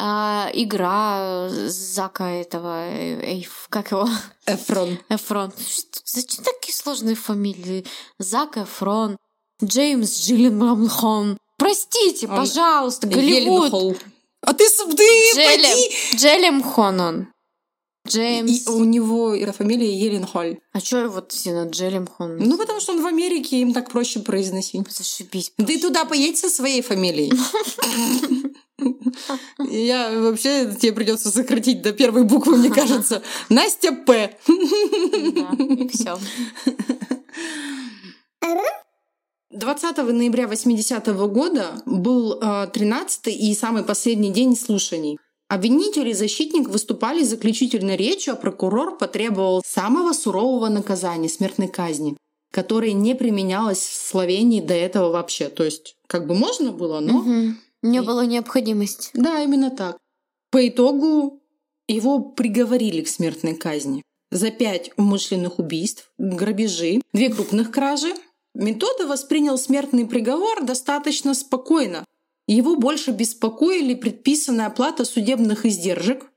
а, 0.00 0.48
игра 0.52 1.48
Зака 1.48 2.30
этого, 2.30 2.88
эйф, 2.88 3.66
как 3.68 3.90
его? 3.90 4.08
Эфрон. 4.46 4.96
Эфрон. 5.08 5.52
Зачем 6.04 6.44
такие 6.44 6.72
сложные 6.72 7.16
фамилии? 7.16 7.84
Зак 8.18 8.58
Эфрон, 8.58 9.16
Джеймс 9.62 10.24
Джилленхан. 10.24 11.36
Простите, 11.56 12.28
Он 12.28 12.36
пожалуйста, 12.36 13.08
Голливуд. 13.08 13.98
А 14.42 14.54
ты, 14.54 14.68
ты 14.68 15.34
Джелем, 15.34 16.16
Джелем 16.16 16.62
Хонон. 16.62 17.32
Джеймс. 18.06 18.66
И 18.66 18.70
у 18.70 18.84
него 18.84 19.34
фамилия 19.52 19.92
Еленхоль. 19.92 20.60
А 20.72 20.78
что 20.78 21.08
вот 21.08 21.32
все 21.32 21.52
на 21.52 21.68
Джелем 21.68 22.06
Хон? 22.06 22.38
Ну, 22.38 22.56
потому 22.56 22.80
что 22.80 22.92
он 22.92 23.02
в 23.02 23.06
Америке, 23.06 23.60
им 23.60 23.74
так 23.74 23.90
проще 23.90 24.20
произносить. 24.20 24.88
Зашибись. 24.90 25.52
Ты 25.56 25.80
туда 25.80 26.04
поедь 26.04 26.38
со 26.38 26.48
своей 26.48 26.82
фамилией. 26.82 27.32
Я 29.58 30.20
вообще 30.20 30.72
тебе 30.78 30.92
придется 30.92 31.30
сократить 31.30 31.82
до 31.82 31.92
первой 31.92 32.24
буквы, 32.24 32.56
мне 32.56 32.70
кажется. 32.70 33.22
Настя 33.48 33.92
П. 33.92 34.36
Все. 35.92 36.18
20 39.50 39.96
ноября 39.96 40.46
80 40.46 41.08
-го 41.08 41.28
года 41.28 41.82
был 41.86 42.38
13 42.38 43.26
э, 43.26 43.30
и 43.30 43.54
самый 43.54 43.82
последний 43.82 44.30
день 44.30 44.56
слушаний. 44.56 45.18
Обвинитель 45.48 46.08
и 46.08 46.12
защитник 46.12 46.68
выступали 46.68 47.24
с 47.24 47.30
заключительной 47.30 47.96
речью, 47.96 48.34
а 48.34 48.36
прокурор 48.36 48.98
потребовал 48.98 49.62
самого 49.66 50.12
сурового 50.12 50.68
наказания– 50.68 51.28
смертной 51.30 51.68
казни, 51.68 52.16
которое 52.52 52.92
не 52.92 53.14
применялось 53.14 53.78
в 53.78 54.06
Словении 54.06 54.60
до 54.60 54.74
этого 54.74 55.10
вообще. 55.10 55.48
То 55.48 55.64
есть, 55.64 55.96
как 56.06 56.26
бы 56.26 56.34
можно 56.34 56.70
было, 56.70 57.00
но 57.00 57.18
угу. 57.20 57.54
Не 57.82 58.02
было 58.02 58.26
необходимости. 58.26 59.10
Да, 59.14 59.42
именно 59.42 59.70
так. 59.70 59.98
По 60.50 60.66
итогу 60.66 61.40
его 61.86 62.20
приговорили 62.20 63.02
к 63.02 63.08
смертной 63.08 63.54
казни 63.54 64.02
за 64.30 64.50
пять 64.50 64.90
умышленных 64.96 65.58
убийств, 65.58 66.12
грабежи, 66.18 67.00
две 67.12 67.30
крупных 67.30 67.70
кражи. 67.70 68.14
Метода 68.54 69.06
воспринял 69.06 69.56
смертный 69.56 70.06
приговор 70.06 70.64
достаточно 70.64 71.34
спокойно. 71.34 72.04
Его 72.46 72.76
больше 72.76 73.10
беспокоили 73.10 73.94
предписанная 73.94 74.66
оплата 74.66 75.04
судебных 75.04 75.66
издержек, 75.66 76.30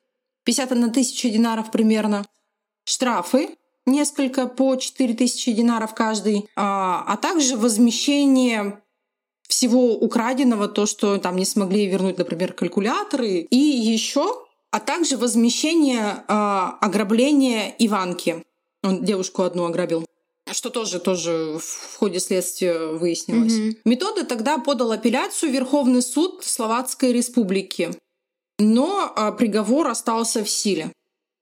51 0.44 0.92
тысяча 0.92 1.30
динаров 1.30 1.72
примерно. 1.72 2.26
Штрафы 2.84 3.50
несколько 3.86 4.48
по 4.48 4.76
4 4.76 5.14
тысячи 5.14 5.52
динаров 5.52 5.94
каждый, 5.94 6.48
а, 6.56 7.04
а 7.08 7.18
также 7.18 7.58
возмещение 7.58 8.82
всего 9.52 9.96
украденного, 9.98 10.70
то, 10.70 10.86
что 10.86 11.18
там 11.18 11.36
не 11.36 11.44
смогли 11.44 11.86
вернуть, 11.86 12.18
например, 12.18 12.54
калькуляторы, 12.54 13.40
и 13.40 13.58
еще, 13.58 14.46
а 14.72 14.80
также 14.80 15.18
возмещение 15.18 16.24
э, 16.26 16.34
ограбления 16.80 17.76
Иванки. 17.78 18.46
Он 18.82 19.04
девушку 19.04 19.44
одну 19.44 19.66
ограбил. 19.66 20.06
Что 20.50 20.70
тоже, 20.70 21.00
тоже 21.00 21.60
в 21.60 21.98
ходе 21.98 22.22
следствия 22.22 22.78
выяснилось. 22.88 23.54
Mm-hmm. 23.54 23.78
Метода 23.84 24.26
тогда 24.26 24.58
подал 24.58 24.94
апелляцию 24.94 25.52
в 25.52 25.54
Верховный 25.54 26.02
суд 26.02 26.46
Словацкой 26.46 27.12
Республики. 27.12 27.92
Но 28.58 29.14
э, 29.14 29.34
приговор 29.38 29.90
остался 29.90 30.46
в 30.46 30.50
силе. 30.50 30.94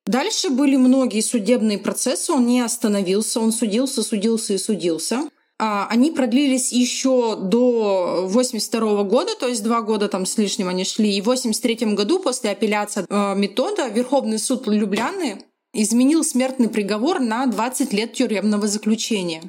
Дальше 0.07 0.49
были 0.49 0.77
многие 0.77 1.21
судебные 1.21 1.77
процессы, 1.77 2.31
он 2.31 2.47
не 2.47 2.61
остановился, 2.61 3.39
он 3.39 3.51
судился, 3.51 4.01
судился 4.01 4.53
и 4.53 4.57
судился. 4.57 5.29
А, 5.61 5.87
они 5.89 6.11
продлились 6.11 6.71
еще 6.71 7.35
до 7.35 8.25
82 8.27 9.03
года, 9.03 9.35
то 9.37 9.45
есть 9.45 9.61
два 9.61 9.81
года 9.81 10.07
там 10.07 10.25
с 10.25 10.37
лишним 10.37 10.69
они 10.69 10.85
шли. 10.85 11.13
И 11.13 11.21
в 11.21 11.25
83 11.25 11.95
году 11.95 12.19
после 12.19 12.51
апелляции 12.51 13.05
э, 13.09 13.35
метода 13.35 13.89
Верховный 13.89 14.39
суд 14.39 14.67
Любляны 14.67 15.43
изменил 15.73 16.23
смертный 16.23 16.69
приговор 16.69 17.19
на 17.19 17.45
20 17.45 17.91
лет 17.91 18.13
тюремного 18.13 18.67
заключения. 18.67 19.43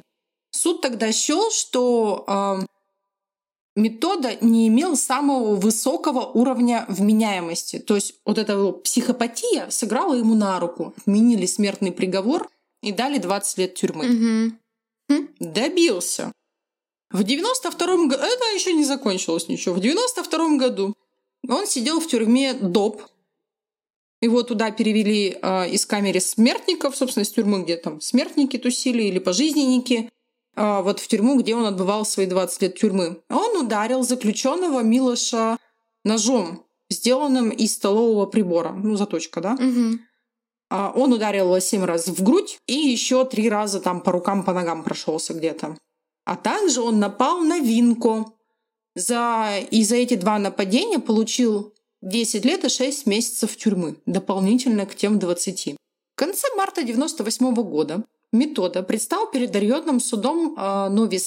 Суд 0.51 0.81
тогда 0.81 1.13
счел, 1.13 1.49
что 1.49 2.25
э, 2.27 2.65
метода 3.77 4.35
не 4.41 4.67
имел 4.67 4.97
самого 4.97 5.55
высокого 5.55 6.25
уровня 6.25 6.83
вменяемости. 6.89 7.79
То 7.79 7.95
есть 7.95 8.15
вот 8.25 8.37
эта 8.37 8.71
психопатия 8.73 9.69
сыграла 9.69 10.15
ему 10.15 10.35
на 10.35 10.59
руку. 10.59 10.93
Отменили 10.97 11.45
смертный 11.45 11.93
приговор 11.93 12.49
и 12.83 12.91
дали 12.91 13.17
20 13.17 13.57
лет 13.59 13.75
тюрьмы. 13.75 14.05
Угу. 14.05 14.60
Добился. 15.39 16.31
В 17.11 17.23
92 17.23 17.87
году, 18.07 18.23
это 18.23 18.45
еще 18.53 18.73
не 18.73 18.85
закончилось 18.85 19.49
ничего, 19.49 19.75
в 19.75 19.79
92 19.79 20.57
году 20.57 20.95
он 21.47 21.67
сидел 21.67 21.99
в 21.99 22.07
тюрьме 22.07 22.53
ДОП. 22.53 23.01
Его 24.21 24.43
туда 24.43 24.69
перевели 24.71 25.37
э, 25.41 25.69
из 25.71 25.85
камеры 25.85 26.19
смертников, 26.19 26.95
собственно, 26.95 27.23
из 27.23 27.31
тюрьмы, 27.31 27.63
где 27.63 27.75
там 27.75 27.99
смертники 28.01 28.57
тусили 28.57 29.03
или 29.03 29.17
пожизненники, 29.17 30.11
э, 30.55 30.81
вот 30.83 30.99
в 30.99 31.07
тюрьму, 31.07 31.39
где 31.39 31.55
он 31.55 31.65
отбывал 31.65 32.05
свои 32.05 32.27
20 32.27 32.61
лет 32.61 32.77
тюрьмы. 32.77 33.19
Он 33.29 33.65
ударил 33.65 34.03
заключенного 34.03 34.81
Милоша 34.81 35.57
ножом, 36.03 36.63
сделанным 36.89 37.49
из 37.49 37.73
столового 37.73 38.27
прибора. 38.27 38.71
Ну, 38.71 38.95
заточка, 38.95 39.41
да? 39.41 39.53
Угу. 39.53 39.99
А, 40.71 40.93
он 40.95 41.11
ударил 41.11 41.47
его 41.47 41.59
семь 41.59 41.83
раз 41.83 42.07
в 42.07 42.23
грудь 42.23 42.57
и 42.65 42.73
еще 42.73 43.25
три 43.25 43.49
раза 43.49 43.81
там 43.81 43.99
по 43.99 44.13
рукам, 44.13 44.43
по 44.43 44.53
ногам 44.53 44.83
прошелся 44.83 45.33
где-то. 45.33 45.77
А 46.23 46.37
также 46.37 46.81
он 46.81 46.97
напал 46.97 47.39
на 47.41 47.59
Винку. 47.59 48.33
За... 48.95 49.57
И 49.69 49.83
за 49.83 49.97
эти 49.97 50.13
два 50.13 50.39
нападения 50.39 50.99
получил 50.99 51.73
10 52.01 52.45
лет 52.45 52.63
и 52.63 52.69
6 52.69 53.05
месяцев 53.05 53.57
тюрьмы, 53.57 53.97
дополнительно 54.05 54.85
к 54.85 54.95
тем 54.95 55.19
20. 55.19 55.75
В 55.75 55.75
конце 56.15 56.47
марта 56.55 56.83
98 56.83 57.53
года 57.53 58.03
Метода 58.31 58.81
предстал 58.81 59.29
перед 59.29 59.53
районным 59.53 59.99
судом 59.99 60.55
э, 60.57 60.87
Нови 60.87 61.19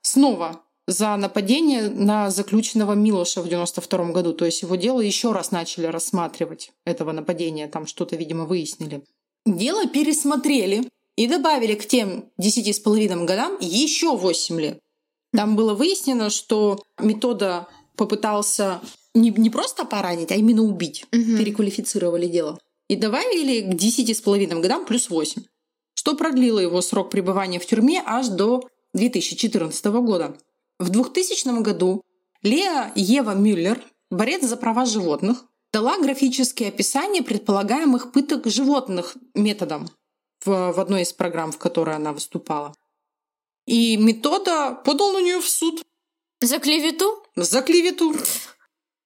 снова 0.00 0.62
за 0.90 1.16
нападение 1.16 1.88
на 1.88 2.30
заключенного 2.30 2.94
Милоша 2.94 3.42
в 3.42 3.48
92 3.48 4.10
году. 4.10 4.32
То 4.32 4.44
есть 4.44 4.62
его 4.62 4.74
дело 4.74 5.00
еще 5.00 5.32
раз 5.32 5.52
начали 5.52 5.86
рассматривать, 5.86 6.72
этого 6.84 7.12
нападения. 7.12 7.68
Там 7.68 7.86
что-то, 7.86 8.16
видимо, 8.16 8.44
выяснили. 8.44 9.04
Дело 9.46 9.86
пересмотрели 9.86 10.82
и 11.16 11.28
добавили 11.28 11.74
к 11.74 11.86
тем 11.86 12.24
10,5 12.40 13.24
годам 13.24 13.56
еще 13.60 14.16
8 14.16 14.60
лет. 14.60 14.80
Там 15.32 15.54
было 15.54 15.74
выяснено, 15.74 16.28
что 16.28 16.82
метода 16.98 17.68
попытался 17.96 18.80
не, 19.14 19.30
не 19.30 19.48
просто 19.48 19.84
поранить, 19.84 20.32
а 20.32 20.34
именно 20.34 20.62
убить. 20.62 21.04
Угу. 21.12 21.38
Переквалифицировали 21.38 22.26
дело. 22.26 22.58
И 22.88 22.96
добавили 22.96 23.60
к 23.60 23.74
10,5 23.74 24.60
годам 24.60 24.84
плюс 24.84 25.08
8, 25.08 25.42
что 25.94 26.16
продлило 26.16 26.58
его 26.58 26.80
срок 26.82 27.10
пребывания 27.10 27.60
в 27.60 27.66
тюрьме 27.66 28.02
аж 28.04 28.26
до 28.26 28.68
2014 28.94 29.84
года. 29.86 30.36
В 30.80 30.88
2000 30.88 31.60
году 31.60 32.02
Леа 32.42 32.90
Ева 32.94 33.34
Мюллер, 33.34 33.84
борец 34.10 34.42
за 34.42 34.56
права 34.56 34.86
животных, 34.86 35.44
дала 35.74 35.98
графические 35.98 36.70
описания 36.70 37.22
предполагаемых 37.22 38.12
пыток 38.12 38.46
животных 38.46 39.14
методом 39.34 39.90
в, 40.42 40.72
в 40.72 40.80
одной 40.80 41.02
из 41.02 41.12
программ, 41.12 41.52
в 41.52 41.58
которой 41.58 41.96
она 41.96 42.14
выступала. 42.14 42.74
И 43.66 43.98
метода 43.98 44.74
подал 44.74 45.12
на 45.12 45.20
нее 45.20 45.38
в 45.42 45.48
суд. 45.50 45.84
За 46.40 46.58
клевету? 46.58 47.22
За 47.36 47.60
клевету. 47.60 48.14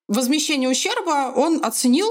Возмещение 0.07 0.71
ущерба 0.71 1.33
он 1.35 1.59
оценил, 1.65 2.07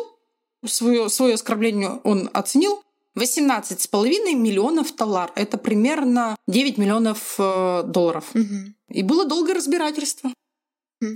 свое, 0.65 1.07
свое 1.07 1.35
оскорбление 1.35 2.01
он 2.03 2.29
оценил 2.33 2.83
18,5 3.17 4.33
миллионов 4.35 4.91
талар. 4.91 5.31
Это 5.35 5.57
примерно 5.57 6.35
9 6.47 6.77
миллионов 6.77 7.35
э, 7.37 7.83
долларов. 7.85 8.29
Угу. 8.33 8.73
И 8.93 9.03
было 9.03 9.25
долгое 9.25 9.55
разбирательство. 9.55 10.31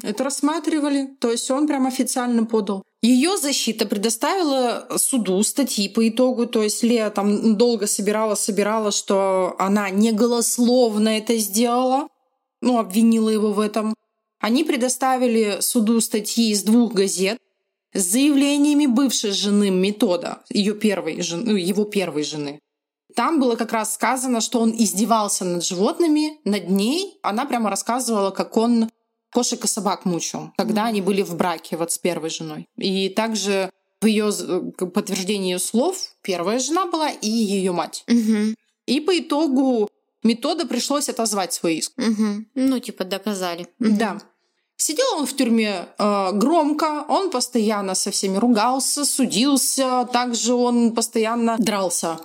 Это 0.03 0.23
рассматривали, 0.23 1.15
то 1.19 1.31
есть 1.31 1.49
он 1.49 1.67
прям 1.67 1.87
официально 1.87 2.45
подал. 2.45 2.83
Ее 3.01 3.37
защита 3.37 3.87
предоставила 3.87 4.87
суду 4.97 5.41
статьи 5.43 5.87
по 5.87 6.07
итогу, 6.09 6.45
то 6.45 6.63
есть 6.63 6.83
Лея 6.83 7.09
там 7.09 7.55
долго 7.55 7.87
собирала, 7.87 8.35
собирала, 8.35 8.91
что 8.91 9.55
она 9.59 9.89
не 9.89 10.11
голословно 10.11 11.09
это 11.09 11.37
сделала, 11.37 12.09
ну, 12.61 12.79
обвинила 12.79 13.29
его 13.29 13.53
в 13.53 13.59
этом. 13.59 13.93
Они 14.39 14.63
предоставили 14.63 15.59
суду 15.61 16.01
статьи 16.01 16.51
из 16.51 16.63
двух 16.63 16.93
газет, 16.93 17.37
с 17.93 18.01
заявлениями 18.01 18.87
бывшей 18.87 19.31
жены 19.31 19.69
Метода, 19.69 20.43
ее 20.49 20.73
первой 20.73 21.21
жены, 21.21 21.43
ну, 21.51 21.55
его 21.55 21.85
первой 21.85 22.23
жены. 22.23 22.59
Там 23.17 23.39
было 23.39 23.55
как 23.55 23.73
раз 23.73 23.95
сказано, 23.95 24.41
что 24.41 24.59
он 24.59 24.71
издевался 24.77 25.43
над 25.43 25.65
животными, 25.65 26.39
над 26.43 26.69
ней. 26.69 27.17
Она 27.23 27.45
прямо 27.45 27.71
рассказывала, 27.71 28.29
как 28.29 28.55
он 28.57 28.91
кошек 29.33 29.63
и 29.65 29.67
собак 29.67 30.05
мучил, 30.05 30.51
когда 30.55 30.85
они 30.85 31.01
были 31.01 31.23
в 31.23 31.35
браке 31.35 31.77
вот 31.77 31.91
с 31.91 31.97
первой 31.97 32.29
женой. 32.29 32.67
И 32.77 33.09
также 33.09 33.71
в 34.01 34.05
ее 34.05 34.31
подтверждении 34.77 35.53
ее 35.53 35.57
слов 35.57 35.97
первая 36.21 36.59
жена 36.59 36.85
была 36.85 37.09
и 37.09 37.27
ее 37.27 37.71
мать. 37.71 38.03
Угу. 38.07 38.53
И 38.85 38.99
по 38.99 39.17
итогу 39.17 39.89
метода 40.21 40.67
пришлось 40.67 41.09
отозвать 41.09 41.53
свой 41.53 41.77
иск. 41.77 41.93
Угу. 41.97 42.45
Ну, 42.53 42.79
типа 42.79 43.03
доказали. 43.03 43.67
Угу. 43.79 43.97
Да. 43.97 44.21
Сидел 44.75 45.07
он 45.15 45.25
в 45.25 45.35
тюрьме 45.35 45.87
э, 45.97 46.31
громко, 46.33 47.03
он 47.09 47.31
постоянно 47.31 47.95
со 47.95 48.11
всеми 48.11 48.37
ругался, 48.37 49.05
судился, 49.05 50.07
также 50.13 50.53
он 50.53 50.93
постоянно 50.93 51.55
дрался. 51.57 52.19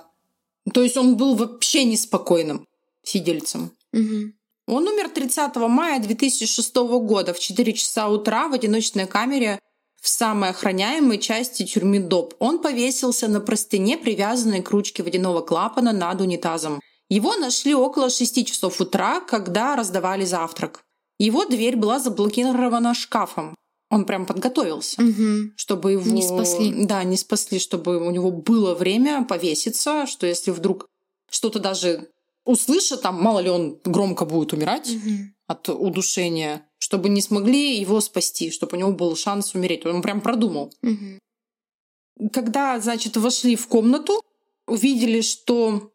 То 0.71 0.81
есть 0.81 0.97
он 0.97 1.17
был 1.17 1.35
вообще 1.35 1.83
неспокойным 1.83 2.67
сидельцем. 3.03 3.71
Угу. 3.91 4.33
Он 4.67 4.87
умер 4.87 5.09
30 5.09 5.55
мая 5.55 5.99
2006 5.99 6.75
года 6.75 7.33
в 7.33 7.39
4 7.39 7.73
часа 7.73 8.07
утра 8.07 8.47
в 8.47 8.53
одиночной 8.53 9.07
камере 9.07 9.59
в 10.01 10.07
самой 10.07 10.49
охраняемой 10.49 11.17
части 11.17 11.63
тюрьмы 11.65 11.99
ДОП. 11.99 12.35
Он 12.39 12.59
повесился 12.59 13.27
на 13.27 13.39
простыне, 13.39 13.97
привязанной 13.97 14.61
к 14.61 14.69
ручке 14.71 15.03
водяного 15.03 15.41
клапана 15.41 15.91
над 15.91 16.21
унитазом. 16.21 16.81
Его 17.09 17.35
нашли 17.35 17.75
около 17.75 18.09
6 18.09 18.45
часов 18.45 18.79
утра, 18.81 19.19
когда 19.21 19.75
раздавали 19.75 20.25
завтрак. 20.25 20.83
Его 21.19 21.45
дверь 21.45 21.75
была 21.75 21.99
заблокирована 21.99 22.93
шкафом. 22.93 23.55
Он 23.93 24.05
прям 24.05 24.25
подготовился, 24.25 25.01
угу. 25.01 25.51
чтобы 25.55 25.93
его... 25.93 26.09
Не 26.09 26.21
спасли. 26.21 26.85
Да, 26.85 27.03
не 27.03 27.17
спасли, 27.17 27.59
чтобы 27.59 27.97
у 27.97 28.11
него 28.11 28.31
было 28.31 28.75
время 28.75 29.25
повеситься, 29.25 30.05
что 30.07 30.25
если 30.25 30.51
вдруг 30.51 30.87
что-то 31.29 31.59
даже 31.59 32.09
услышит, 32.45 33.01
там, 33.01 33.21
мало 33.21 33.39
ли 33.39 33.49
он 33.49 33.79
громко 33.83 34.25
будет 34.25 34.53
умирать 34.53 34.89
угу. 34.89 35.11
от 35.47 35.69
удушения, 35.69 36.67
чтобы 36.77 37.09
не 37.09 37.21
смогли 37.21 37.79
его 37.79 38.01
спасти, 38.01 38.51
чтобы 38.51 38.77
у 38.77 38.79
него 38.79 38.91
был 38.91 39.15
шанс 39.15 39.53
умереть. 39.55 39.85
Он 39.85 40.01
прям 40.01 40.21
продумал. 40.21 40.73
Угу. 40.81 42.29
Когда, 42.31 42.79
значит, 42.79 43.17
вошли 43.17 43.55
в 43.55 43.67
комнату, 43.67 44.21
увидели, 44.67 45.21
что 45.21 45.91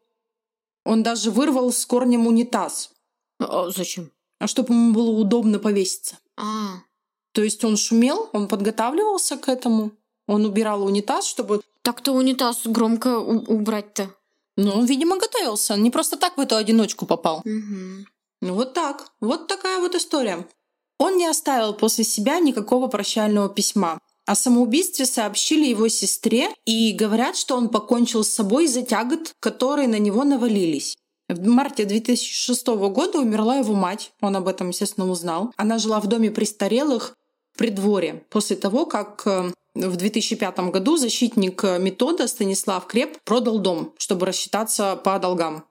он 0.85 1.03
даже 1.03 1.31
вырвал 1.31 1.71
с 1.71 1.85
корнем 1.85 2.27
унитаз. 2.27 2.91
А 3.39 3.69
зачем? 3.69 4.11
а 4.39 4.47
чтобы 4.47 4.73
ему 4.73 4.93
было 4.93 5.11
удобно 5.11 5.59
повеситься. 5.59 6.17
А. 6.37 6.81
То 7.33 7.43
есть 7.43 7.63
он 7.63 7.77
шумел, 7.77 8.29
он 8.33 8.47
подготавливался 8.47 9.37
к 9.37 9.49
этому, 9.49 9.91
он 10.27 10.45
убирал 10.45 10.83
унитаз, 10.83 11.25
чтобы... 11.25 11.61
Так-то 11.81 12.11
унитаз 12.11 12.61
громко 12.65 13.19
убрать-то. 13.19 14.13
Ну, 14.57 14.71
он, 14.71 14.85
видимо, 14.85 15.17
готовился. 15.17 15.75
Не 15.75 15.89
просто 15.89 16.17
так 16.17 16.37
в 16.37 16.41
эту 16.41 16.55
одиночку 16.55 17.05
попал. 17.05 17.37
Угу. 17.37 18.05
Ну, 18.41 18.53
вот 18.53 18.73
так. 18.73 19.11
Вот 19.21 19.47
такая 19.47 19.79
вот 19.79 19.95
история. 19.95 20.45
Он 20.99 21.17
не 21.17 21.25
оставил 21.25 21.73
после 21.73 22.03
себя 22.03 22.39
никакого 22.39 22.87
прощального 22.87 23.49
письма. 23.49 23.99
О 24.25 24.35
самоубийстве 24.35 25.07
сообщили 25.07 25.65
его 25.65 25.87
сестре 25.87 26.49
и 26.65 26.91
говорят, 26.91 27.35
что 27.35 27.55
он 27.55 27.69
покончил 27.69 28.23
с 28.23 28.29
собой 28.29 28.65
из-за 28.65 28.83
тягот, 28.83 29.33
которые 29.39 29.87
на 29.87 29.97
него 29.97 30.23
навалились. 30.23 30.98
В 31.29 31.47
марте 31.47 31.85
2006 31.85 32.67
года 32.67 33.19
умерла 33.19 33.57
его 33.57 33.75
мать. 33.75 34.11
Он 34.19 34.35
об 34.35 34.47
этом, 34.47 34.69
естественно, 34.69 35.07
узнал. 35.09 35.53
Она 35.57 35.77
жила 35.77 35.99
в 35.99 36.07
доме 36.07 36.31
престарелых 36.31 37.15
при 37.55 37.69
дворе 37.69 38.23
после 38.29 38.55
того, 38.55 38.87
как 38.87 39.21
э, 39.27 39.51
в 39.75 39.95
2005 39.95 40.59
году 40.71 40.97
защитник 40.97 41.63
метода 41.79 42.27
Станислав 42.27 42.87
Креп 42.87 43.19
продал 43.25 43.59
дом, 43.59 43.93
чтобы 43.97 44.25
рассчитаться 44.25 44.95
по 44.95 45.19
долгам. 45.19 45.65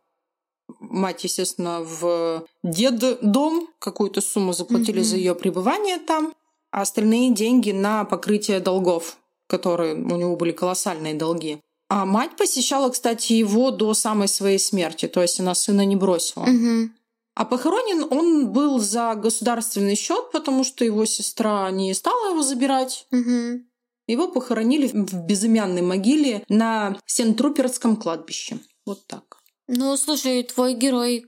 Мать, 0.78 1.24
естественно, 1.24 1.80
в 1.80 2.46
дед 2.62 3.20
дом 3.22 3.68
какую-то 3.80 4.20
сумму 4.20 4.52
заплатили 4.52 5.00
mm-hmm. 5.00 5.04
за 5.04 5.16
ее 5.16 5.34
пребывание 5.34 5.98
там, 5.98 6.34
а 6.70 6.82
остальные 6.82 7.32
деньги 7.32 7.72
на 7.72 8.04
покрытие 8.04 8.60
долгов, 8.60 9.16
которые 9.48 9.94
у 9.94 10.16
него 10.16 10.36
были 10.36 10.52
колоссальные 10.52 11.14
долги. 11.14 11.60
А 11.88 12.04
мать 12.04 12.36
посещала, 12.36 12.90
кстати, 12.90 13.32
его 13.32 13.70
до 13.70 13.94
самой 13.94 14.28
своей 14.28 14.58
смерти, 14.58 15.08
то 15.08 15.22
есть 15.22 15.40
она 15.40 15.54
сына 15.54 15.86
не 15.86 15.96
бросила. 15.96 16.44
Угу. 16.44 16.90
А 17.34 17.44
похоронен 17.44 18.06
он 18.10 18.52
был 18.52 18.78
за 18.78 19.14
государственный 19.14 19.94
счет, 19.94 20.30
потому 20.32 20.64
что 20.64 20.84
его 20.84 21.06
сестра 21.06 21.70
не 21.70 21.94
стала 21.94 22.32
его 22.32 22.42
забирать. 22.42 23.06
Угу. 23.10 23.62
Его 24.06 24.28
похоронили 24.28 24.88
в 24.88 25.26
безымянной 25.26 25.82
могиле 25.82 26.44
на 26.48 26.98
Сентруперском 27.06 27.96
кладбище. 27.96 28.58
Вот 28.84 29.06
так. 29.06 29.38
Ну, 29.66 29.96
слушай, 29.96 30.42
твой 30.42 30.74
герой 30.74 31.26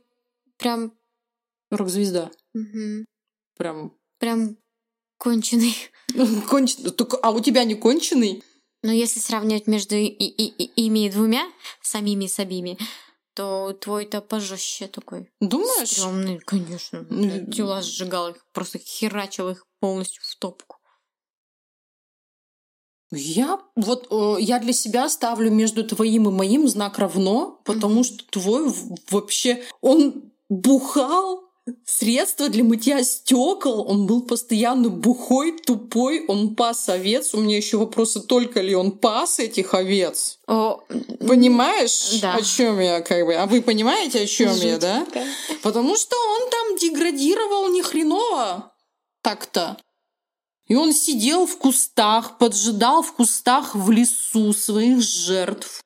прям... 0.57 0.93
Рок-звезда. 1.71 2.31
Угу. 2.55 3.05
Прям... 3.57 3.93
Прям 4.19 4.57
конченый. 5.17 5.75
Конченый. 6.49 6.93
А 7.23 7.31
у 7.31 7.41
тебя 7.41 7.65
не 7.65 7.75
конченый? 7.75 8.43
Но 8.83 8.93
если 8.93 9.21
сравнивать 9.21 9.67
между 9.67 9.95
и, 9.95 10.07
и, 10.07 10.47
и, 10.47 10.87
ими 10.87 11.11
двумя, 11.11 11.47
самими 11.83 12.27
собими, 12.27 12.79
то 13.35 13.73
твой-то 13.73 14.21
пожестче 14.21 14.87
такой. 14.89 15.31
Думаешь? 15.41 15.91
Стрёмный, 15.91 16.39
конечно. 16.39 17.05
Тела 17.53 17.83
сжигал 17.83 18.31
их, 18.31 18.45
просто 18.53 18.79
херачил 18.79 19.51
их 19.51 19.67
полностью 19.81 20.23
в 20.25 20.37
топку. 20.37 20.77
Я 23.13 23.61
вот 23.75 24.07
э, 24.11 24.41
я 24.41 24.61
для 24.61 24.73
себя 24.73 25.09
ставлю 25.09 25.51
между 25.51 25.85
твоим 25.85 26.29
и 26.29 26.33
моим 26.33 26.69
знак 26.69 26.99
равно, 26.99 27.61
потому 27.65 28.01
mm-hmm. 28.01 28.05
что 28.05 28.25
твой 28.31 28.73
вообще 29.11 29.65
он 29.81 30.33
бухал 30.49 31.50
средство 31.85 32.49
для 32.49 32.65
мытья 32.65 33.03
стекол. 33.03 33.89
Он 33.89 34.07
был 34.07 34.23
постоянно 34.23 34.89
бухой, 34.89 35.59
тупой, 35.59 36.25
он 36.27 36.55
пас 36.55 36.89
овец. 36.89 37.35
У 37.35 37.41
меня 37.41 37.57
еще 37.57 37.77
вопросы, 37.77 38.21
только 38.21 38.61
ли 38.61 38.75
он 38.75 38.93
пас 38.93 39.39
этих 39.39 39.75
овец. 39.75 40.39
О, 40.47 40.81
Понимаешь, 41.27 42.21
да. 42.21 42.35
о 42.35 42.43
чем 42.43 42.81
я 42.81 43.01
как 43.01 43.25
бы? 43.27 43.35
А 43.35 43.47
вы 43.47 43.63
понимаете, 43.63 44.23
о 44.23 44.27
чем 44.27 44.55
я, 44.57 44.79
да? 44.79 45.07
Потому 45.63 45.97
что 45.97 46.17
он 46.17 46.51
там 46.51 46.77
деградировал 46.77 47.69
ни 47.71 47.83
хреново. 47.83 48.73
Так-то. 49.23 49.77
И 50.67 50.75
он 50.75 50.93
сидел 50.93 51.47
в 51.47 51.59
кустах, 51.59 52.39
поджидал 52.39 53.03
в 53.03 53.13
кустах 53.13 53.75
в 53.75 53.91
лесу 53.91 54.53
своих 54.53 55.03
жертв. 55.03 55.83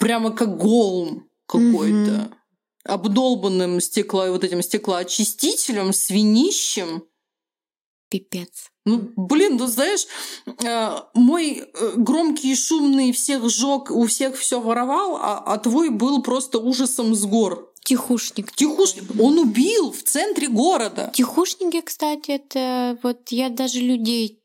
Прямо 0.00 0.30
как 0.30 0.56
голым 0.56 1.28
какой-то. 1.46 2.10
Mm-hmm 2.10 2.34
обдолбанным 2.84 3.80
стекло, 3.80 4.26
вот 4.30 4.44
этим 4.44 4.62
стеклоочистителем, 4.62 5.92
свинищем. 5.92 7.04
Пипец. 8.10 8.70
Ну, 8.86 9.10
блин, 9.16 9.56
ну 9.56 9.66
знаешь, 9.66 10.06
э, 10.46 11.00
мой 11.14 11.64
э, 11.64 11.92
громкий 11.96 12.52
и 12.52 12.54
шумный 12.54 13.12
всех 13.12 13.48
жёг, 13.48 13.90
у 13.90 14.06
всех 14.06 14.36
все 14.36 14.60
воровал, 14.60 15.16
а, 15.16 15.38
а 15.38 15.58
твой 15.58 15.88
был 15.88 16.22
просто 16.22 16.58
ужасом 16.58 17.14
с 17.14 17.24
гор. 17.24 17.72
Тихушник. 17.82 18.52
Тихушник. 18.52 19.04
Он 19.20 19.38
убил 19.38 19.90
в 19.90 20.02
центре 20.02 20.48
города. 20.48 21.10
Тихушники, 21.14 21.80
кстати, 21.80 22.30
это 22.30 22.98
вот 23.02 23.28
я 23.30 23.48
даже 23.48 23.80
людей 23.80 24.43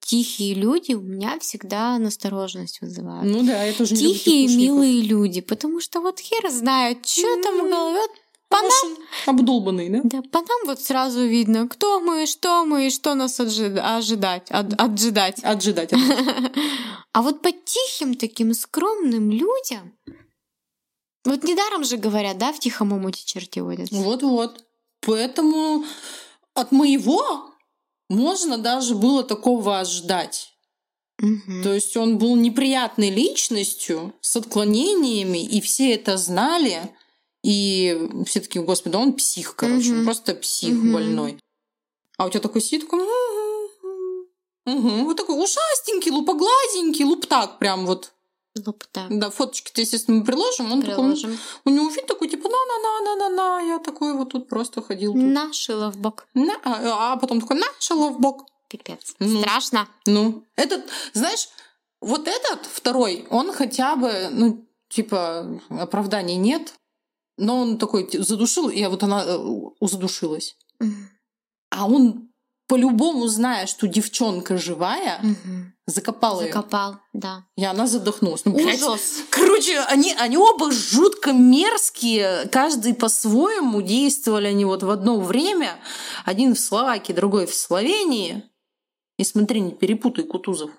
тихие 0.00 0.54
люди 0.54 0.92
у 0.94 1.00
меня 1.00 1.38
всегда 1.38 1.98
настороженность 1.98 2.80
вызывают. 2.80 3.30
Ну 3.30 3.42
да, 3.44 3.62
я 3.64 3.72
тоже 3.72 3.94
не 3.94 4.00
Тихие, 4.00 4.48
милые 4.48 5.02
люди, 5.02 5.40
потому 5.40 5.80
что 5.80 6.00
вот 6.00 6.18
хер 6.18 6.50
знает, 6.50 7.06
что 7.06 7.42
там 7.42 7.66
в 7.66 7.70
голове. 7.70 8.00
По 8.48 8.56
нам... 8.62 8.96
Обдолбанный, 9.26 9.88
да? 9.90 10.00
Да, 10.02 10.22
по 10.22 10.40
нам 10.40 10.66
вот 10.66 10.80
сразу 10.80 11.24
видно, 11.24 11.68
кто 11.68 12.00
мы, 12.00 12.26
что 12.26 12.64
мы, 12.64 12.88
и 12.88 12.90
что 12.90 13.14
нас 13.14 13.38
отжи... 13.38 13.66
ожидать, 13.78 14.50
от... 14.50 14.80
отжидать. 14.80 15.38
Отжидать. 15.44 15.92
А 17.12 17.22
вот 17.22 17.42
по 17.42 17.50
тихим 17.50 18.14
таким 18.14 18.54
скромным 18.54 19.32
людям, 19.32 19.98
вот 21.24 21.42
недаром 21.42 21.82
же 21.82 21.96
говорят, 21.96 22.38
да, 22.38 22.52
в 22.52 22.60
тихом 22.60 22.92
омуте 22.92 23.24
черти 23.24 23.58
водятся. 23.58 23.96
Вот-вот. 23.96 24.64
Поэтому 25.00 25.84
от 26.54 26.70
моего 26.70 27.49
можно 28.10 28.58
даже 28.58 28.94
было 28.94 29.22
такого 29.22 29.78
ожидать. 29.78 30.52
Угу. 31.22 31.62
То 31.62 31.72
есть 31.72 31.96
он 31.96 32.18
был 32.18 32.36
неприятной 32.36 33.10
личностью 33.10 34.14
с 34.20 34.36
отклонениями, 34.36 35.44
и 35.44 35.60
все 35.60 35.94
это 35.94 36.16
знали. 36.16 36.94
И 37.42 38.08
все 38.26 38.40
таки 38.40 38.58
господи, 38.58 38.96
он 38.96 39.14
псих, 39.14 39.54
короче, 39.54 39.94
угу. 39.94 40.04
просто 40.04 40.34
псих 40.34 40.76
угу. 40.76 40.92
больной. 40.92 41.38
А 42.18 42.26
у 42.26 42.30
тебя 42.30 42.40
такой 42.40 42.60
сидит, 42.60 42.82
такой... 42.82 43.00
Угу. 44.66 45.04
Вот 45.04 45.16
такой 45.16 45.42
ушастенький, 45.42 46.10
лупоглазенький, 46.10 47.04
луптак 47.04 47.58
прям 47.58 47.86
вот. 47.86 48.12
Луптак. 48.56 49.06
Да, 49.10 49.30
фоточки-то, 49.30 49.80
естественно, 49.80 50.18
мы 50.18 50.24
приложим. 50.24 50.72
Он 50.72 50.82
приложим. 50.82 51.30
такой, 51.30 51.38
у 51.64 51.70
него 51.70 51.88
вид 51.88 52.06
такой, 52.06 52.28
типа, 52.28 52.48
на-на-на-на-на-на. 52.48 53.60
Я 53.60 53.78
такой 53.78 54.12
вот 54.14 54.30
тут 54.30 54.48
просто 54.48 54.82
ходил. 54.82 55.12
Тут. 55.12 55.22
Нашила 55.22 55.90
в 55.90 55.98
бок. 55.98 56.26
На, 56.34 56.54
а, 56.64 57.12
а 57.12 57.16
потом 57.16 57.40
такой, 57.40 57.58
нашила 57.58 58.10
в 58.10 58.20
бок. 58.20 58.46
Пипец. 58.68 59.14
Ну, 59.18 59.40
Страшно. 59.40 59.88
Ну, 60.06 60.44
этот, 60.56 60.84
знаешь, 61.12 61.48
вот 62.00 62.28
этот 62.28 62.66
второй, 62.66 63.26
он 63.30 63.52
хотя 63.52 63.96
бы, 63.96 64.28
ну, 64.30 64.68
типа, 64.88 65.60
оправданий 65.68 66.36
нет, 66.36 66.74
но 67.36 67.60
он 67.60 67.78
такой 67.78 68.08
задушил, 68.12 68.68
и 68.68 68.84
вот 68.86 69.02
она 69.02 69.24
э, 69.24 69.38
задушилась. 69.80 70.56
Угу. 70.80 70.92
А 71.70 71.86
он 71.86 72.30
по-любому, 72.68 73.26
зная, 73.26 73.66
что 73.66 73.88
девчонка 73.88 74.56
живая, 74.56 75.20
угу. 75.20 75.72
Закопал, 75.90 76.40
ее. 76.40 76.48
Закопал, 76.48 76.96
да. 77.12 77.46
И 77.56 77.64
она 77.64 77.86
задохнулась. 77.86 78.44
Ну, 78.44 78.54
Ужас. 78.54 78.80
Блядь, 78.80 79.30
короче, 79.30 79.80
они, 79.80 80.14
они 80.14 80.36
оба 80.36 80.70
жутко 80.70 81.32
мерзкие. 81.32 82.48
Каждый 82.48 82.94
по-своему 82.94 83.82
действовали 83.82 84.46
они 84.46 84.64
вот 84.64 84.82
в 84.82 84.90
одно 84.90 85.20
время. 85.20 85.76
Один 86.24 86.54
в 86.54 86.60
Словакии, 86.60 87.12
другой 87.12 87.46
в 87.46 87.54
Словении. 87.54 88.44
И 89.18 89.24
смотри, 89.24 89.60
не 89.60 89.72
перепутай 89.72 90.24
Кутузов. 90.24 90.70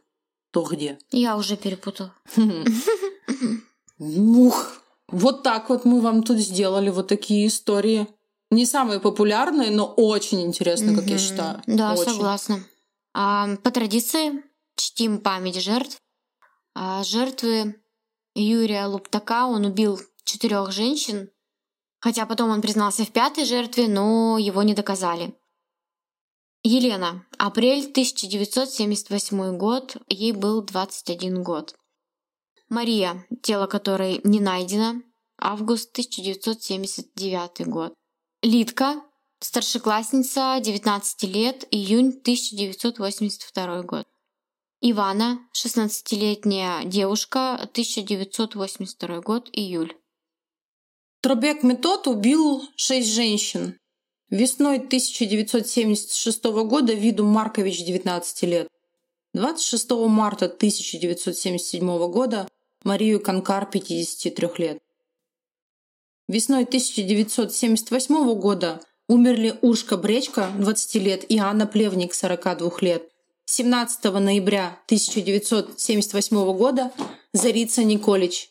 То 0.52 0.64
где? 0.64 0.98
Я 1.12 1.38
уже 1.38 1.56
перепутал. 1.56 2.12
Ух, 4.00 4.74
вот 5.08 5.44
так 5.44 5.70
вот 5.70 5.86
мы 5.86 6.02
вам 6.02 6.24
тут 6.24 6.38
сделали 6.38 6.90
вот 6.90 7.08
такие 7.08 7.48
истории. 7.48 8.08
Не 8.50 8.66
самые 8.66 9.00
популярные, 9.00 9.72
но 9.72 9.86
очень 9.86 10.42
интересные, 10.42 10.96
как 10.96 11.06
я 11.06 11.18
считаю. 11.18 11.62
Да, 11.68 11.96
согласна. 11.96 12.66
А, 13.14 13.56
по 13.58 13.72
традиции 13.72 14.44
чтим 14.76 15.20
память 15.20 15.62
жертв. 15.62 15.98
А, 16.74 17.04
жертвы 17.04 17.82
Юрия 18.36 18.86
Луптака, 18.86 19.48
он 19.48 19.66
убил 19.66 20.00
четырех 20.24 20.72
женщин, 20.72 21.30
хотя 22.00 22.26
потом 22.26 22.50
он 22.50 22.62
признался 22.62 23.04
в 23.04 23.12
пятой 23.12 23.46
жертве, 23.46 23.88
но 23.88 24.38
его 24.38 24.64
не 24.64 24.74
доказали. 24.74 25.38
Елена. 26.64 27.26
Апрель 27.40 27.90
1978 27.90 29.58
год. 29.58 29.98
Ей 30.08 30.32
был 30.32 30.62
21 30.62 31.42
год. 31.42 31.76
Мария, 32.70 33.26
тело 33.42 33.66
которой 33.66 34.22
не 34.24 34.40
найдено. 34.40 35.02
Август 35.40 35.92
1979 35.92 37.68
год. 37.68 37.94
Лидка, 38.44 39.02
старшеклассница, 39.40 40.60
19 40.62 41.24
лет, 41.24 41.68
июнь 41.72 42.10
1982 42.10 43.82
год. 43.82 44.06
Ивана, 44.84 45.48
16-летняя 45.54 46.84
девушка, 46.86 47.54
1982 47.54 49.22
год, 49.22 49.48
июль. 49.54 49.96
Тробек 51.22 51.62
Метод 51.62 52.08
убил 52.08 52.64
шесть 52.76 53.14
женщин. 53.14 53.78
Весной 54.32 54.78
1976 54.78 56.44
года 56.46 56.94
Виду 56.94 57.24
Маркович, 57.26 57.86
19 57.86 58.42
лет. 58.44 58.68
26 59.36 59.92
марта 60.08 60.46
1977 60.46 62.12
года 62.12 62.48
Марию 62.84 63.22
Канкар, 63.22 63.70
53 63.70 64.50
лет. 64.58 64.82
Весной 66.28 66.64
1978 66.64 68.34
года 68.34 68.82
умерли 69.08 69.60
Уршка 69.62 69.96
Бречка, 69.96 70.52
20 70.58 70.96
лет, 70.96 71.24
и 71.30 71.38
Анна 71.38 71.68
Плевник, 71.68 72.16
42 72.16 72.72
лет. 72.82 73.11
17 73.52 74.06
ноября 74.06 74.80
1978 74.86 76.54
года 76.56 76.94
Зарица 77.34 77.84
Николич. 77.84 78.50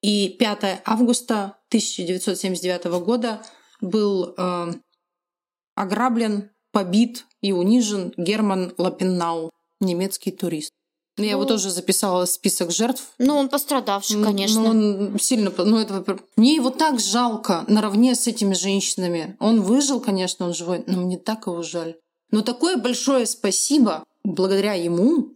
И 0.00 0.30
5 0.30 0.80
августа 0.86 1.58
1979 1.68 2.84
года 3.04 3.42
был 3.82 4.32
э, 4.38 4.72
ограблен, 5.74 6.48
побит 6.72 7.26
и 7.42 7.52
унижен 7.52 8.14
Герман 8.16 8.72
Лапеннау, 8.78 9.50
немецкий 9.80 10.30
турист. 10.30 10.70
Ну, 11.18 11.24
я 11.24 11.32
его 11.32 11.42
Ну. 11.42 11.48
тоже 11.48 11.70
записала 11.70 12.24
в 12.24 12.30
список 12.30 12.70
жертв. 12.70 13.02
Ну, 13.18 13.36
он 13.36 13.50
пострадавший, 13.50 14.16
Ну, 14.16 14.24
конечно. 14.24 14.62
Ну, 14.62 14.70
он 14.70 15.18
сильно... 15.20 15.52
Ну, 15.58 15.78
это, 15.78 16.16
мне 16.36 16.54
его 16.54 16.70
так 16.70 17.00
жалко 17.00 17.66
наравне 17.68 18.14
с 18.14 18.26
этими 18.26 18.54
женщинами. 18.54 19.36
Он 19.40 19.60
выжил, 19.60 20.00
конечно, 20.00 20.46
он 20.46 20.54
живой, 20.54 20.84
но 20.86 21.02
мне 21.02 21.18
так 21.18 21.46
его 21.48 21.62
жаль. 21.62 21.96
Но 22.30 22.40
такое 22.40 22.78
большое 22.78 23.26
спасибо. 23.26 24.04
Благодаря 24.24 24.74
ему 24.74 25.34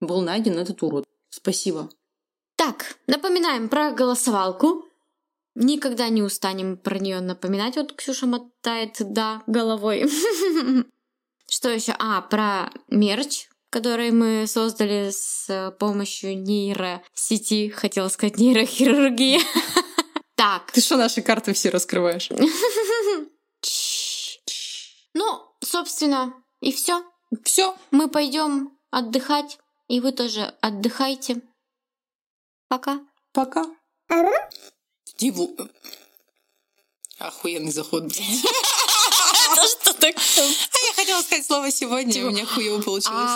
был 0.00 0.20
найден 0.20 0.58
этот 0.58 0.82
урод. 0.82 1.04
Спасибо. 1.30 1.88
Так, 2.56 2.96
напоминаем 3.06 3.68
про 3.68 3.90
голосовалку. 3.90 4.84
Никогда 5.54 6.08
не 6.08 6.22
устанем 6.22 6.76
про 6.76 6.98
нее 6.98 7.20
напоминать. 7.20 7.76
Вот 7.76 7.94
Ксюша 7.94 8.26
мотает 8.26 8.96
да 9.00 9.42
головой. 9.46 10.08
Что 11.48 11.70
еще? 11.70 11.94
А, 11.98 12.22
про 12.22 12.72
мерч, 12.88 13.48
который 13.70 14.10
мы 14.10 14.46
создали 14.46 15.10
с 15.10 15.46
э, 15.48 15.70
помощью 15.72 16.40
нейросети. 16.40 17.68
Хотела 17.68 18.08
сказать 18.08 18.38
нейрохирургии. 18.38 19.40
Так, 20.36 20.72
Ты 20.72 20.80
что, 20.80 20.96
наши 20.96 21.22
карты 21.22 21.52
все 21.52 21.70
раскрываешь? 21.70 22.28
ну, 25.14 25.40
собственно, 25.60 26.34
и 26.60 26.72
все. 26.72 27.04
Все. 27.44 27.76
Мы 27.90 28.08
пойдем 28.08 28.76
отдыхать, 28.90 29.58
и 29.88 30.00
вы 30.00 30.12
тоже 30.12 30.54
отдыхайте. 30.60 31.42
Пока. 32.68 33.00
Пока. 33.32 33.66
Диву. 35.18 35.56
Охуенный 37.18 37.72
заход, 37.72 38.04
блин. 38.04 38.24
Что 39.54 39.92
такое? 39.94 40.14
А 40.36 40.86
я 40.86 40.92
хотела 40.94 41.22
сказать 41.22 41.46
слово 41.46 41.70
сегодня, 41.70 42.26
у 42.26 42.30
меня 42.30 42.44
хуево 42.44 42.80
получилось. 42.82 43.30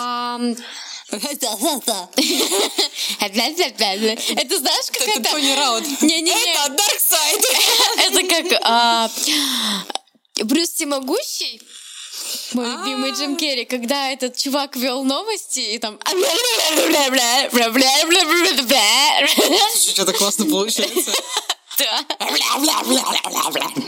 Это 4.35 4.59
знаешь, 4.59 4.85
как 4.91 5.01
Это 5.01 5.19
это? 5.19 5.31
Тони 5.31 5.55
Раут. 5.55 6.01
Не-не-не. 6.01 6.53
Это 6.53 6.73
Dark 6.73 6.99
Side. 6.99 7.45
Это 7.97 8.23
как 8.27 8.61
а, 8.63 9.09
Брюс 10.43 10.69
Всемогущий. 10.69 11.61
Мой 12.53 12.65
А. 12.65 12.77
любимый 12.77 13.11
Джим 13.11 13.35
Керри, 13.35 13.65
когда 13.65 14.11
этот 14.11 14.37
чувак 14.37 14.75
вел 14.75 15.03
новости 15.03 15.59
и 15.59 15.77
там... 15.77 15.99
Что-то 19.75 20.13
классно 20.13 20.45
получается. 20.45 21.11
Да. 21.77 22.05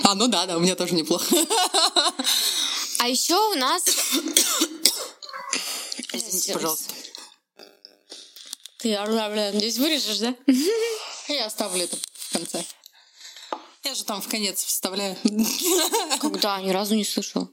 А, 0.03 0.15
ну 0.15 0.27
да, 0.27 0.45
да, 0.45 0.57
у 0.57 0.59
меня 0.59 0.75
тоже 0.75 0.93
неплохо. 0.93 1.25
А 2.99 3.07
еще 3.07 3.35
у 3.35 3.55
нас... 3.55 3.83
Извините, 6.13 6.53
пожалуйста. 6.53 6.93
Ты 8.77 8.97
здесь 9.53 9.77
вырежешь, 9.77 10.19
да? 10.19 10.35
Я 11.27 11.45
оставлю 11.45 11.83
это 11.83 11.97
в 12.13 12.33
конце. 12.33 12.63
Я 13.83 13.95
же 13.95 14.03
там 14.03 14.21
в 14.21 14.27
конец 14.27 14.63
вставляю. 14.63 15.17
Когда? 16.19 16.59
Ни 16.61 16.71
разу 16.71 16.95
не 16.95 17.03
слышала. 17.03 17.49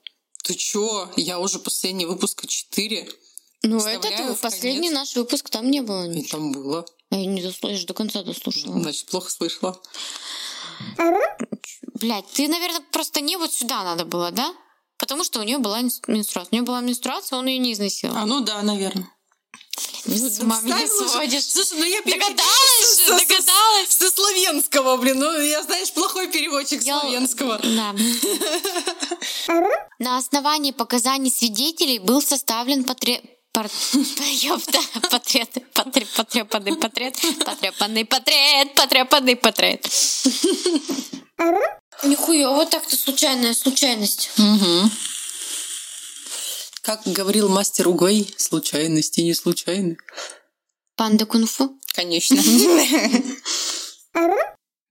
Ты 0.48 0.54
чё? 0.54 1.10
Я 1.16 1.40
уже 1.40 1.58
последний 1.58 2.06
выпуска 2.06 2.46
4. 2.46 3.06
Ну, 3.64 3.78
этот 3.84 4.38
в 4.38 4.40
последний 4.40 4.88
наш 4.88 5.14
выпуск, 5.14 5.50
там 5.50 5.70
не 5.70 5.82
было. 5.82 6.10
И 6.10 6.22
там 6.22 6.52
было. 6.52 6.86
Я 7.10 7.26
не 7.26 7.42
же 7.42 7.86
до 7.86 7.92
конца 7.92 8.22
дослушала. 8.22 8.80
Значит, 8.80 9.08
плохо 9.08 9.30
слышала. 9.30 9.78
Блять, 12.00 12.24
ты, 12.32 12.48
наверное, 12.48 12.80
просто 12.92 13.20
не 13.20 13.36
вот 13.36 13.52
сюда 13.52 13.84
надо 13.84 14.06
было, 14.06 14.30
да? 14.30 14.54
Потому 14.96 15.22
что 15.22 15.40
у 15.40 15.42
нее 15.42 15.58
была 15.58 15.82
менструация. 15.82 16.48
У 16.50 16.54
нее 16.54 16.62
была 16.62 16.80
менструация, 16.80 17.38
он 17.38 17.46
ее 17.46 17.58
не 17.58 17.74
изнасиловал. 17.74 18.22
А, 18.22 18.24
ну 18.24 18.40
да, 18.40 18.62
наверное. 18.62 19.12
С 20.04 20.40
ума 20.40 20.60
меня 20.62 20.86
сводишь. 20.86 21.44
Слушай, 21.44 21.78
ну 21.78 21.84
я 21.84 22.00
Догадалась 22.02 22.96
со- 22.96 23.06
со- 23.06 23.18
догадалась. 23.18 23.88
Со 23.90 24.10
славянского, 24.10 24.96
блин. 24.96 25.18
Ну, 25.18 25.40
я, 25.40 25.62
знаешь, 25.62 25.92
плохой 25.92 26.28
переводчик 26.28 26.82
Я- 26.82 27.00
славянского. 27.00 27.58
Да. 27.62 27.94
На 29.98 30.16
основании 30.18 30.72
показаний 30.72 31.30
свидетелей 31.30 31.98
был 31.98 32.20
составлен 32.22 32.84
потре... 32.84 33.20
пор- 33.52 33.70
Ёпта, 34.32 34.78
потрет, 35.10 35.50
потре- 35.74 36.06
потрепанный 36.16 36.76
портрет, 36.76 37.16
потрепанный 37.44 38.04
портрет, 38.04 38.74
потрепанный 38.74 39.36
портрет. 39.36 39.86
Нихуя, 42.04 42.50
вот 42.50 42.70
так-то 42.70 42.96
случайная 42.96 43.54
случайность. 43.54 44.30
Угу. 44.38 44.90
Как 46.88 47.02
говорил 47.04 47.50
мастер 47.50 47.86
Угой, 47.86 48.32
случайности 48.38 49.20
не 49.20 49.34
случайны. 49.34 49.98
Панда 50.96 51.26
кунг-фу. 51.26 51.78
Конечно. 51.94 52.38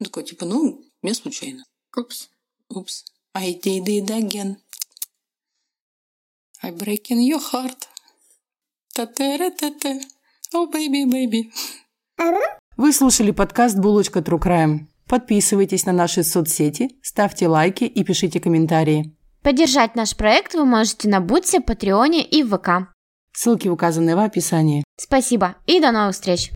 Такой, 0.04 0.24
типа, 0.24 0.46
ну, 0.46 0.86
мне 1.02 1.16
случайно. 1.16 1.64
Упс. 1.96 2.30
Упс. 2.70 3.04
I 3.34 3.60
did 3.60 3.86
it 3.88 4.12
again. 4.12 4.58
I 6.62 6.72
breaking 6.72 7.28
your 7.28 7.42
heart. 7.52 7.88
Та-та-ра-та-та. 8.94 10.00
Oh, 10.54 10.72
baby, 10.72 11.04
baby. 11.12 11.52
Вы 12.78 12.94
слушали 12.94 13.32
подкаст 13.32 13.76
«Булочка 13.76 14.20
True 14.20 14.40
Crime». 14.40 14.86
Подписывайтесь 15.08 15.88
на 15.88 15.94
наши 15.94 16.24
соцсети, 16.24 16.92
ставьте 17.02 17.48
лайки 17.48 17.86
и 17.86 18.04
пишите 18.04 18.40
комментарии. 18.40 19.17
Поддержать 19.48 19.96
наш 19.96 20.14
проект 20.14 20.56
вы 20.56 20.66
можете 20.66 21.08
на 21.08 21.22
Бутсе, 21.22 21.62
Патреоне 21.62 22.22
и 22.22 22.44
в 22.44 22.58
ВК. 22.58 22.92
Ссылки 23.32 23.70
указаны 23.70 24.14
в 24.14 24.20
описании. 24.20 24.84
Спасибо 24.98 25.56
и 25.66 25.80
до 25.80 25.94
новых 25.94 26.16
встреч! 26.16 26.52